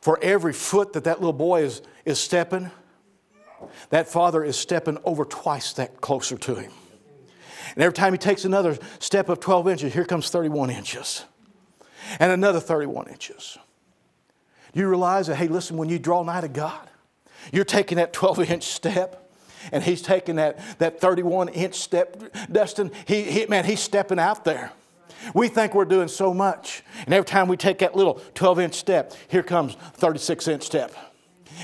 for 0.00 0.18
every 0.22 0.52
foot 0.52 0.92
that 0.92 1.04
that 1.04 1.18
little 1.20 1.32
boy 1.32 1.62
is, 1.62 1.82
is 2.04 2.20
stepping, 2.20 2.70
that 3.90 4.08
Father 4.08 4.44
is 4.44 4.56
stepping 4.56 4.98
over 5.04 5.24
twice 5.24 5.72
that 5.74 6.00
closer 6.00 6.36
to 6.36 6.54
him. 6.54 6.70
And 7.74 7.82
every 7.82 7.94
time 7.94 8.12
he 8.12 8.18
takes 8.18 8.44
another 8.44 8.78
step 8.98 9.28
of 9.28 9.40
12 9.40 9.68
inches, 9.68 9.94
here 9.94 10.04
comes 10.04 10.30
31 10.30 10.70
inches. 10.70 11.24
and 12.18 12.32
another 12.32 12.60
31 12.60 13.08
inches. 13.08 13.58
Do 14.72 14.80
you 14.80 14.88
realize 14.88 15.26
that, 15.28 15.36
hey, 15.36 15.48
listen, 15.48 15.76
when 15.76 15.88
you 15.88 15.98
draw 15.98 16.22
nigh 16.22 16.40
to 16.40 16.48
God, 16.48 16.88
you're 17.52 17.64
taking 17.64 17.96
that 17.96 18.12
12 18.18 18.50
inch 18.50 18.64
step 18.64 19.24
and 19.72 19.82
he's 19.82 20.02
taking 20.02 20.36
that, 20.36 20.58
that 20.78 21.00
31 21.00 21.48
inch 21.50 21.74
step. 21.74 22.22
Dustin, 22.50 22.90
he, 23.06 23.22
he, 23.22 23.46
man, 23.46 23.64
he's 23.64 23.80
stepping 23.80 24.18
out 24.18 24.44
there. 24.44 24.72
We 25.34 25.48
think 25.48 25.74
we're 25.74 25.84
doing 25.84 26.08
so 26.08 26.32
much. 26.32 26.82
And 27.04 27.12
every 27.12 27.26
time 27.26 27.48
we 27.48 27.56
take 27.56 27.78
that 27.78 27.96
little 27.96 28.14
12 28.34 28.60
inch 28.60 28.74
step, 28.74 29.12
here 29.28 29.42
comes 29.42 29.74
36 29.94 30.48
inch 30.48 30.62
step. 30.62 30.94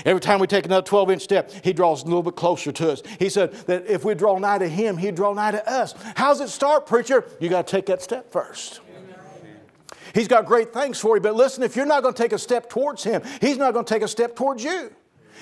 Every 0.03 0.19
time 0.19 0.39
we 0.39 0.47
take 0.47 0.65
another 0.65 0.85
12 0.85 1.11
inch 1.11 1.21
step, 1.21 1.51
he 1.63 1.71
draws 1.71 2.03
a 2.03 2.05
little 2.05 2.23
bit 2.23 2.35
closer 2.35 2.71
to 2.73 2.91
us. 2.91 3.01
He 3.17 3.29
said 3.29 3.53
that 3.67 3.87
if 3.87 4.03
we 4.03 4.13
draw 4.13 4.37
nigh 4.37 4.57
to 4.57 4.67
him, 4.67 4.97
he'd 4.97 5.15
draw 5.15 5.33
nigh 5.33 5.51
to 5.51 5.71
us. 5.71 5.93
How's 6.15 6.41
it 6.41 6.49
start, 6.49 6.85
preacher? 6.85 7.25
You 7.39 7.49
got 7.49 7.65
to 7.67 7.71
take 7.71 7.85
that 7.85 8.01
step 8.01 8.31
first. 8.31 8.81
He's 10.13 10.27
got 10.27 10.45
great 10.45 10.73
things 10.73 10.99
for 10.99 11.17
you, 11.17 11.21
but 11.21 11.35
listen, 11.35 11.63
if 11.63 11.75
you're 11.75 11.85
not 11.85 12.01
going 12.01 12.13
to 12.13 12.21
take 12.21 12.31
a 12.31 12.39
step 12.39 12.69
towards 12.69 13.03
him, 13.03 13.21
he's 13.41 13.57
not 13.57 13.73
going 13.73 13.85
to 13.85 13.93
take 13.93 14.03
a 14.03 14.07
step 14.07 14.35
towards 14.35 14.63
you. 14.63 14.91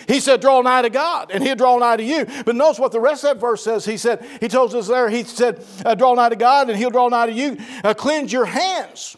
He 0.08 0.20
said, 0.20 0.42
draw 0.42 0.62
nigh 0.62 0.82
to 0.82 0.90
God, 0.90 1.32
and 1.32 1.44
he'll 1.44 1.56
draw 1.56 1.78
nigh 1.78 1.98
to 1.98 2.04
you. 2.04 2.26
But 2.46 2.56
notice 2.56 2.80
what 2.80 2.92
the 2.92 3.00
rest 3.00 3.24
of 3.24 3.36
that 3.36 3.42
verse 3.42 3.64
says. 3.64 3.86
He 3.86 3.98
said, 3.98 4.26
he 4.40 4.48
told 4.48 4.74
us 4.76 4.88
there, 4.88 5.10
he 5.10 5.24
said, 5.24 5.66
uh, 5.86 5.96
draw 5.96 6.14
nigh 6.14 6.30
to 6.30 6.36
God, 6.36 6.70
and 6.70 6.78
he'll 6.78 6.90
draw 6.90 7.08
nigh 7.08 7.28
to 7.28 7.32
you. 7.32 7.58
Uh, 7.84 7.94
cleanse 7.94 8.34
your 8.34 8.46
hands, 8.46 9.16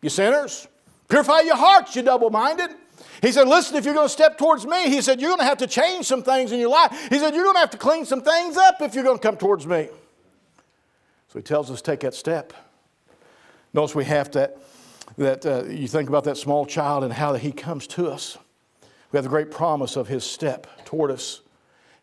you 0.00 0.08
sinners. 0.08 0.66
Purify 1.08 1.40
your 1.40 1.56
hearts, 1.56 1.94
you 1.94 2.02
double 2.02 2.30
minded. 2.30 2.70
He 3.20 3.32
said, 3.32 3.48
Listen, 3.48 3.76
if 3.76 3.84
you're 3.84 3.94
going 3.94 4.06
to 4.06 4.12
step 4.12 4.36
towards 4.36 4.66
me, 4.66 4.88
he 4.90 5.00
said, 5.00 5.20
You're 5.20 5.30
going 5.30 5.40
to 5.40 5.46
have 5.46 5.58
to 5.58 5.66
change 5.66 6.06
some 6.06 6.22
things 6.22 6.52
in 6.52 6.60
your 6.60 6.68
life. 6.68 6.90
He 7.08 7.18
said, 7.18 7.34
You're 7.34 7.44
going 7.44 7.54
to 7.54 7.60
have 7.60 7.70
to 7.70 7.78
clean 7.78 8.04
some 8.04 8.22
things 8.22 8.56
up 8.56 8.82
if 8.82 8.94
you're 8.94 9.04
going 9.04 9.18
to 9.18 9.22
come 9.22 9.36
towards 9.36 9.66
me. 9.66 9.88
So 11.28 11.38
he 11.38 11.42
tells 11.42 11.70
us, 11.70 11.80
Take 11.80 12.00
that 12.00 12.14
step. 12.14 12.52
Notice 13.72 13.94
we 13.94 14.04
have 14.04 14.30
that, 14.32 14.58
that 15.16 15.46
uh, 15.46 15.64
you 15.64 15.88
think 15.88 16.08
about 16.08 16.24
that 16.24 16.36
small 16.36 16.66
child 16.66 17.02
and 17.02 17.12
how 17.12 17.34
he 17.34 17.50
comes 17.50 17.86
to 17.88 18.08
us. 18.08 18.38
We 19.14 19.18
have 19.18 19.24
the 19.26 19.30
great 19.30 19.52
promise 19.52 19.94
of 19.94 20.08
his 20.08 20.24
step 20.24 20.66
toward 20.84 21.12
us. 21.12 21.40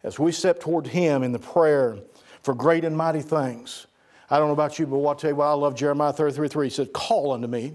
As 0.02 0.17
we 0.17 0.32
step 0.32 0.62
toward 0.62 0.88
him 0.88 1.24
in 1.24 1.34
the 1.34 1.39
prayer 1.39 1.97
for 2.41 2.54
great 2.54 2.86
and 2.86 2.95
mighty 2.95 3.19
things. 3.21 3.86
I 4.30 4.39
don't 4.39 4.47
know 4.47 4.54
about 4.54 4.80
you, 4.80 4.88
but 4.88 5.06
I'll 5.06 5.15
tell 5.15 5.32
you 5.32 5.36
what, 5.36 5.47
I 5.47 5.52
love 5.52 5.76
Jeremiah 5.76 6.13
33 6.13 6.47
3. 6.47 6.67
He 6.67 6.74
said, 6.74 6.93
Call 6.93 7.34
unto 7.34 7.47
me, 7.47 7.74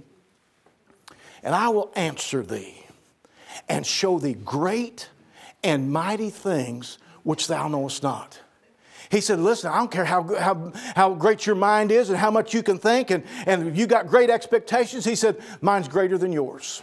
and 1.42 1.54
I 1.54 1.68
will 1.68 1.92
answer 1.96 2.42
thee 2.42 2.86
and 3.68 3.86
show 3.86 4.18
thee 4.18 4.32
great 4.32 5.10
and 5.62 5.92
mighty 5.92 6.30
things 6.30 6.96
which 7.22 7.46
thou 7.46 7.68
knowest 7.68 8.02
not. 8.02 8.40
He 9.10 9.20
said, 9.20 9.38
Listen, 9.38 9.70
I 9.70 9.76
don't 9.76 9.90
care 9.90 10.06
how, 10.06 10.34
how, 10.34 10.72
how 10.94 11.12
great 11.12 11.44
your 11.44 11.56
mind 11.56 11.92
is 11.92 12.08
and 12.08 12.18
how 12.18 12.30
much 12.30 12.54
you 12.54 12.62
can 12.62 12.78
think, 12.78 13.10
and, 13.10 13.22
and 13.44 13.76
you 13.76 13.86
got 13.86 14.06
great 14.06 14.30
expectations. 14.30 15.04
He 15.04 15.14
said, 15.14 15.36
Mine's 15.60 15.88
greater 15.88 16.16
than 16.16 16.32
yours. 16.32 16.82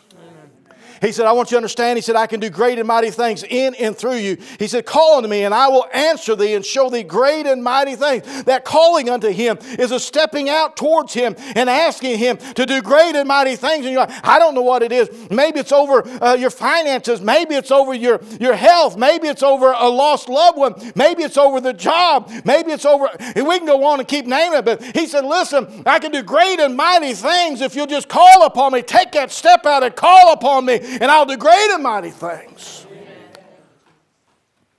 He 1.04 1.12
said, 1.12 1.26
I 1.26 1.34
want 1.34 1.52
you 1.52 1.56
to 1.56 1.58
understand. 1.58 1.98
He 1.98 2.02
said, 2.02 2.16
I 2.16 2.28
can 2.28 2.40
do 2.40 2.50
great 2.50 2.80
and 2.80 2.88
mighty 2.88 3.12
things 3.12 3.44
in 3.44 3.76
and 3.76 3.96
through 3.96 4.16
you. 4.16 4.38
He 4.58 4.68
said, 4.68 4.86
Call 4.86 5.18
unto 5.18 5.28
me, 5.28 5.44
and 5.44 5.54
I 5.54 5.68
will 5.68 5.86
answer 5.94 6.34
thee 6.34 6.54
and 6.54 6.66
show 6.66 6.90
thee 6.90 7.04
great 7.04 7.46
and 7.46 7.62
mighty 7.62 7.98
things. 7.98 8.44
That 8.44 8.64
calling 8.64 9.10
unto 9.10 9.30
him 9.30 9.58
is 9.78 9.92
a 9.92 10.00
stepping 10.00 10.50
out 10.50 10.78
towards 10.78 11.14
him 11.14 11.36
and 11.56 11.70
asking 11.70 12.20
him 12.20 12.38
to 12.38 12.66
do 12.66 12.82
great 12.82 13.16
and 13.16 13.28
mighty 13.28 13.58
things. 13.58 13.86
And 13.86 13.94
you're 13.94 14.06
like, 14.06 14.26
I 14.26 14.40
don't 14.40 14.56
know 14.56 14.62
what 14.62 14.82
it 14.82 14.94
is. 14.94 15.10
Maybe 15.30 15.60
it's 15.60 15.74
over 15.74 16.08
uh, 16.24 16.36
your 16.36 16.50
finances. 16.50 17.20
Maybe 17.20 17.56
it's 17.56 17.72
over 17.72 17.94
your, 17.94 18.22
your 18.40 18.56
health. 18.56 18.96
Maybe 18.96 19.28
it's 19.28 19.44
over 19.44 19.74
a 19.78 19.90
lost 19.90 20.30
loved 20.30 20.58
one. 20.58 20.92
Maybe 20.96 21.24
it's 21.24 21.38
over 21.38 21.60
the 21.60 21.74
job. 21.74 22.32
Maybe 22.46 22.72
it's 22.72 22.86
over. 22.86 23.10
We 23.36 23.58
can 23.58 23.66
go 23.66 23.84
on 23.84 24.00
and 24.00 24.08
keep 24.08 24.26
naming 24.26 24.60
it. 24.60 24.66
But 24.66 24.82
he 24.96 25.08
said, 25.08 25.26
Listen, 25.26 25.84
I 25.86 26.00
can 26.00 26.12
do 26.12 26.24
great 26.24 26.62
and 26.62 26.78
mighty 26.78 27.14
things 27.14 27.60
if 27.60 27.76
you'll 27.76 27.88
just 27.88 28.08
call 28.08 28.46
upon 28.46 28.72
me. 28.72 28.82
Take 28.82 29.12
that 29.12 29.32
step 29.32 29.66
out 29.66 29.84
and 29.84 29.94
call 29.94 30.32
upon 30.32 30.66
me 30.66 30.93
and 31.02 31.06
I'll 31.06 31.26
great 31.38 31.72
and 31.72 31.84
mighty 31.84 32.10
things. 32.10 32.86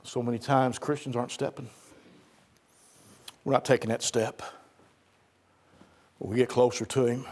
So 0.02 0.22
many 0.22 0.38
times 0.38 0.78
Christians 0.78 1.16
aren't 1.16 1.32
stepping. 1.32 1.68
We're 3.44 3.52
not 3.52 3.64
taking 3.64 3.90
that 3.90 4.02
step. 4.02 4.42
We 6.18 6.36
get 6.36 6.48
closer 6.48 6.84
to 6.86 7.06
Him. 7.06 7.26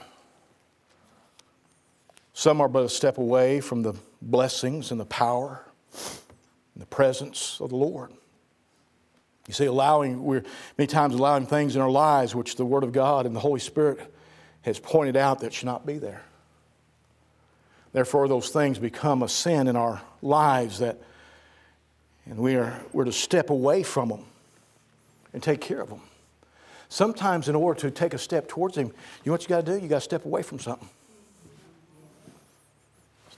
Some 2.34 2.60
are 2.60 2.68
but 2.68 2.84
a 2.84 2.88
step 2.88 3.18
away 3.18 3.60
from 3.60 3.82
the 3.82 3.94
blessings 4.20 4.90
and 4.90 5.00
the 5.00 5.04
power 5.04 5.64
and 5.94 6.82
the 6.82 6.86
presence 6.86 7.58
of 7.60 7.70
the 7.70 7.76
Lord. 7.76 8.12
You 9.46 9.54
see, 9.54 9.66
allowing, 9.66 10.22
we're 10.22 10.44
many 10.78 10.86
times 10.86 11.14
allowing 11.14 11.46
things 11.46 11.76
in 11.76 11.82
our 11.82 11.90
lives 11.90 12.34
which 12.34 12.56
the 12.56 12.64
Word 12.64 12.84
of 12.84 12.92
God 12.92 13.26
and 13.26 13.34
the 13.34 13.40
Holy 13.40 13.60
Spirit 13.60 14.12
has 14.62 14.78
pointed 14.78 15.16
out 15.16 15.40
that 15.40 15.52
should 15.52 15.66
not 15.66 15.84
be 15.84 15.98
there. 15.98 16.22
Therefore, 17.92 18.26
those 18.26 18.48
things 18.48 18.78
become 18.78 19.22
a 19.22 19.28
sin 19.28 19.68
in 19.68 19.76
our 19.76 20.00
lives 20.22 20.78
that, 20.78 20.98
and 22.26 22.38
we 22.38 22.57
are, 22.57 22.81
we're 22.92 23.05
to 23.05 23.12
step 23.12 23.50
away 23.50 23.83
from 23.83 24.09
them 24.09 24.24
and 25.33 25.42
take 25.42 25.61
care 25.61 25.81
of 25.81 25.90
them. 25.90 26.00
Sometimes, 26.88 27.48
in 27.48 27.55
order 27.55 27.81
to 27.81 27.90
take 27.90 28.14
a 28.14 28.18
step 28.18 28.48
towards 28.48 28.76
Him, 28.76 28.87
you 28.87 28.92
know 29.26 29.33
what 29.33 29.42
you 29.42 29.48
got 29.48 29.64
to 29.64 29.72
do? 29.72 29.83
You 29.83 29.88
got 29.88 29.96
to 29.96 30.00
step 30.02 30.24
away 30.24 30.42
from 30.42 30.59
something. 30.59 30.88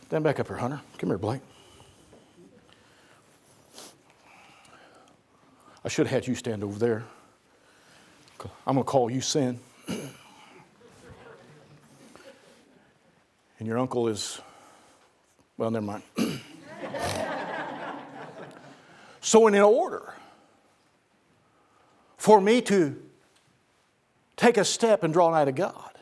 Stand 0.07 0.25
back 0.25 0.39
up 0.39 0.49
here, 0.49 0.57
Hunter. 0.57 0.81
Come 0.99 1.11
here, 1.11 1.19
Blake. 1.19 1.41
I 5.85 5.89
should 5.89 6.07
have 6.07 6.15
had 6.15 6.27
you 6.27 6.35
stand 6.35 6.65
over 6.65 6.79
there. 6.79 7.05
I'm 8.67 8.75
going 8.75 8.85
to 8.85 8.91
call 8.91 9.11
you 9.11 9.21
sin. 9.21 9.59
And 13.65 13.69
your 13.71 13.79
uncle 13.79 14.09
is, 14.09 14.43
well, 15.57 15.71
never 15.71 15.87
mind. 15.87 16.03
so, 19.23 19.47
in 19.47 19.55
order 19.55 20.13
for 22.19 22.43
me 22.43 22.61
to 22.61 23.03
take 24.37 24.59
a 24.59 24.67
step 24.67 25.03
and 25.03 25.15
draw 25.15 25.31
nigh 25.31 25.47
to 25.47 25.53
God, 25.53 25.93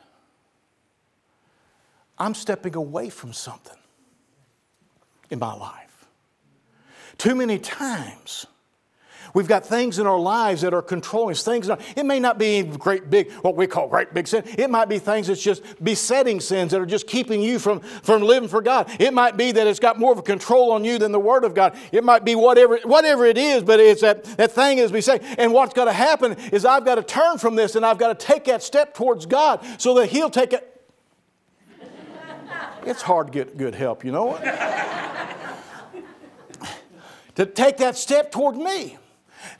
I'm 2.18 2.34
stepping 2.34 2.74
away 2.74 3.10
from 3.10 3.32
something 3.32 3.78
in 5.30 5.38
my 5.38 5.54
life. 5.54 6.08
Too 7.16 7.36
many 7.36 7.60
times, 7.60 8.44
We've 9.34 9.48
got 9.48 9.64
things 9.64 9.98
in 9.98 10.06
our 10.06 10.18
lives 10.18 10.60
that 10.60 10.74
are 10.74 10.82
controlling 10.82 11.32
us. 11.32 11.42
Things, 11.42 11.70
it 11.96 12.04
may 12.04 12.20
not 12.20 12.38
be 12.38 12.62
great 12.62 13.08
big, 13.08 13.32
what 13.34 13.56
we 13.56 13.66
call 13.66 13.88
great 13.88 14.12
big 14.12 14.28
sin. 14.28 14.44
It 14.58 14.68
might 14.68 14.88
be 14.88 14.98
things 14.98 15.28
that's 15.28 15.42
just 15.42 15.62
besetting 15.82 16.38
sins 16.40 16.72
that 16.72 16.80
are 16.80 16.86
just 16.86 17.06
keeping 17.06 17.40
you 17.40 17.58
from, 17.58 17.80
from 17.80 18.22
living 18.22 18.48
for 18.48 18.60
God. 18.60 18.90
It 19.00 19.14
might 19.14 19.36
be 19.36 19.52
that 19.52 19.66
it's 19.66 19.80
got 19.80 19.98
more 19.98 20.12
of 20.12 20.18
a 20.18 20.22
control 20.22 20.72
on 20.72 20.84
you 20.84 20.98
than 20.98 21.12
the 21.12 21.20
Word 21.20 21.44
of 21.44 21.54
God. 21.54 21.76
It 21.92 22.04
might 22.04 22.24
be 22.24 22.34
whatever, 22.34 22.78
whatever 22.84 23.24
it 23.24 23.38
is, 23.38 23.62
but 23.62 23.80
it's 23.80 24.02
that, 24.02 24.24
that 24.36 24.52
thing 24.52 24.78
is 24.78 24.92
say. 25.04 25.20
And 25.38 25.52
what's 25.52 25.72
got 25.72 25.86
to 25.86 25.92
happen 25.92 26.32
is 26.52 26.64
I've 26.64 26.84
got 26.84 26.96
to 26.96 27.02
turn 27.02 27.38
from 27.38 27.54
this 27.54 27.74
and 27.74 27.86
I've 27.86 27.98
got 27.98 28.18
to 28.18 28.26
take 28.26 28.44
that 28.44 28.62
step 28.62 28.94
towards 28.94 29.24
God 29.26 29.64
so 29.78 29.94
that 29.94 30.10
He'll 30.10 30.30
take 30.30 30.52
it. 30.52 30.68
It's 32.84 33.00
hard 33.00 33.28
to 33.28 33.32
get 33.32 33.56
good 33.56 33.76
help, 33.76 34.04
you 34.04 34.10
know 34.10 34.36
to 37.34 37.46
take 37.46 37.78
that 37.78 37.96
step 37.96 38.30
toward 38.30 38.56
me. 38.56 38.98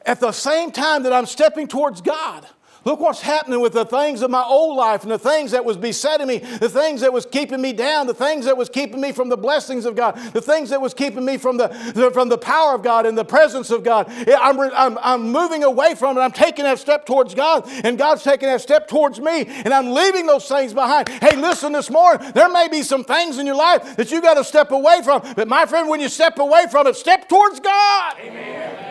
At 0.05 0.21
the 0.21 0.33
same 0.33 0.71
time 0.71 1.03
that 1.05 1.13
I'm 1.13 1.27
stepping 1.27 1.69
towards 1.69 2.01
God, 2.01 2.47
Look 2.85 2.99
what's 2.99 3.21
happening 3.21 3.61
with 3.61 3.75
the 3.75 3.85
things 3.85 4.23
of 4.23 4.31
my 4.31 4.43
old 4.43 4.77
life 4.77 5.03
and 5.03 5.11
the 5.11 5.19
things 5.19 5.53
that 5.53 5.65
was 5.65 5.77
besetting 5.77 6.27
me, 6.27 6.39
the 6.39 6.69
things 6.69 7.01
that 7.03 7.13
was 7.13 7.27
keeping 7.27 7.61
me 7.61 7.73
down, 7.73 8.09
the 8.09 8.15
things 8.15 8.45
that 8.47 8.57
was 8.57 8.69
keeping 8.69 9.01
me 9.01 9.13
from 9.13 9.29
the 9.29 9.37
blessings 9.37 9.85
of 9.85 9.95
God, 9.95 10.17
the 10.33 10.41
things 10.41 10.71
that 10.71 10.81
was 10.81 10.93
keeping 10.93 11.25
me 11.25 11.37
from 11.37 11.57
the, 11.57 11.69
the 11.95 12.11
from 12.11 12.29
the 12.29 12.39
power 12.39 12.75
of 12.75 12.83
God 12.83 13.07
and 13.07 13.17
the 13.17 13.25
presence 13.25 13.71
of 13.71 13.85
God. 13.85 14.11
I'm, 14.29 14.59
I'm, 14.59 14.99
I'm 15.01 15.31
moving 15.31 15.63
away 15.63 15.95
from 15.95 16.19
it. 16.19 16.21
I'm 16.21 16.33
taking 16.33 16.65
that 16.65 16.81
step 16.81 17.07
towards 17.07 17.35
God, 17.35 17.69
and 17.85 17.97
God's 17.97 18.25
taking 18.25 18.49
that 18.49 18.61
step 18.61 18.89
towards 18.89 19.21
me, 19.21 19.45
and 19.47 19.73
I'm 19.73 19.93
leaving 19.93 20.27
those 20.27 20.49
things 20.49 20.75
behind. 20.75 21.09
Hey, 21.09 21.37
listen 21.37 21.73
this 21.73 21.91
morning, 21.91 22.33
there 22.33 22.49
may 22.49 22.67
be 22.69 22.83
some 22.83 23.05
things 23.05 23.39
in 23.39 23.47
your 23.47 23.57
life 23.57 23.97
that 23.97 24.11
you 24.11 24.21
got 24.21 24.35
to 24.35 24.45
step 24.45 24.73
away 24.73 25.03
from, 25.05 25.23
but 25.37 25.47
my 25.47 25.67
friend, 25.67 25.89
when 25.89 26.01
you 26.01 26.09
step 26.09 26.39
away 26.41 26.67
from 26.71 26.89
it, 26.89 26.97
step 26.97 27.29
towards 27.29 27.61
God. 27.61 28.17
Amen. 28.21 28.82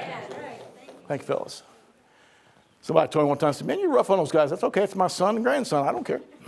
Thank 1.12 1.24
you, 1.24 1.28
fellas. 1.28 1.64
Somebody 2.82 3.12
told 3.12 3.26
me 3.26 3.28
one 3.28 3.38
time, 3.38 3.52
said, 3.52 3.68
Man, 3.68 3.82
you're 3.82 3.92
rough 3.92 4.10
on 4.10 4.18
those 4.18 4.32
guys. 4.32 4.50
That's 4.50 4.64
okay. 4.64 4.84
It's 4.84 4.96
my 4.96 5.08
son 5.08 5.36
and 5.36 5.44
grandson. 5.44 5.86
I 5.86 5.92
don't 5.92 6.06
care. 6.06 6.22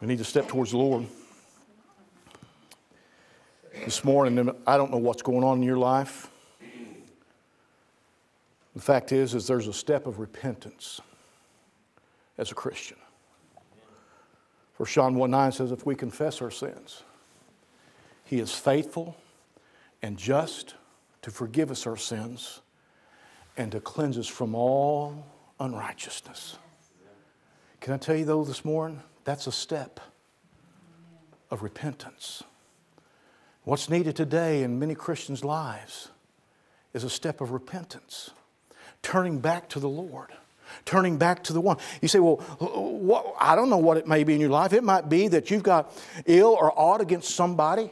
we 0.00 0.08
need 0.08 0.18
to 0.18 0.24
step 0.24 0.48
towards 0.48 0.72
the 0.72 0.78
Lord. 0.78 1.06
This 3.84 4.02
morning, 4.02 4.50
I 4.66 4.76
don't 4.76 4.90
know 4.90 4.98
what's 4.98 5.22
going 5.22 5.44
on 5.44 5.58
in 5.58 5.62
your 5.62 5.78
life. 5.78 6.28
The 8.74 8.82
fact 8.82 9.12
is, 9.12 9.36
is 9.36 9.46
there's 9.46 9.68
a 9.68 9.72
step 9.72 10.08
of 10.08 10.18
repentance 10.18 11.00
as 12.38 12.50
a 12.50 12.56
Christian. 12.56 12.98
For 14.72 14.84
John 14.84 15.14
1 15.14 15.30
9 15.30 15.52
says, 15.52 15.70
if 15.70 15.86
we 15.86 15.94
confess 15.94 16.42
our 16.42 16.50
sins, 16.50 17.04
he 18.32 18.40
is 18.40 18.54
faithful 18.54 19.14
and 20.00 20.16
just 20.16 20.74
to 21.20 21.30
forgive 21.30 21.70
us 21.70 21.86
our 21.86 21.98
sins 21.98 22.62
and 23.58 23.70
to 23.70 23.78
cleanse 23.78 24.16
us 24.16 24.26
from 24.26 24.54
all 24.54 25.26
unrighteousness. 25.60 26.56
Can 27.82 27.92
I 27.92 27.98
tell 27.98 28.16
you, 28.16 28.24
though, 28.24 28.42
this 28.42 28.64
morning? 28.64 29.02
That's 29.24 29.46
a 29.48 29.52
step 29.52 30.00
of 31.50 31.62
repentance. 31.62 32.42
What's 33.64 33.90
needed 33.90 34.16
today 34.16 34.62
in 34.62 34.78
many 34.78 34.94
Christians' 34.94 35.44
lives 35.44 36.08
is 36.94 37.04
a 37.04 37.10
step 37.10 37.42
of 37.42 37.50
repentance, 37.50 38.30
turning 39.02 39.40
back 39.40 39.68
to 39.68 39.78
the 39.78 39.90
Lord, 39.90 40.30
turning 40.86 41.18
back 41.18 41.44
to 41.44 41.52
the 41.52 41.60
one. 41.60 41.76
You 42.00 42.08
say, 42.08 42.18
Well, 42.18 42.36
what, 42.36 43.34
I 43.38 43.54
don't 43.56 43.68
know 43.68 43.76
what 43.76 43.98
it 43.98 44.06
may 44.06 44.24
be 44.24 44.32
in 44.32 44.40
your 44.40 44.48
life. 44.48 44.72
It 44.72 44.84
might 44.84 45.10
be 45.10 45.28
that 45.28 45.50
you've 45.50 45.62
got 45.62 45.92
ill 46.24 46.56
or 46.58 46.72
aught 46.74 47.02
against 47.02 47.34
somebody. 47.34 47.90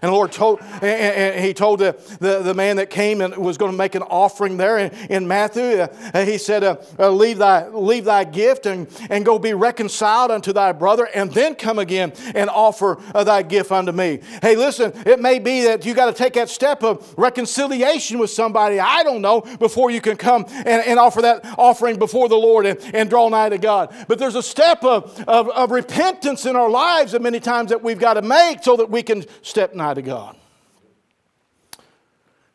And 0.00 0.08
the 0.08 0.14
Lord 0.14 0.32
told, 0.32 0.60
and 0.82 1.44
He 1.44 1.54
told 1.54 1.78
the, 1.78 1.92
the, 2.18 2.40
the, 2.40 2.54
man 2.54 2.76
that 2.76 2.90
came 2.90 3.20
and 3.20 3.36
was 3.36 3.56
going 3.56 3.70
to 3.70 3.78
make 3.78 3.94
an 3.94 4.02
offering 4.02 4.56
there 4.56 4.78
in, 4.78 4.92
in 5.10 5.28
Matthew, 5.28 5.62
uh, 5.62 6.24
He 6.24 6.38
said, 6.38 6.64
uh, 6.64 6.76
uh, 6.98 7.10
leave, 7.10 7.38
thy, 7.38 7.68
leave 7.68 8.04
thy 8.04 8.24
gift 8.24 8.66
and, 8.66 8.88
and 9.10 9.24
go 9.24 9.38
be 9.38 9.54
reconciled 9.54 10.32
unto 10.32 10.52
thy 10.52 10.72
brother, 10.72 11.08
and 11.14 11.32
then 11.32 11.54
come 11.54 11.78
again 11.78 12.12
and 12.34 12.50
offer 12.50 12.98
uh, 13.14 13.22
thy 13.22 13.42
gift 13.42 13.70
unto 13.70 13.92
me. 13.92 14.20
Hey, 14.40 14.56
listen, 14.56 14.92
it 15.06 15.20
may 15.20 15.38
be 15.38 15.62
that 15.64 15.86
you 15.86 15.94
got 15.94 16.06
to 16.06 16.12
take 16.12 16.32
that 16.32 16.48
step 16.48 16.82
of 16.82 17.14
reconciliation 17.16 18.18
with 18.18 18.30
somebody, 18.30 18.80
I 18.80 19.04
don't 19.04 19.22
know, 19.22 19.42
before 19.42 19.92
you 19.92 20.00
can 20.00 20.16
come 20.16 20.46
and, 20.48 20.66
and 20.84 20.98
offer 20.98 21.22
that 21.22 21.44
offering 21.58 21.98
before 21.98 22.28
the 22.28 22.36
Lord 22.36 22.66
and, 22.66 22.78
and 22.94 23.08
draw 23.08 23.28
nigh 23.28 23.50
to 23.50 23.58
God. 23.58 23.94
But 24.08 24.18
there's 24.18 24.36
a 24.36 24.42
step 24.42 24.82
of, 24.82 25.22
of, 25.28 25.48
of 25.50 25.70
repentance 25.70 26.44
in 26.44 26.56
our 26.56 26.70
lives 26.70 27.12
that 27.12 27.22
many 27.22 27.38
times 27.38 27.70
that 27.70 27.82
we've 27.82 28.00
got 28.00 28.14
to 28.14 28.22
make 28.22 28.64
so 28.64 28.76
that 28.76 28.90
we 28.90 29.02
can 29.02 29.24
step 29.42 29.74
nigh 29.74 29.81
to 29.94 30.02
God. 30.02 30.36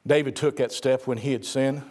David 0.06 0.36
took 0.36 0.58
that 0.58 0.72
step 0.72 1.06
when 1.06 1.18
he 1.18 1.34
had 1.34 1.46
sinned. 1.46 1.84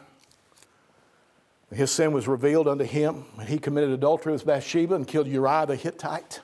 His 1.73 1.91
sin 1.91 2.13
was 2.13 2.27
revealed 2.27 2.69
unto 2.69 2.85
him, 2.85 3.25
and 3.39 3.49
he 3.49 3.59
committed 3.59 3.91
adultery 3.91 4.33
with 4.33 4.47
Bathsheba 4.47 4.95
and 4.95 5.07
killed 5.07 5.27
Uriah 5.27 5.67
the 5.67 5.77
Hittite. 5.77 6.41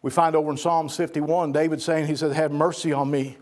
We 0.00 0.10
find 0.10 0.36
over 0.36 0.50
in 0.50 0.56
Psalms 0.56 0.96
51, 0.96 1.52
David 1.52 1.82
saying, 1.82 2.06
He 2.06 2.16
said, 2.16 2.32
Have 2.32 2.52
mercy 2.52 2.92
on 2.92 3.10
me, 3.10 3.36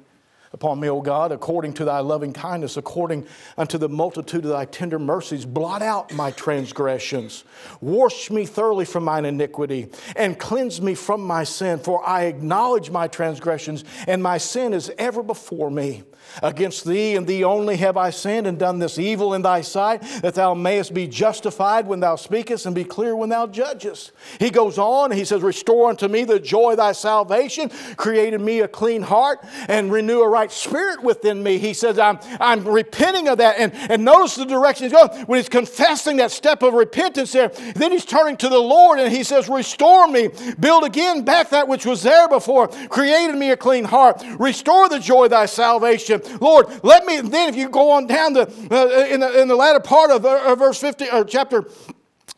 upon 0.54 0.78
me, 0.78 0.88
O 0.88 1.00
God, 1.00 1.32
according 1.32 1.74
to 1.74 1.84
thy 1.84 1.98
loving 1.98 2.32
kindness, 2.32 2.76
according 2.76 3.26
unto 3.58 3.76
the 3.76 3.88
multitude 3.88 4.44
of 4.44 4.52
thy 4.52 4.64
tender 4.64 5.00
mercies. 5.00 5.44
Blot 5.44 5.82
out 5.82 6.14
my 6.14 6.30
transgressions. 6.30 7.42
Wash 7.80 8.30
me 8.30 8.46
thoroughly 8.46 8.84
from 8.84 9.04
mine 9.04 9.24
iniquity, 9.24 9.88
and 10.14 10.38
cleanse 10.38 10.80
me 10.80 10.94
from 10.94 11.22
my 11.22 11.42
sin. 11.42 11.80
For 11.80 12.08
I 12.08 12.24
acknowledge 12.24 12.88
my 12.88 13.08
transgressions, 13.08 13.84
and 14.06 14.22
my 14.22 14.38
sin 14.38 14.72
is 14.72 14.92
ever 14.96 15.24
before 15.24 15.70
me. 15.70 16.04
Against 16.42 16.84
thee 16.84 17.16
and 17.16 17.26
thee 17.26 17.44
only 17.44 17.76
have 17.78 17.96
I 17.96 18.10
sinned 18.10 18.46
and 18.46 18.58
done 18.58 18.78
this 18.78 18.98
evil 18.98 19.34
in 19.34 19.42
thy 19.42 19.60
sight, 19.60 20.02
that 20.22 20.34
thou 20.34 20.54
mayest 20.54 20.94
be 20.94 21.06
justified 21.06 21.86
when 21.86 22.00
thou 22.00 22.16
speakest 22.16 22.64
and 22.64 22.74
be 22.74 22.84
clear 22.84 23.14
when 23.14 23.28
thou 23.28 23.46
judgest. 23.48 24.12
He 24.38 24.50
goes 24.50 24.78
on, 24.78 25.10
he 25.10 25.24
says, 25.24 25.42
Restore 25.42 25.90
unto 25.90 26.06
me 26.06 26.24
the 26.24 26.40
joy 26.40 26.72
of 26.72 26.76
thy 26.78 26.92
salvation, 26.92 27.70
create 27.96 28.34
in 28.34 28.44
me 28.44 28.60
a 28.60 28.68
clean 28.68 29.02
heart, 29.02 29.44
and 29.68 29.92
renew 29.92 30.20
a 30.20 30.28
right 30.28 30.43
spirit 30.52 31.02
within 31.02 31.42
me. 31.42 31.58
He 31.58 31.74
says, 31.74 31.98
I'm, 31.98 32.18
I'm 32.40 32.66
repenting 32.66 33.28
of 33.28 33.38
that. 33.38 33.56
And, 33.58 33.72
and 33.90 34.04
notice 34.04 34.34
the 34.34 34.44
direction 34.44 34.84
he's 34.84 34.92
going. 34.92 35.10
When 35.26 35.38
he's 35.38 35.48
confessing 35.48 36.16
that 36.18 36.30
step 36.30 36.62
of 36.62 36.74
repentance 36.74 37.32
there, 37.32 37.48
then 37.48 37.92
he's 37.92 38.04
turning 38.04 38.36
to 38.38 38.48
the 38.48 38.58
Lord 38.58 38.98
and 38.98 39.12
he 39.12 39.24
says, 39.24 39.48
Restore 39.48 40.08
me, 40.08 40.30
build 40.58 40.84
again 40.84 41.24
back 41.24 41.50
that 41.50 41.68
which 41.68 41.86
was 41.86 42.02
there 42.02 42.28
before, 42.28 42.68
create 42.88 43.30
in 43.30 43.38
me 43.38 43.50
a 43.50 43.56
clean 43.56 43.84
heart, 43.84 44.22
restore 44.38 44.88
the 44.88 44.98
joy 44.98 45.24
of 45.24 45.30
thy 45.30 45.46
salvation. 45.46 46.20
Lord, 46.40 46.66
let 46.82 47.06
me, 47.06 47.20
then 47.20 47.48
if 47.48 47.56
you 47.56 47.68
go 47.68 47.90
on 47.90 48.06
down 48.06 48.32
the, 48.32 48.42
uh, 48.70 49.06
in, 49.06 49.20
the 49.20 49.40
in 49.40 49.48
the 49.48 49.56
latter 49.56 49.80
part 49.80 50.10
of 50.10 50.24
uh, 50.24 50.54
verse 50.54 50.80
50, 50.80 51.10
or 51.10 51.24
chapter 51.24 51.64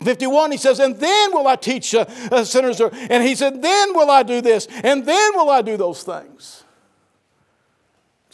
51, 0.03 0.53
he 0.53 0.59
says, 0.59 0.79
and 0.79 0.97
then 0.97 1.33
will 1.33 1.47
I 1.47 1.57
teach 1.57 1.95
uh, 1.95 2.05
uh, 2.31 2.45
sinners. 2.45 2.81
And 2.81 3.23
he 3.23 3.35
said, 3.35 3.63
then 3.63 3.95
will 3.95 4.11
I 4.11 4.23
do 4.23 4.41
this, 4.41 4.67
and 4.85 5.07
then 5.07 5.33
will 5.35 5.51
I 5.51 5.63
do 5.63 5.77
those 5.77 6.03
things. 6.03 6.65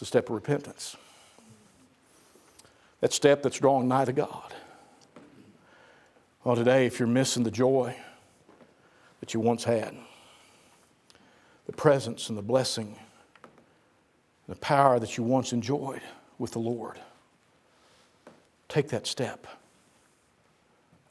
It's 0.03 0.09
a 0.09 0.19
step 0.19 0.31
of 0.31 0.35
repentance. 0.35 0.97
That 2.99 3.13
step 3.13 3.41
that's 3.41 3.61
drawing 3.61 3.87
nigh 3.87 4.05
to 4.05 4.13
God. 4.13 4.53
Well, 6.43 6.57
today, 6.57 6.87
if 6.87 6.99
you're 6.99 7.07
missing 7.07 7.45
the 7.45 7.53
joy 7.53 7.95
that 9.21 9.33
you 9.33 9.39
once 9.39 9.63
had, 9.63 9.95
the 11.67 11.73
presence 11.73 12.29
and 12.31 12.37
the 12.37 12.43
blessing 12.43 12.97
the 14.49 14.57
power 14.57 14.99
that 14.99 15.17
you 15.17 15.23
once 15.23 15.53
enjoyed 15.53 16.03
with 16.37 16.51
the 16.51 16.59
Lord. 16.59 16.99
Take 18.69 18.89
that 18.89 19.07
step 19.07 19.47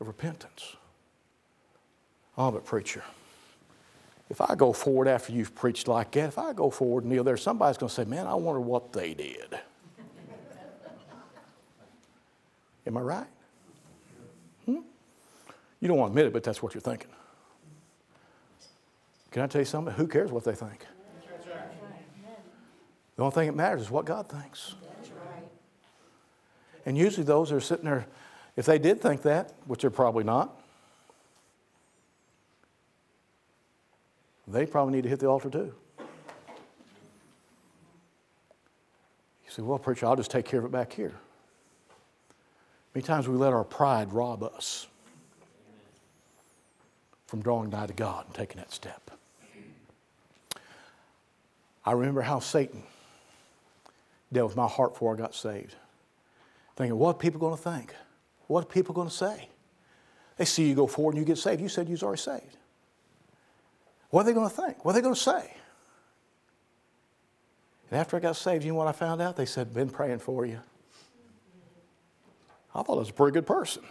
of 0.01 0.07
repentance. 0.07 0.75
Oh, 2.37 2.51
but 2.51 2.65
preacher, 2.65 3.03
if 4.31 4.39
I 4.39 4.55
go 4.55 4.71
forward 4.71 5.09
after 5.09 5.33
you've 5.33 5.53
preached 5.53 5.89
like 5.89 6.11
that, 6.11 6.29
if 6.29 6.37
I 6.37 6.53
go 6.53 6.69
forward 6.69 7.03
and 7.03 7.11
kneel 7.11 7.25
there, 7.25 7.35
somebody's 7.35 7.77
going 7.77 7.89
to 7.89 7.93
say, 7.93 8.05
Man, 8.05 8.25
I 8.25 8.35
wonder 8.35 8.61
what 8.61 8.93
they 8.93 9.13
did. 9.13 9.53
Am 12.87 12.95
I 12.95 13.01
right? 13.01 13.27
Hmm? 14.65 14.77
You 15.81 15.89
don't 15.89 15.97
want 15.97 16.13
to 16.13 16.13
admit 16.13 16.27
it, 16.27 16.33
but 16.33 16.43
that's 16.43 16.63
what 16.63 16.73
you're 16.73 16.79
thinking. 16.79 17.09
Can 19.31 19.43
I 19.43 19.47
tell 19.47 19.59
you 19.59 19.65
something? 19.65 19.93
Who 19.95 20.07
cares 20.07 20.31
what 20.31 20.45
they 20.45 20.55
think? 20.55 20.85
The 23.17 23.23
only 23.23 23.35
thing 23.35 23.47
that 23.47 23.55
matters 23.55 23.81
is 23.81 23.91
what 23.91 24.05
God 24.05 24.29
thinks. 24.29 24.75
And 26.85 26.97
usually 26.97 27.25
those 27.25 27.51
are 27.51 27.59
sitting 27.59 27.83
there, 27.83 28.05
if 28.55 28.65
they 28.65 28.79
did 28.79 29.01
think 29.01 29.23
that, 29.23 29.51
which 29.65 29.81
they're 29.81 29.89
probably 29.89 30.23
not, 30.23 30.60
they 34.51 34.65
probably 34.65 34.93
need 34.93 35.03
to 35.03 35.09
hit 35.09 35.19
the 35.19 35.27
altar 35.27 35.49
too. 35.49 35.73
You 35.99 36.05
say, 39.47 39.61
well, 39.61 39.79
preacher, 39.79 40.05
I'll 40.05 40.15
just 40.15 40.31
take 40.31 40.45
care 40.45 40.59
of 40.59 40.65
it 40.65 40.71
back 40.71 40.93
here. 40.93 41.13
Many 42.93 43.05
times 43.05 43.27
we 43.27 43.35
let 43.35 43.53
our 43.53 43.63
pride 43.63 44.13
rob 44.13 44.43
us 44.43 44.87
from 47.27 47.41
drawing 47.41 47.69
nigh 47.69 47.87
to 47.87 47.93
God 47.93 48.25
and 48.25 48.35
taking 48.35 48.57
that 48.57 48.71
step. 48.71 49.11
I 51.85 51.93
remember 51.93 52.21
how 52.21 52.39
Satan 52.39 52.83
dealt 54.31 54.49
with 54.49 54.57
my 54.57 54.67
heart 54.67 54.93
before 54.93 55.13
I 55.13 55.17
got 55.17 55.33
saved. 55.33 55.75
Thinking, 56.75 56.97
what 56.97 57.15
are 57.15 57.19
people 57.19 57.39
going 57.39 57.55
to 57.55 57.61
think? 57.61 57.93
What 58.47 58.63
are 58.63 58.67
people 58.67 58.93
going 58.93 59.09
to 59.09 59.13
say? 59.13 59.49
They 60.37 60.45
see 60.45 60.67
you 60.67 60.75
go 60.75 60.87
forward 60.87 61.15
and 61.15 61.21
you 61.21 61.25
get 61.25 61.37
saved. 61.37 61.61
You 61.61 61.69
said 61.69 61.87
you 61.87 61.93
was 61.93 62.03
already 62.03 62.21
saved. 62.21 62.57
What 64.11 64.21
are 64.21 64.23
they 64.25 64.33
going 64.33 64.49
to 64.49 64.55
think? 64.55 64.85
What 64.85 64.91
are 64.91 64.95
they 64.95 65.01
going 65.01 65.15
to 65.15 65.19
say? 65.19 65.53
And 67.89 67.99
after 67.99 68.15
I 68.15 68.19
got 68.19 68.35
saved, 68.35 68.63
you 68.63 68.71
know 68.71 68.77
what 68.77 68.87
I 68.87 68.91
found 68.91 69.21
out? 69.21 69.35
They 69.35 69.45
said, 69.45 69.73
been 69.73 69.89
praying 69.89 70.19
for 70.19 70.45
you. 70.45 70.59
I 72.73 72.83
thought 72.83 72.95
I 72.95 72.99
was 72.99 73.09
a 73.09 73.13
pretty 73.13 73.33
good 73.33 73.47
person. 73.47 73.83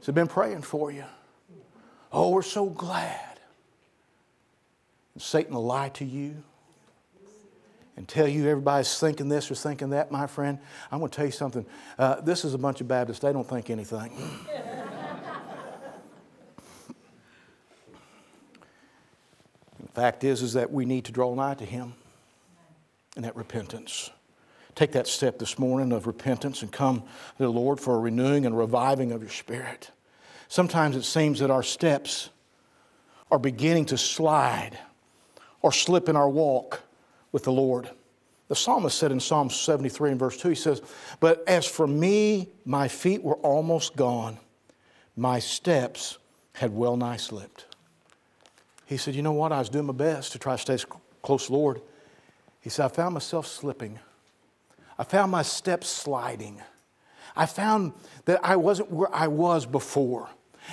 Said, 0.00 0.14
been 0.14 0.28
praying 0.28 0.62
for 0.62 0.90
you. 0.90 1.04
Oh, 2.12 2.30
we're 2.30 2.42
so 2.42 2.66
glad. 2.66 3.40
And 5.14 5.22
Satan 5.22 5.54
will 5.54 5.64
lie 5.64 5.90
to 5.90 6.04
you 6.04 6.42
and 7.96 8.08
tell 8.08 8.26
you 8.26 8.48
everybody's 8.48 8.98
thinking 8.98 9.28
this 9.28 9.50
or 9.50 9.54
thinking 9.54 9.90
that, 9.90 10.10
my 10.10 10.26
friend, 10.26 10.58
I'm 10.90 10.98
going 10.98 11.10
to 11.10 11.16
tell 11.16 11.26
you 11.26 11.32
something. 11.32 11.66
Uh, 11.98 12.20
this 12.22 12.44
is 12.44 12.54
a 12.54 12.58
bunch 12.58 12.80
of 12.80 12.88
Baptists. 12.88 13.20
They 13.20 13.32
don't 13.32 13.48
think 13.48 13.68
anything. 13.68 14.12
Fact 19.94 20.24
is, 20.24 20.42
is 20.42 20.54
that 20.54 20.72
we 20.72 20.84
need 20.84 21.04
to 21.06 21.12
draw 21.12 21.34
nigh 21.34 21.54
to 21.54 21.64
Him 21.64 21.94
and 23.16 23.24
that 23.24 23.36
repentance. 23.36 24.10
Take 24.74 24.92
that 24.92 25.06
step 25.06 25.38
this 25.38 25.58
morning 25.58 25.92
of 25.92 26.06
repentance 26.06 26.62
and 26.62 26.72
come 26.72 27.00
to 27.00 27.42
the 27.42 27.50
Lord 27.50 27.78
for 27.78 27.94
a 27.94 27.98
renewing 27.98 28.46
and 28.46 28.56
reviving 28.56 29.12
of 29.12 29.20
your 29.20 29.30
spirit. 29.30 29.90
Sometimes 30.48 30.96
it 30.96 31.04
seems 31.04 31.40
that 31.40 31.50
our 31.50 31.62
steps 31.62 32.30
are 33.30 33.38
beginning 33.38 33.86
to 33.86 33.98
slide 33.98 34.78
or 35.60 35.72
slip 35.72 36.08
in 36.08 36.16
our 36.16 36.28
walk 36.28 36.82
with 37.32 37.44
the 37.44 37.52
Lord. 37.52 37.90
The 38.48 38.56
psalmist 38.56 38.98
said 38.98 39.12
in 39.12 39.20
Psalm 39.20 39.48
73 39.48 40.10
and 40.10 40.18
verse 40.18 40.36
2, 40.36 40.50
he 40.50 40.54
says, 40.54 40.82
But 41.20 41.42
as 41.46 41.66
for 41.66 41.86
me, 41.86 42.50
my 42.64 42.88
feet 42.88 43.22
were 43.22 43.36
almost 43.36 43.96
gone, 43.96 44.38
my 45.16 45.38
steps 45.38 46.18
had 46.54 46.74
well 46.74 46.96
nigh 46.96 47.16
slipped. 47.16 47.66
He 48.92 48.98
said, 48.98 49.14
You 49.14 49.22
know 49.22 49.32
what? 49.32 49.52
I 49.52 49.58
was 49.58 49.68
doing 49.68 49.86
my 49.86 49.92
best 49.92 50.32
to 50.32 50.38
try 50.38 50.54
to 50.54 50.60
stay 50.60 50.84
close 51.22 51.46
to 51.46 51.52
Lord. 51.52 51.80
He 52.60 52.70
said, 52.70 52.84
I 52.84 52.88
found 52.88 53.14
myself 53.14 53.46
slipping. 53.46 53.98
I 54.98 55.04
found 55.04 55.32
my 55.32 55.42
steps 55.42 55.88
sliding. 55.88 56.60
I 57.34 57.46
found 57.46 57.94
that 58.26 58.40
I 58.44 58.56
wasn't 58.56 58.90
where 58.92 59.12
I 59.12 59.28
was 59.28 59.64
before. 59.64 60.28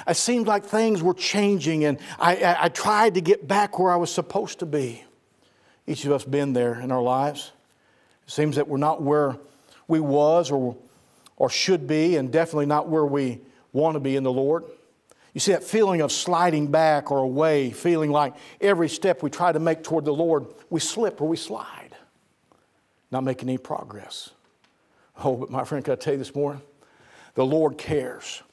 It 0.08 0.18
seemed 0.18 0.46
like 0.46 0.66
things 0.66 1.02
were 1.02 1.14
changing, 1.14 1.86
and 1.86 1.98
I, 2.20 2.36
I, 2.36 2.66
I 2.66 2.70
tried 2.70 3.16
to 3.16 3.22
get 3.22 3.48
back 3.48 3.80
where 3.80 3.92
I 3.92 3.96
was 3.96 4.14
supposed 4.14 4.60
to 4.60 4.66
be. 4.66 5.04
Each 5.88 6.06
of 6.06 6.12
us 6.12 6.26
been 6.26 6.54
there 6.54 6.80
in 6.80 6.92
our 6.92 7.02
lives. 7.02 7.54
It 8.28 8.32
seems 8.32 8.58
that 8.58 8.68
we're 8.68 8.78
not 8.78 9.02
where 9.02 9.38
we 9.88 10.00
was 10.00 10.52
or, 10.52 10.76
or 11.38 11.50
should 11.50 11.88
be, 11.88 12.18
and 12.18 12.32
definitely 12.32 12.68
not 12.68 12.90
where 12.90 13.06
we 13.06 13.40
want 13.72 13.96
to 13.96 14.00
be 14.00 14.16
in 14.16 14.24
the 14.24 14.32
Lord. 14.32 14.66
You 15.40 15.42
see 15.42 15.52
that 15.54 15.64
feeling 15.64 16.02
of 16.02 16.12
sliding 16.12 16.68
back 16.68 17.12
or 17.12 17.20
away, 17.20 17.72
feeling 17.72 18.12
like 18.12 18.34
every 18.60 18.90
step 18.90 19.24
we 19.24 19.30
try 19.30 19.54
to 19.54 19.60
make 19.60 19.84
toward 19.84 20.04
the 20.04 20.12
Lord, 20.12 20.48
we 20.70 20.82
slip 20.82 21.22
or 21.22 21.30
we 21.30 21.38
slide, 21.38 21.96
not 23.10 23.24
making 23.24 23.48
any 23.48 23.58
progress. 23.58 24.32
Oh, 25.24 25.38
but 25.38 25.50
my 25.50 25.64
friend, 25.64 25.86
can 25.86 25.94
I 25.94 25.96
tell 25.96 26.12
you 26.12 26.20
this 26.20 26.36
morning? 26.36 26.62
The 27.36 27.46
Lord 27.46 27.78
cares. 27.78 28.44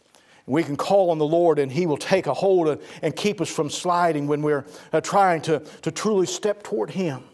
We 0.47 0.63
can 0.63 0.77
call 0.77 1.11
on 1.11 1.19
the 1.19 1.27
Lord 1.27 1.59
and 1.59 1.73
He 1.73 1.87
will 1.87 1.97
take 1.97 2.29
a 2.29 2.35
hold 2.35 2.69
of, 2.69 2.85
and 3.03 3.17
keep 3.17 3.41
us 3.41 3.51
from 3.51 3.69
sliding 3.69 4.29
when 4.29 4.41
we're 4.43 4.65
uh, 4.93 5.01
trying 5.01 5.41
to, 5.41 5.59
to 5.83 5.91
truly 5.91 6.27
step 6.27 6.63
toward 6.63 6.91
Him. 6.91 7.25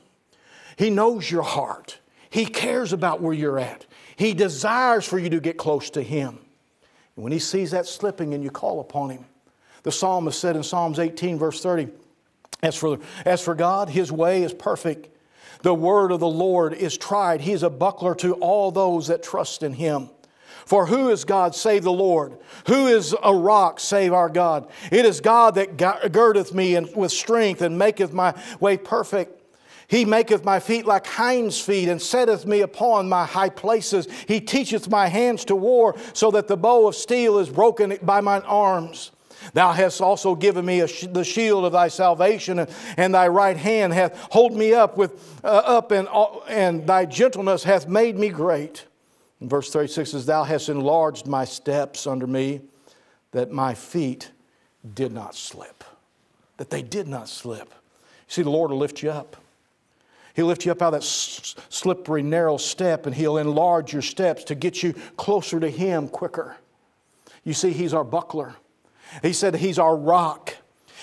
He 0.79 0.89
knows 0.89 1.31
your 1.31 1.43
heart, 1.43 1.99
He 2.31 2.47
cares 2.47 2.95
about 2.95 3.21
where 3.21 3.35
you're 3.35 3.59
at, 3.59 3.85
He 4.17 4.33
desires 4.33 5.07
for 5.07 5.19
you 5.19 5.29
to 5.29 5.41
get 5.41 5.59
close 5.59 5.91
to 5.91 6.01
Him. 6.01 6.39
And 7.17 7.23
when 7.23 7.33
He 7.33 7.39
sees 7.39 7.73
that 7.73 7.85
slipping 7.85 8.33
and 8.33 8.43
you 8.43 8.51
call 8.51 8.81
upon 8.81 9.11
Him, 9.11 9.27
the 9.83 9.93
psalmist 9.93 10.41
said 10.41 10.57
in 10.57 10.63
Psalms 10.63 10.99
18, 10.99 11.39
verse 11.39 11.63
30, 11.63 11.89
as 12.63 12.77
for, 12.77 12.99
as 13.25 13.43
for 13.43 13.55
God, 13.55 13.89
His 13.89 14.13
way 14.13 14.43
is 14.43 14.55
perfect. 14.55 15.09
The 15.63 15.75
word 15.75 16.13
of 16.13 16.21
the 16.21 16.29
Lord 16.29 16.75
is 16.75 16.97
tried. 16.97 17.41
He 17.41 17.53
is 17.53 17.63
a 17.63 17.71
buckler 17.71 18.15
to 18.17 18.35
all 18.35 18.71
those 18.71 19.09
that 19.09 19.23
trust 19.23 19.63
in 19.63 19.75
Him. 19.75 20.11
For 20.67 20.87
who 20.87 21.11
is 21.11 21.25
God 21.25 21.55
save 21.55 21.83
the 21.83 21.93
Lord? 21.93 22.39
Who 22.67 22.87
is 22.87 23.17
a 23.23 23.35
rock 23.35 23.81
save 23.81 24.13
our 24.13 24.29
God? 24.29 24.71
It 24.91 25.05
is 25.05 25.21
God 25.21 25.57
that 25.57 25.77
girdeth 26.13 26.55
me 26.55 26.79
with 26.79 27.11
strength 27.11 27.63
and 27.63 27.79
maketh 27.79 28.13
my 28.13 28.35
way 28.61 28.77
perfect. 28.77 29.41
He 29.89 30.05
maketh 30.05 30.45
my 30.45 30.61
feet 30.61 30.87
like 30.87 31.07
hinds' 31.07 31.61
feet 31.61 31.89
and 31.89 32.01
setteth 32.01 32.47
me 32.47 32.61
upon 32.61 33.09
my 33.09 33.27
high 33.27 33.51
places. 33.51 34.07
He 34.27 34.41
teacheth 34.41 34.89
my 34.89 35.09
hands 35.09 35.45
to 35.47 35.57
war 35.57 35.97
so 36.15 36.31
that 36.31 36.49
the 36.49 36.57
bow 36.57 36.89
of 36.89 36.95
steel 36.95 37.39
is 37.39 37.51
broken 37.51 37.99
by 38.01 38.21
mine 38.21 38.43
arms. 38.47 39.11
Thou 39.53 39.73
hast 39.73 40.01
also 40.01 40.35
given 40.35 40.65
me 40.65 40.87
sh- 40.87 41.07
the 41.11 41.25
shield 41.25 41.65
of 41.65 41.73
thy 41.73 41.89
salvation, 41.89 42.61
and, 42.61 42.71
and, 42.97 43.15
thy 43.15 43.29
right 43.29 43.57
hand 43.57 43.93
hath 43.93 44.17
hold 44.31 44.57
me 44.57 44.73
up 44.73 44.97
with 44.97 45.41
uh, 45.45 45.49
up, 45.49 45.91
and, 45.91 46.09
uh, 46.11 46.39
and 46.49 46.87
thy 46.87 47.05
gentleness 47.05 47.65
hath 47.65 47.89
made 47.89 48.19
me 48.19 48.29
great. 48.29 48.87
And 49.41 49.51
verse 49.51 49.71
36 49.71 50.13
says, 50.13 50.27
Thou 50.27 50.45
hast 50.45 50.69
enlarged 50.69 51.27
my 51.27 51.45
steps 51.45 52.07
under 52.07 52.27
me, 52.27 52.61
that 53.33 53.51
my 53.51 53.75
feet 53.75 54.31
did 54.95 55.13
not 55.13 55.35
slip. 55.35 55.85
That 56.59 56.71
they 56.71 56.83
did 56.83 57.09
not 57.09 57.29
slip. 57.29 57.69
You 57.69 58.29
see, 58.29 58.43
the 58.43 58.51
Lord 58.51 58.71
will 58.71 58.79
lift 58.79 59.03
you 59.03 59.11
up. 59.11 59.37
He'll 60.35 60.47
lift 60.47 60.65
you 60.65 60.73
up 60.73 60.81
out 60.81 60.95
of 60.95 61.01
that 61.01 61.07
slippery, 61.07 62.23
narrow 62.23 62.57
step, 62.57 63.07
and 63.07 63.15
He'll 63.15 63.39
enlarge 63.39 63.93
your 63.93 64.03
steps 64.03 64.45
to 64.45 64.55
get 64.55 64.83
you 64.83 64.95
closer 65.17 65.61
to 65.61 65.69
Him 65.69 66.09
quicker. 66.09 66.57
You 67.45 67.53
see, 67.53 67.73
He's 67.73 67.93
our 67.93 68.05
buckler. 68.05 68.55
He 69.21 69.33
said 69.33 69.57
He's 69.57 69.79
our 69.79 69.97
rock, 69.97 70.57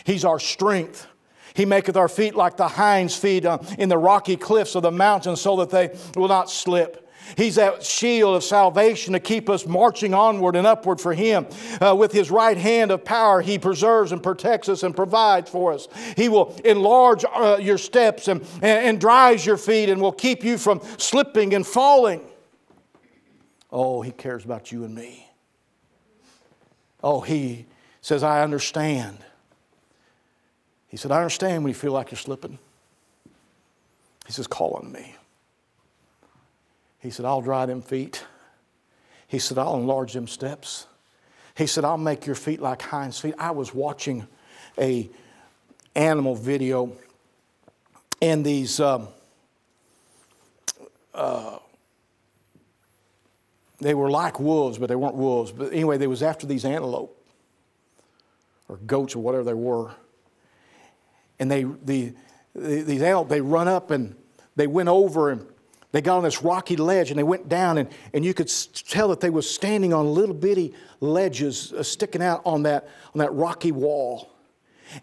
He's 0.03 0.25
our 0.25 0.39
strength. 0.39 1.07
He 1.55 1.65
maketh 1.65 1.97
our 1.97 2.07
feet 2.07 2.35
like 2.35 2.55
the 2.55 2.69
hinds' 2.69 3.17
feet 3.17 3.45
uh, 3.45 3.57
in 3.77 3.89
the 3.89 3.97
rocky 3.97 4.37
cliffs 4.37 4.75
of 4.75 4.83
the 4.83 4.91
mountains 4.91 5.41
so 5.41 5.57
that 5.57 5.69
they 5.69 5.93
will 6.15 6.29
not 6.29 6.49
slip. 6.49 7.09
He's 7.37 7.55
that 7.55 7.83
shield 7.83 8.35
of 8.35 8.43
salvation 8.43 9.13
to 9.13 9.19
keep 9.19 9.49
us 9.49 9.65
marching 9.65 10.13
onward 10.13 10.55
and 10.55 10.65
upward 10.65 10.99
for 10.99 11.13
Him. 11.13 11.47
Uh, 11.81 11.95
with 11.95 12.11
His 12.11 12.31
right 12.31 12.57
hand 12.57 12.91
of 12.91 13.03
power, 13.03 13.41
He 13.41 13.59
preserves 13.59 14.11
and 14.11 14.21
protects 14.21 14.69
us 14.69 14.83
and 14.83 14.95
provides 14.95 15.49
for 15.49 15.73
us. 15.73 15.87
He 16.15 16.29
will 16.29 16.55
enlarge 16.65 17.25
uh, 17.25 17.57
your 17.59 17.77
steps 17.77 18.27
and, 18.27 18.41
and, 18.61 18.85
and 18.85 19.01
dries 19.01 19.45
your 19.45 19.57
feet 19.57 19.89
and 19.89 20.01
will 20.01 20.11
keep 20.11 20.43
you 20.43 20.57
from 20.57 20.81
slipping 20.97 21.53
and 21.53 21.65
falling. 21.65 22.21
Oh, 23.71 24.01
He 24.01 24.11
cares 24.11 24.45
about 24.45 24.71
you 24.71 24.83
and 24.83 24.95
me. 24.95 25.27
Oh, 27.03 27.21
He 27.21 27.65
says, 28.01 28.23
I 28.23 28.43
understand. 28.43 29.17
He 30.87 30.97
said, 30.97 31.11
I 31.11 31.17
understand 31.17 31.63
when 31.63 31.69
you 31.69 31.75
feel 31.75 31.91
like 31.91 32.11
you're 32.11 32.17
slipping. 32.17 32.57
He 34.25 34.33
says, 34.33 34.47
Call 34.47 34.73
on 34.73 34.91
me. 34.91 35.15
He 36.99 37.09
said, 37.09 37.25
I'll 37.25 37.41
dry 37.41 37.65
them 37.65 37.81
feet. 37.81 38.25
He 39.27 39.39
said, 39.39 39.57
I'll 39.57 39.75
enlarge 39.75 40.13
them 40.13 40.27
steps. 40.27 40.87
He 41.55 41.67
said, 41.67 41.85
I'll 41.85 41.97
make 41.97 42.25
your 42.25 42.35
feet 42.35 42.61
like 42.61 42.81
hinds 42.81 43.19
feet. 43.19 43.35
I 43.37 43.51
was 43.51 43.73
watching 43.73 44.27
a 44.77 45.09
animal 45.95 46.35
video 46.35 46.93
and 48.21 48.45
these 48.45 48.79
um, 48.79 49.07
uh, 51.13 51.59
they 53.79 53.93
were 53.93 54.09
like 54.09 54.39
wolves, 54.39 54.77
but 54.77 54.89
they 54.89 54.95
weren't 54.95 55.15
wolves. 55.15 55.51
But 55.51 55.71
anyway, 55.71 55.97
they 55.97 56.07
was 56.07 56.21
after 56.21 56.45
these 56.45 56.65
antelope 56.65 57.15
or 58.69 58.77
goats 58.77 59.15
or 59.15 59.19
whatever 59.19 59.43
they 59.43 59.53
were. 59.53 59.91
And 61.39 61.51
they 61.51 61.63
the, 61.63 62.13
the 62.55 62.83
these 62.83 63.01
antelope 63.01 63.29
they 63.29 63.41
run 63.41 63.67
up 63.67 63.91
and 63.91 64.15
they 64.55 64.67
went 64.67 64.89
over 64.89 65.31
and 65.31 65.45
they 65.91 66.01
got 66.01 66.17
on 66.17 66.23
this 66.23 66.43
rocky 66.43 66.75
ledge 66.75 67.09
and 67.09 67.17
they 67.17 67.23
went 67.23 67.49
down, 67.49 67.79
and, 67.79 67.89
and 68.13 68.23
you 68.23 68.33
could 68.33 68.51
tell 68.87 69.07
that 69.07 69.21
they 69.21 69.31
were 69.31 69.41
standing 69.41 69.91
on 69.91 70.13
little 70.13 70.35
bitty 70.35 70.73
ledges 70.99 71.73
uh, 71.73 71.81
sticking 71.81 72.21
out 72.21 72.41
on 72.45 72.63
that, 72.63 72.87
on 73.13 73.19
that 73.19 73.33
rocky 73.33 73.71
wall. 73.71 74.29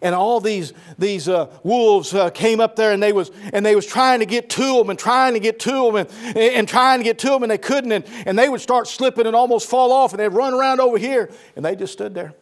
And 0.01 0.13
all 0.13 0.39
these, 0.39 0.73
these 0.97 1.29
uh, 1.29 1.47
wolves 1.63 2.13
uh, 2.13 2.29
came 2.29 2.59
up 2.59 2.75
there 2.75 2.91
and 2.91 3.01
they, 3.01 3.13
was, 3.13 3.31
and 3.53 3.65
they 3.65 3.75
was 3.75 3.85
trying 3.85 4.19
to 4.19 4.25
get 4.25 4.49
to 4.51 4.77
them 4.77 4.89
and 4.89 4.99
trying 4.99 5.33
to 5.33 5.39
get 5.39 5.59
to 5.61 5.71
them 5.71 5.95
and, 5.95 6.37
and 6.37 6.67
trying 6.67 6.99
to 6.99 7.03
get 7.05 7.19
to 7.19 7.27
them 7.27 7.43
and 7.43 7.51
they 7.51 7.57
couldn't. 7.57 7.91
And, 7.93 8.05
and 8.25 8.37
they 8.37 8.49
would 8.49 8.59
start 8.59 8.87
slipping 8.87 9.27
and 9.27 9.35
almost 9.35 9.69
fall 9.69 9.93
off 9.93 10.11
and 10.11 10.19
they'd 10.19 10.27
run 10.27 10.53
around 10.53 10.81
over 10.81 10.97
here 10.97 11.29
and 11.55 11.63
they 11.63 11.73
just 11.75 11.93
stood 11.93 12.13
there. 12.13 12.33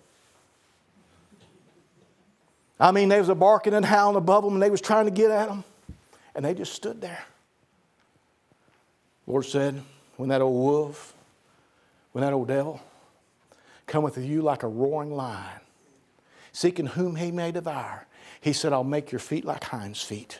I 2.80 2.92
mean, 2.92 3.10
they 3.10 3.20
was 3.20 3.30
a 3.30 3.36
barking 3.36 3.74
and 3.74 3.86
howling 3.86 4.18
above 4.18 4.44
them 4.44 4.54
and 4.54 4.64
they 4.64 4.70
was 4.70 4.82
trying 4.82 5.06
to 5.06 5.12
get 5.12 5.32
at 5.32 5.48
them 5.48 5.64
and 6.36 6.44
they 6.44 6.54
just 6.54 6.74
stood 6.74 7.02
there. 7.02 7.24
Lord 9.28 9.46
said, 9.46 9.82
when 10.18 10.30
that 10.30 10.42
old 10.42 10.56
wolf, 10.56 11.14
when 12.12 12.24
that 12.24 12.34
old 12.34 12.48
devil 12.48 12.82
cometh 13.88 14.16
to 14.16 14.26
you 14.26 14.42
like 14.42 14.64
a 14.64 14.68
roaring 14.68 15.12
lion, 15.12 15.62
seeking 16.52 16.86
whom 16.86 17.16
he 17.16 17.32
may 17.32 17.52
devour, 17.52 18.06
he 18.42 18.54
said, 18.54 18.74
I'll 18.74 18.84
make 18.84 19.12
your 19.12 19.20
feet 19.20 19.46
like 19.46 19.64
hinds' 19.66 20.02
feet. 20.02 20.40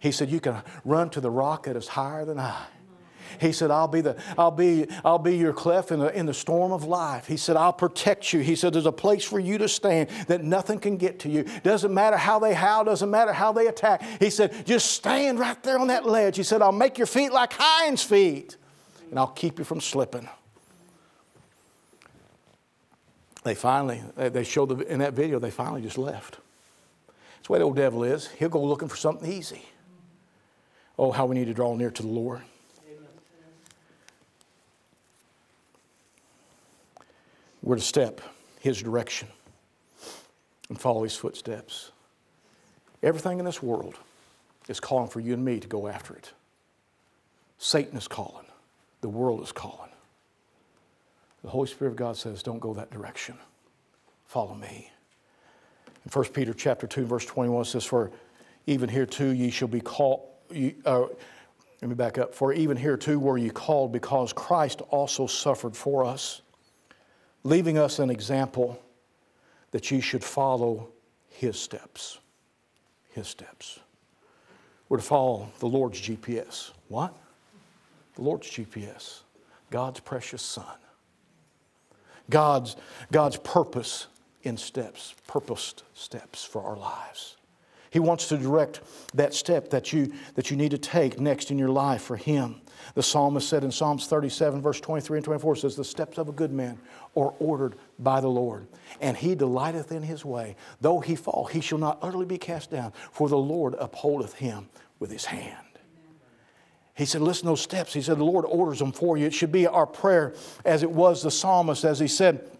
He 0.00 0.12
said, 0.12 0.30
You 0.30 0.40
can 0.40 0.62
run 0.84 1.10
to 1.10 1.20
the 1.20 1.30
rock 1.30 1.64
that 1.64 1.76
is 1.76 1.88
higher 1.88 2.24
than 2.24 2.38
I. 2.38 2.66
He 3.40 3.52
said, 3.52 3.70
I'll 3.70 3.88
be, 3.88 4.00
the, 4.00 4.16
I'll 4.36 4.50
be, 4.50 4.86
I'll 5.04 5.18
be 5.18 5.36
your 5.36 5.52
cleft 5.52 5.90
in 5.90 6.00
the, 6.00 6.16
in 6.16 6.26
the 6.26 6.34
storm 6.34 6.72
of 6.72 6.84
life. 6.84 7.26
He 7.26 7.36
said, 7.36 7.56
I'll 7.56 7.72
protect 7.72 8.32
you. 8.32 8.40
He 8.40 8.56
said, 8.56 8.72
There's 8.72 8.86
a 8.86 8.92
place 8.92 9.24
for 9.24 9.38
you 9.38 9.58
to 9.58 9.68
stand 9.68 10.10
that 10.28 10.42
nothing 10.42 10.78
can 10.78 10.96
get 10.96 11.20
to 11.20 11.28
you. 11.28 11.44
Doesn't 11.62 11.92
matter 11.92 12.16
how 12.16 12.38
they 12.38 12.54
howl, 12.54 12.84
doesn't 12.84 13.10
matter 13.10 13.32
how 13.32 13.52
they 13.52 13.66
attack. 13.66 14.02
He 14.20 14.30
said, 14.30 14.66
Just 14.66 14.92
stand 14.92 15.38
right 15.38 15.60
there 15.62 15.78
on 15.78 15.88
that 15.88 16.06
ledge. 16.06 16.36
He 16.36 16.42
said, 16.42 16.62
I'll 16.62 16.72
make 16.72 16.98
your 16.98 17.06
feet 17.06 17.32
like 17.32 17.52
hinds' 17.52 18.02
feet, 18.02 18.56
and 19.10 19.18
I'll 19.18 19.26
keep 19.28 19.58
you 19.58 19.64
from 19.64 19.80
slipping. 19.80 20.28
They 23.44 23.54
finally, 23.54 24.02
they 24.16 24.42
showed 24.42 24.70
the, 24.70 24.90
in 24.90 25.00
that 25.00 25.12
video, 25.12 25.38
they 25.38 25.50
finally 25.50 25.82
just 25.82 25.98
left. 25.98 26.38
That's 27.44 27.48
the 27.48 27.52
way 27.52 27.58
the 27.58 27.66
old 27.66 27.76
devil 27.76 28.02
is. 28.02 28.28
He'll 28.28 28.48
go 28.48 28.64
looking 28.64 28.88
for 28.88 28.96
something 28.96 29.30
easy. 29.30 29.62
Oh, 30.98 31.12
how 31.12 31.26
we 31.26 31.34
need 31.34 31.46
to 31.46 31.54
draw 31.54 31.74
near 31.76 31.90
to 31.90 32.02
the 32.02 32.08
Lord. 32.08 32.40
We're 37.64 37.76
to 37.76 37.82
step 37.82 38.20
His 38.60 38.82
direction 38.82 39.26
and 40.68 40.78
follow 40.78 41.02
His 41.02 41.16
footsteps. 41.16 41.92
Everything 43.02 43.38
in 43.38 43.46
this 43.46 43.62
world 43.62 43.94
is 44.68 44.80
calling 44.80 45.08
for 45.08 45.20
you 45.20 45.32
and 45.32 45.44
me 45.44 45.60
to 45.60 45.66
go 45.66 45.88
after 45.88 46.14
it. 46.14 46.32
Satan 47.56 47.96
is 47.96 48.06
calling, 48.06 48.44
the 49.00 49.08
world 49.08 49.42
is 49.42 49.50
calling. 49.50 49.90
The 51.42 51.48
Holy 51.48 51.66
Spirit 51.66 51.92
of 51.92 51.96
God 51.96 52.18
says, 52.18 52.42
Don't 52.42 52.60
go 52.60 52.74
that 52.74 52.90
direction. 52.90 53.36
Follow 54.26 54.54
me. 54.54 54.90
In 55.86 56.10
1 56.10 56.24
Peter 56.32 56.52
chapter 56.52 56.86
2, 56.86 57.06
verse 57.06 57.24
21 57.24 57.64
says, 57.64 57.84
For 57.84 58.10
even 58.66 58.90
here 58.90 59.06
too 59.06 59.28
ye 59.28 59.50
shall 59.50 59.68
be 59.68 59.80
called. 59.80 60.28
Uh, 60.84 61.06
let 61.80 61.88
me 61.88 61.94
back 61.94 62.18
up. 62.18 62.34
For 62.34 62.52
even 62.52 62.76
here 62.76 62.98
too 62.98 63.18
were 63.18 63.38
ye 63.38 63.48
called, 63.48 63.90
because 63.90 64.34
Christ 64.34 64.82
also 64.90 65.26
suffered 65.26 65.74
for 65.74 66.04
us 66.04 66.42
leaving 67.44 67.78
us 67.78 67.98
an 67.98 68.10
example 68.10 68.80
that 69.70 69.90
you 69.90 70.00
should 70.00 70.24
follow 70.24 70.88
his 71.28 71.58
steps. 71.58 72.18
His 73.10 73.28
steps. 73.28 73.78
We're 74.88 74.98
to 74.98 75.02
follow 75.02 75.48
the 75.60 75.66
Lord's 75.66 76.00
GPS. 76.00 76.72
What? 76.88 77.14
The 78.16 78.22
Lord's 78.22 78.48
GPS. 78.48 79.20
God's 79.70 80.00
precious 80.00 80.42
Son. 80.42 80.64
God's, 82.30 82.76
God's 83.12 83.36
purpose 83.36 84.06
in 84.42 84.56
steps, 84.56 85.14
purposed 85.26 85.84
steps 85.94 86.44
for 86.44 86.62
our 86.62 86.76
lives. 86.76 87.33
He 87.94 88.00
wants 88.00 88.26
to 88.30 88.36
direct 88.36 88.80
that 89.14 89.34
step 89.34 89.70
that 89.70 89.92
you, 89.92 90.12
that 90.34 90.50
you 90.50 90.56
need 90.56 90.72
to 90.72 90.78
take 90.78 91.20
next 91.20 91.52
in 91.52 91.60
your 91.60 91.68
life 91.68 92.02
for 92.02 92.16
Him. 92.16 92.60
The 92.94 93.04
psalmist 93.04 93.48
said 93.48 93.62
in 93.62 93.70
Psalms 93.70 94.08
37, 94.08 94.60
verse 94.60 94.80
23 94.80 95.18
and 95.18 95.24
24 95.24 95.54
says, 95.54 95.76
The 95.76 95.84
steps 95.84 96.18
of 96.18 96.28
a 96.28 96.32
good 96.32 96.50
man 96.50 96.76
are 97.14 97.32
ordered 97.38 97.76
by 98.00 98.20
the 98.20 98.26
Lord, 98.26 98.66
and 99.00 99.16
he 99.16 99.36
delighteth 99.36 99.92
in 99.92 100.02
his 100.02 100.24
way. 100.24 100.56
Though 100.80 100.98
he 100.98 101.14
fall, 101.14 101.44
he 101.44 101.60
shall 101.60 101.78
not 101.78 102.00
utterly 102.02 102.26
be 102.26 102.36
cast 102.36 102.72
down, 102.72 102.92
for 103.12 103.28
the 103.28 103.38
Lord 103.38 103.76
upholdeth 103.78 104.34
him 104.34 104.68
with 104.98 105.12
his 105.12 105.26
hand. 105.26 105.56
He 106.96 107.04
said, 107.04 107.20
Listen 107.20 107.46
those 107.46 107.60
steps. 107.60 107.94
He 107.94 108.02
said, 108.02 108.18
The 108.18 108.24
Lord 108.24 108.44
orders 108.44 108.80
them 108.80 108.90
for 108.90 109.16
you. 109.16 109.26
It 109.26 109.34
should 109.34 109.52
be 109.52 109.68
our 109.68 109.86
prayer 109.86 110.34
as 110.64 110.82
it 110.82 110.90
was 110.90 111.22
the 111.22 111.30
psalmist, 111.30 111.84
as 111.84 112.00
he 112.00 112.08
said 112.08 112.50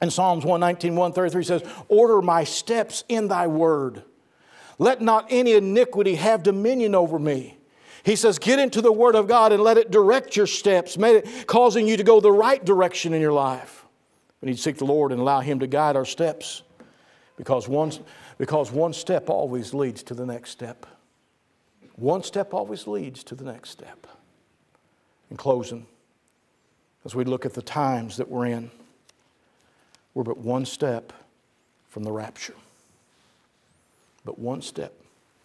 in 0.00 0.10
Psalms 0.10 0.44
119, 0.44 0.94
133 0.94 1.42
says, 1.42 1.84
Order 1.88 2.22
my 2.22 2.44
steps 2.44 3.02
in 3.08 3.26
thy 3.26 3.48
word. 3.48 4.04
Let 4.78 5.00
not 5.00 5.26
any 5.30 5.52
iniquity 5.52 6.16
have 6.16 6.42
dominion 6.42 6.94
over 6.94 7.18
me. 7.18 7.58
He 8.04 8.16
says, 8.16 8.38
Get 8.38 8.58
into 8.58 8.82
the 8.82 8.92
word 8.92 9.14
of 9.14 9.26
God 9.26 9.52
and 9.52 9.62
let 9.62 9.78
it 9.78 9.90
direct 9.90 10.36
your 10.36 10.46
steps, 10.46 10.98
may 10.98 11.16
it 11.16 11.46
causing 11.46 11.88
you 11.88 11.96
to 11.96 12.04
go 12.04 12.20
the 12.20 12.32
right 12.32 12.64
direction 12.64 13.14
in 13.14 13.20
your 13.20 13.32
life. 13.32 13.84
We 14.40 14.50
need 14.50 14.56
to 14.56 14.62
seek 14.62 14.76
the 14.76 14.84
Lord 14.84 15.10
and 15.10 15.20
allow 15.20 15.40
Him 15.40 15.60
to 15.60 15.66
guide 15.66 15.96
our 15.96 16.04
steps 16.04 16.62
because 17.36 17.66
one, 17.66 17.92
because 18.36 18.70
one 18.70 18.92
step 18.92 19.30
always 19.30 19.72
leads 19.72 20.02
to 20.04 20.14
the 20.14 20.26
next 20.26 20.50
step. 20.50 20.86
One 21.96 22.22
step 22.22 22.52
always 22.52 22.86
leads 22.86 23.24
to 23.24 23.34
the 23.34 23.44
next 23.44 23.70
step. 23.70 24.06
In 25.30 25.36
closing, 25.36 25.86
as 27.04 27.14
we 27.14 27.24
look 27.24 27.46
at 27.46 27.54
the 27.54 27.62
times 27.62 28.18
that 28.18 28.28
we're 28.28 28.46
in, 28.46 28.70
we're 30.12 30.24
but 30.24 30.38
one 30.38 30.66
step 30.66 31.12
from 31.88 32.02
the 32.02 32.12
rapture. 32.12 32.54
But 34.24 34.38
one 34.38 34.62
step 34.62 34.94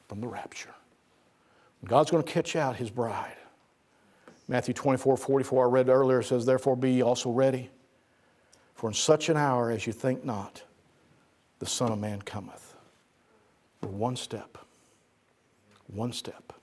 from 0.08 0.22
the 0.22 0.28
rapture. 0.28 0.74
God's 1.86 2.12
going 2.12 2.24
to 2.24 2.32
catch 2.32 2.56
out 2.56 2.76
his 2.76 2.90
bride. 2.90 3.36
Matthew 4.48 4.74
24, 4.74 5.16
44, 5.18 5.66
I 5.66 5.70
read 5.70 5.90
earlier, 5.90 6.22
says, 6.22 6.46
Therefore 6.46 6.76
be 6.76 6.94
ye 6.94 7.02
also 7.02 7.30
ready, 7.30 7.70
for 8.74 8.90
in 8.90 8.94
such 8.94 9.30
an 9.30 9.38
hour 9.38 9.72
as 9.72 9.86
you 9.86 9.94
think 9.94 10.26
not, 10.26 10.64
the 11.60 11.66
Son 11.66 11.92
of 11.92 12.00
Man 12.00 12.22
cometh. 12.22 12.76
We're 13.82 13.90
one 13.90 14.16
step 14.16 14.58
one 15.94 16.14
step 16.14 16.54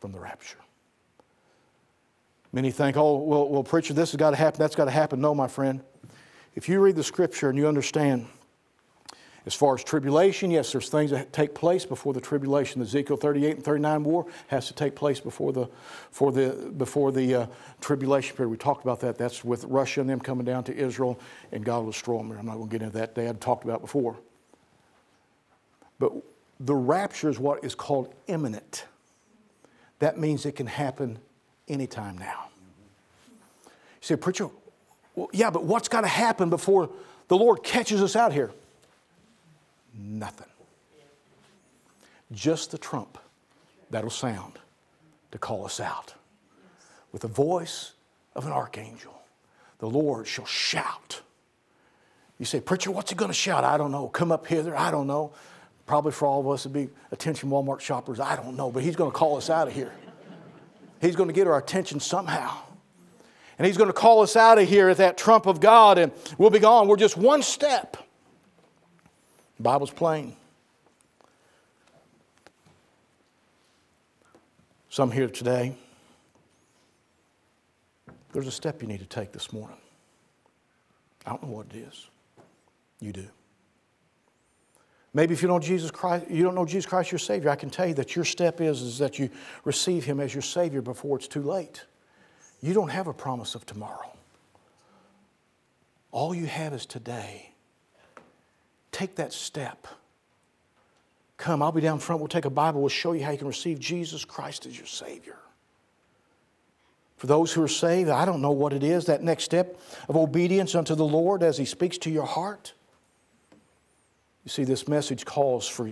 from 0.00 0.12
the 0.12 0.20
rapture. 0.20 0.58
Many 2.52 2.70
think, 2.70 2.96
oh, 2.96 3.16
well, 3.16 3.48
well 3.48 3.62
preacher, 3.62 3.94
this 3.94 4.10
has 4.12 4.18
got 4.18 4.30
to 4.30 4.36
happen, 4.36 4.58
that's 4.58 4.74
got 4.74 4.86
to 4.86 4.90
happen. 4.90 5.20
No, 5.20 5.34
my 5.34 5.48
friend. 5.48 5.80
If 6.54 6.68
you 6.68 6.80
read 6.80 6.96
the 6.96 7.04
scripture 7.04 7.48
and 7.48 7.56
you 7.56 7.68
understand, 7.68 8.26
as 9.46 9.54
far 9.54 9.74
as 9.74 9.82
tribulation, 9.82 10.50
yes, 10.50 10.72
there's 10.72 10.90
things 10.90 11.10
that 11.12 11.32
take 11.32 11.54
place 11.54 11.86
before 11.86 12.12
the 12.12 12.20
tribulation. 12.20 12.80
The 12.80 12.86
Ezekiel 12.86 13.16
38 13.16 13.56
and 13.56 13.64
39 13.64 14.04
war 14.04 14.26
has 14.48 14.66
to 14.68 14.74
take 14.74 14.94
place 14.94 15.18
before 15.18 15.52
the, 15.52 15.68
for 16.10 16.30
the, 16.30 16.72
before 16.76 17.10
the 17.10 17.34
uh, 17.34 17.46
tribulation 17.80 18.36
period. 18.36 18.50
We 18.50 18.58
talked 18.58 18.84
about 18.84 19.00
that. 19.00 19.16
That's 19.16 19.42
with 19.42 19.64
Russia 19.64 20.02
and 20.02 20.10
them 20.10 20.20
coming 20.20 20.44
down 20.44 20.64
to 20.64 20.76
Israel, 20.76 21.18
and 21.52 21.64
God 21.64 21.84
will 21.84 21.90
destroy 21.90 22.18
them. 22.18 22.32
I'm 22.32 22.44
not 22.44 22.56
going 22.56 22.68
to 22.68 22.78
get 22.78 22.82
into 22.82 22.98
that. 22.98 23.16
Had 23.16 23.40
talked 23.40 23.64
about 23.64 23.80
before. 23.80 24.18
But 25.98 26.12
the 26.58 26.74
rapture 26.74 27.30
is 27.30 27.38
what 27.38 27.64
is 27.64 27.74
called 27.74 28.12
imminent. 28.26 28.84
That 30.00 30.18
means 30.18 30.44
it 30.44 30.56
can 30.56 30.66
happen 30.66 31.18
anytime 31.68 32.18
now. 32.18 32.48
You 33.64 33.70
say, 34.00 34.16
Preacher, 34.16 34.48
well, 35.14 35.28
yeah, 35.32 35.50
but 35.50 35.64
what's 35.64 35.88
got 35.88 36.02
to 36.02 36.08
happen 36.08 36.50
before 36.50 36.90
the 37.28 37.36
Lord 37.36 37.62
catches 37.62 38.02
us 38.02 38.16
out 38.16 38.32
here? 38.32 38.50
Nothing. 39.94 40.46
Just 42.32 42.70
the 42.70 42.78
trump 42.78 43.18
that'll 43.90 44.10
sound 44.10 44.58
to 45.32 45.38
call 45.38 45.64
us 45.64 45.80
out. 45.80 46.14
With 47.12 47.22
the 47.22 47.28
voice 47.28 47.92
of 48.34 48.46
an 48.46 48.52
archangel, 48.52 49.20
the 49.78 49.88
Lord 49.88 50.28
shall 50.28 50.46
shout. 50.46 51.22
You 52.38 52.46
say, 52.46 52.60
Preacher, 52.60 52.90
what's 52.90 53.10
he 53.10 53.16
going 53.16 53.30
to 53.30 53.34
shout? 53.34 53.64
I 53.64 53.76
don't 53.76 53.90
know. 53.90 54.08
Come 54.08 54.32
up 54.32 54.46
hither. 54.46 54.76
I 54.76 54.90
don't 54.90 55.06
know. 55.06 55.32
Probably 55.86 56.12
for 56.12 56.26
all 56.26 56.40
of 56.40 56.48
us 56.48 56.62
to 56.62 56.68
be 56.68 56.88
attention 57.10 57.50
Walmart 57.50 57.80
shoppers, 57.80 58.20
I 58.20 58.36
don't 58.36 58.56
know, 58.56 58.70
but 58.70 58.84
he's 58.84 58.94
going 58.94 59.10
to 59.10 59.16
call 59.16 59.36
us 59.36 59.50
out 59.50 59.66
of 59.66 59.74
here. 59.74 59.92
He's 61.00 61.16
going 61.16 61.28
to 61.28 61.32
get 61.34 61.48
our 61.48 61.58
attention 61.58 61.98
somehow. 61.98 62.56
And 63.58 63.66
he's 63.66 63.76
going 63.76 63.88
to 63.88 63.94
call 63.94 64.22
us 64.22 64.36
out 64.36 64.58
of 64.58 64.68
here 64.68 64.88
at 64.88 64.98
that 64.98 65.18
trump 65.18 65.46
of 65.46 65.60
God, 65.60 65.98
and 65.98 66.12
we'll 66.38 66.50
be 66.50 66.60
gone. 66.60 66.86
We're 66.86 66.96
just 66.96 67.16
one 67.16 67.42
step. 67.42 67.96
Bible's 69.60 69.90
plain. 69.90 70.34
Some 74.88 75.10
here 75.10 75.28
today, 75.28 75.76
there's 78.32 78.46
a 78.46 78.52
step 78.52 78.82
you 78.82 78.88
need 78.88 79.00
to 79.00 79.06
take 79.06 79.32
this 79.32 79.52
morning. 79.52 79.76
I 81.26 81.30
don't 81.30 81.42
know 81.44 81.50
what 81.50 81.66
it 81.72 81.76
is. 81.76 82.08
You 83.00 83.12
do. 83.12 83.26
Maybe 85.12 85.34
if 85.34 85.42
you 85.42 85.48
don't 85.48 85.62
Jesus 85.62 85.90
Christ, 85.90 86.30
you 86.30 86.42
don't 86.42 86.54
know 86.54 86.64
Jesus 86.64 86.86
Christ 86.86 87.12
your 87.12 87.18
Savior, 87.18 87.50
I 87.50 87.56
can 87.56 87.68
tell 87.70 87.86
you 87.86 87.94
that 87.94 88.16
your 88.16 88.24
step 88.24 88.60
is, 88.60 88.80
is 88.80 88.98
that 88.98 89.18
you 89.18 89.28
receive 89.64 90.04
Him 90.04 90.20
as 90.20 90.34
your 90.34 90.42
Savior 90.42 90.82
before 90.82 91.18
it's 91.18 91.28
too 91.28 91.42
late. 91.42 91.84
You 92.60 92.74
don't 92.74 92.90
have 92.90 93.06
a 93.06 93.14
promise 93.14 93.54
of 93.54 93.66
tomorrow. 93.66 94.16
All 96.12 96.34
you 96.34 96.46
have 96.46 96.72
is 96.72 96.86
today. 96.86 97.52
Take 98.92 99.16
that 99.16 99.32
step. 99.32 99.86
Come, 101.36 101.62
I'll 101.62 101.72
be 101.72 101.80
down 101.80 101.98
front. 102.00 102.20
We'll 102.20 102.28
take 102.28 102.44
a 102.44 102.50
Bible. 102.50 102.80
We'll 102.80 102.90
show 102.90 103.12
you 103.12 103.24
how 103.24 103.30
you 103.30 103.38
can 103.38 103.46
receive 103.46 103.78
Jesus 103.78 104.24
Christ 104.24 104.66
as 104.66 104.76
your 104.76 104.86
Savior. 104.86 105.38
For 107.16 107.26
those 107.26 107.52
who 107.52 107.62
are 107.62 107.68
saved, 107.68 108.10
I 108.10 108.24
don't 108.24 108.42
know 108.42 108.50
what 108.50 108.72
it 108.72 108.82
is, 108.82 109.06
that 109.06 109.22
next 109.22 109.44
step 109.44 109.78
of 110.08 110.16
obedience 110.16 110.74
unto 110.74 110.94
the 110.94 111.04
Lord 111.04 111.42
as 111.42 111.56
He 111.58 111.64
speaks 111.64 111.98
to 111.98 112.10
your 112.10 112.26
heart. 112.26 112.72
You 114.44 114.50
see, 114.50 114.64
this 114.64 114.88
message 114.88 115.24
calls 115.24 115.68
for 115.68 115.90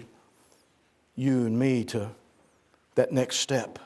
you 1.17 1.47
and 1.47 1.59
me 1.59 1.85
to 1.85 2.11
that 2.95 3.13
next 3.13 3.37
step 3.37 3.79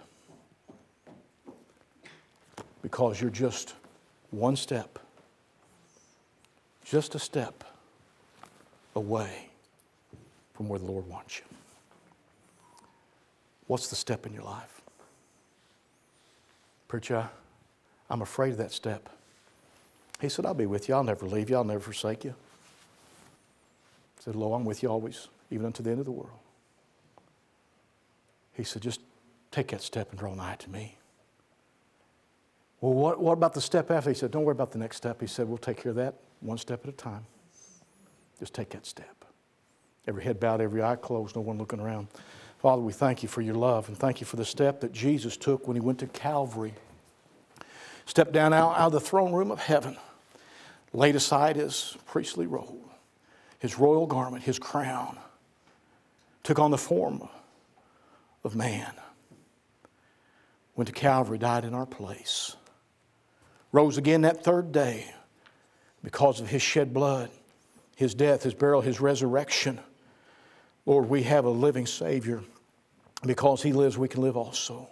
because 2.80 3.20
you're 3.20 3.30
just 3.30 3.74
one 4.30 4.56
step, 4.56 4.98
just 6.84 7.14
a 7.14 7.18
step 7.18 7.64
away 8.94 9.48
from 10.54 10.68
where 10.68 10.78
the 10.78 10.86
Lord 10.86 11.06
wants 11.08 11.38
you. 11.38 11.44
What's 13.66 13.88
the 13.88 13.96
step 13.96 14.26
in 14.26 14.32
your 14.32 14.42
life? 14.42 14.82
Preacher, 16.88 17.28
I'm 18.10 18.22
afraid 18.22 18.50
of 18.50 18.58
that 18.58 18.72
step. 18.72 19.08
He 20.20 20.28
said, 20.28 20.46
I'll 20.46 20.54
be 20.54 20.66
with 20.66 20.88
you. 20.88 20.94
I'll 20.94 21.04
never 21.04 21.26
leave 21.26 21.50
you. 21.50 21.56
I'll 21.56 21.64
never 21.64 21.80
forsake 21.80 22.24
you 22.24 22.34
He 24.18 24.24
said, 24.24 24.36
Lo, 24.36 24.54
I'm 24.54 24.64
with 24.64 24.82
you 24.82 24.88
always, 24.88 25.28
even 25.50 25.66
unto 25.66 25.82
the 25.82 25.90
end 25.90 26.00
of 26.00 26.04
the 26.04 26.12
world. 26.12 26.38
He 28.52 28.62
said, 28.64 28.82
Just 28.82 29.00
take 29.50 29.68
that 29.68 29.82
step 29.82 30.10
and 30.10 30.18
draw 30.18 30.34
nigh 30.34 30.56
to 30.56 30.70
me. 30.70 30.96
Well, 32.80 32.92
what, 32.92 33.20
what 33.20 33.32
about 33.32 33.54
the 33.54 33.60
step 33.60 33.90
after? 33.90 34.10
He 34.10 34.14
said, 34.14 34.30
Don't 34.30 34.44
worry 34.44 34.52
about 34.52 34.72
the 34.72 34.78
next 34.78 34.98
step. 34.98 35.20
He 35.20 35.26
said, 35.26 35.48
We'll 35.48 35.58
take 35.58 35.78
care 35.82 35.90
of 35.90 35.96
that 35.96 36.14
one 36.40 36.58
step 36.58 36.84
at 36.84 36.90
a 36.90 36.96
time. 36.96 37.24
Just 38.42 38.54
take 38.54 38.70
that 38.70 38.84
step. 38.84 39.24
Every 40.08 40.24
head 40.24 40.40
bowed, 40.40 40.60
every 40.60 40.82
eye 40.82 40.96
closed, 40.96 41.36
no 41.36 41.42
one 41.42 41.58
looking 41.58 41.78
around. 41.78 42.08
Father, 42.58 42.82
we 42.82 42.92
thank 42.92 43.22
you 43.22 43.28
for 43.28 43.40
your 43.40 43.54
love 43.54 43.86
and 43.86 43.96
thank 43.96 44.20
you 44.20 44.26
for 44.26 44.34
the 44.34 44.44
step 44.44 44.80
that 44.80 44.92
Jesus 44.92 45.36
took 45.36 45.68
when 45.68 45.76
he 45.76 45.80
went 45.80 46.00
to 46.00 46.08
Calvary. 46.08 46.74
Stepped 48.04 48.32
down 48.32 48.52
out, 48.52 48.72
out 48.72 48.86
of 48.86 48.92
the 48.92 49.00
throne 49.00 49.32
room 49.32 49.52
of 49.52 49.60
heaven, 49.60 49.96
laid 50.92 51.14
aside 51.14 51.54
his 51.54 51.96
priestly 52.06 52.46
robe 52.48 52.82
his 53.62 53.78
royal 53.78 54.08
garment, 54.08 54.42
his 54.42 54.58
crown, 54.58 55.16
took 56.42 56.58
on 56.58 56.72
the 56.72 56.76
form 56.76 57.28
of 58.42 58.56
man, 58.56 58.92
went 60.74 60.88
to 60.88 60.92
Calvary, 60.92 61.38
died 61.38 61.64
in 61.64 61.72
our 61.72 61.86
place, 61.86 62.56
rose 63.70 63.98
again 63.98 64.22
that 64.22 64.42
third 64.42 64.72
day 64.72 65.14
because 66.02 66.40
of 66.40 66.48
his 66.48 66.60
shed 66.60 66.92
blood, 66.92 67.30
his 67.96 68.14
death, 68.14 68.42
his 68.42 68.54
burial, 68.54 68.80
his 68.80 69.00
resurrection. 69.00 69.80
Lord, 70.86 71.08
we 71.08 71.22
have 71.24 71.44
a 71.44 71.50
living 71.50 71.86
Savior. 71.86 72.42
Because 73.24 73.62
he 73.62 73.72
lives, 73.72 73.96
we 73.96 74.08
can 74.08 74.20
live 74.20 74.36
also. 74.36 74.88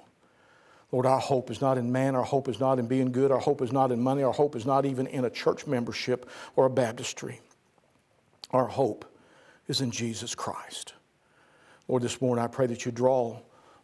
Lord, 0.92 1.06
our 1.06 1.18
hope 1.18 1.50
is 1.50 1.60
not 1.60 1.78
in 1.78 1.90
man. 1.90 2.14
Our 2.14 2.22
hope 2.22 2.48
is 2.48 2.60
not 2.60 2.78
in 2.78 2.86
being 2.86 3.12
good. 3.12 3.30
Our 3.30 3.38
hope 3.38 3.62
is 3.62 3.72
not 3.72 3.92
in 3.92 4.00
money. 4.00 4.22
Our 4.22 4.32
hope 4.32 4.56
is 4.56 4.66
not 4.66 4.84
even 4.86 5.06
in 5.06 5.24
a 5.24 5.30
church 5.30 5.66
membership 5.66 6.28
or 6.56 6.66
a 6.66 6.70
baptistry. 6.70 7.40
Our 8.52 8.66
hope 8.66 9.04
is 9.68 9.80
in 9.80 9.90
Jesus 9.90 10.34
Christ. 10.34 10.94
Lord, 11.86 12.02
this 12.02 12.20
morning 12.20 12.44
I 12.44 12.48
pray 12.48 12.66
that 12.66 12.84
you 12.84 12.92
draw 12.92 13.38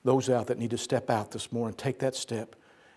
those 0.05 0.31
out 0.31 0.47
that 0.49 0.59
need 0.59 0.71
to 0.71 0.79
step 0.79 1.11
out 1.11 1.33
this 1.33 1.53
morning, 1.53 1.77
take 1.77 1.99
that 2.01 2.15
step 2.15 2.55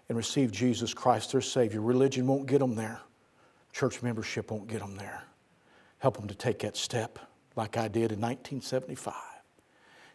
and 0.08 0.18
receive 0.18 0.52
Jesus 0.52 0.94
Christ, 0.94 1.32
their 1.32 1.42
Savior. 1.42 1.82
Religion 1.82 2.28
won't 2.28 2.48
get 2.48 2.60
them 2.60 2.76
there, 2.76 3.02
church 3.74 4.02
membership 4.02 4.52
won't 4.52 4.68
get 4.68 4.80
them 4.80 4.96
there. 4.96 5.24
Help 6.00 6.18
them 6.18 6.28
to 6.28 6.36
take 6.36 6.60
that 6.60 6.76
step 6.76 7.20
like 7.56 7.78
I 7.78 7.88
did 7.88 8.12
in 8.12 8.20
1975. 8.20 9.14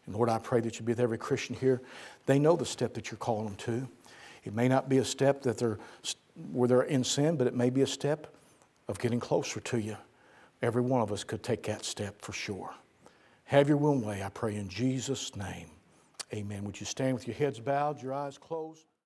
And 0.07 0.15
Lord, 0.15 0.29
I 0.29 0.39
pray 0.39 0.61
that 0.61 0.79
you 0.79 0.85
be 0.85 0.93
with 0.93 1.01
every 1.01 1.19
Christian 1.19 1.55
here. 1.55 1.81
They 2.27 2.39
know 2.39 2.57
the 2.57 2.67
step 2.67 2.95
that 2.95 3.11
you're 3.11 3.19
calling 3.19 3.47
them 3.47 3.57
to. 3.57 3.89
It 4.45 4.55
may 4.55 4.69
not 4.69 4.89
be 4.89 4.99
a 4.99 5.05
step 5.05 5.43
that 5.43 5.59
they're 5.59 5.79
where 6.53 6.69
they're 6.69 6.83
in 6.83 7.05
sin, 7.05 7.37
but 7.37 7.47
it 7.47 7.55
may 7.55 7.71
be 7.71 7.83
a 7.83 7.87
step 7.87 8.35
of 8.89 8.99
getting 8.99 9.21
closer 9.21 9.61
to 9.61 9.79
you. 9.79 9.97
Every 10.63 10.83
one 10.83 11.01
of 11.01 11.13
us 11.13 11.25
could 11.25 11.43
take 11.43 11.63
that 11.65 11.85
step 11.85 12.21
for 12.21 12.33
sure. 12.33 12.75
Have 13.45 13.69
your 13.69 13.77
will 13.77 13.99
way, 13.99 14.23
I 14.23 14.31
pray 14.31 14.57
in 14.57 14.69
Jesus' 14.69 15.37
name. 15.37 15.69
Amen. 16.33 16.65
Would 16.65 16.81
you 16.81 16.87
stand 16.87 17.15
with 17.15 17.29
your 17.29 17.37
heads 17.37 17.61
bowed, 17.61 18.03
your 18.03 18.13
eyes 18.13 18.39
closed? 18.39 18.85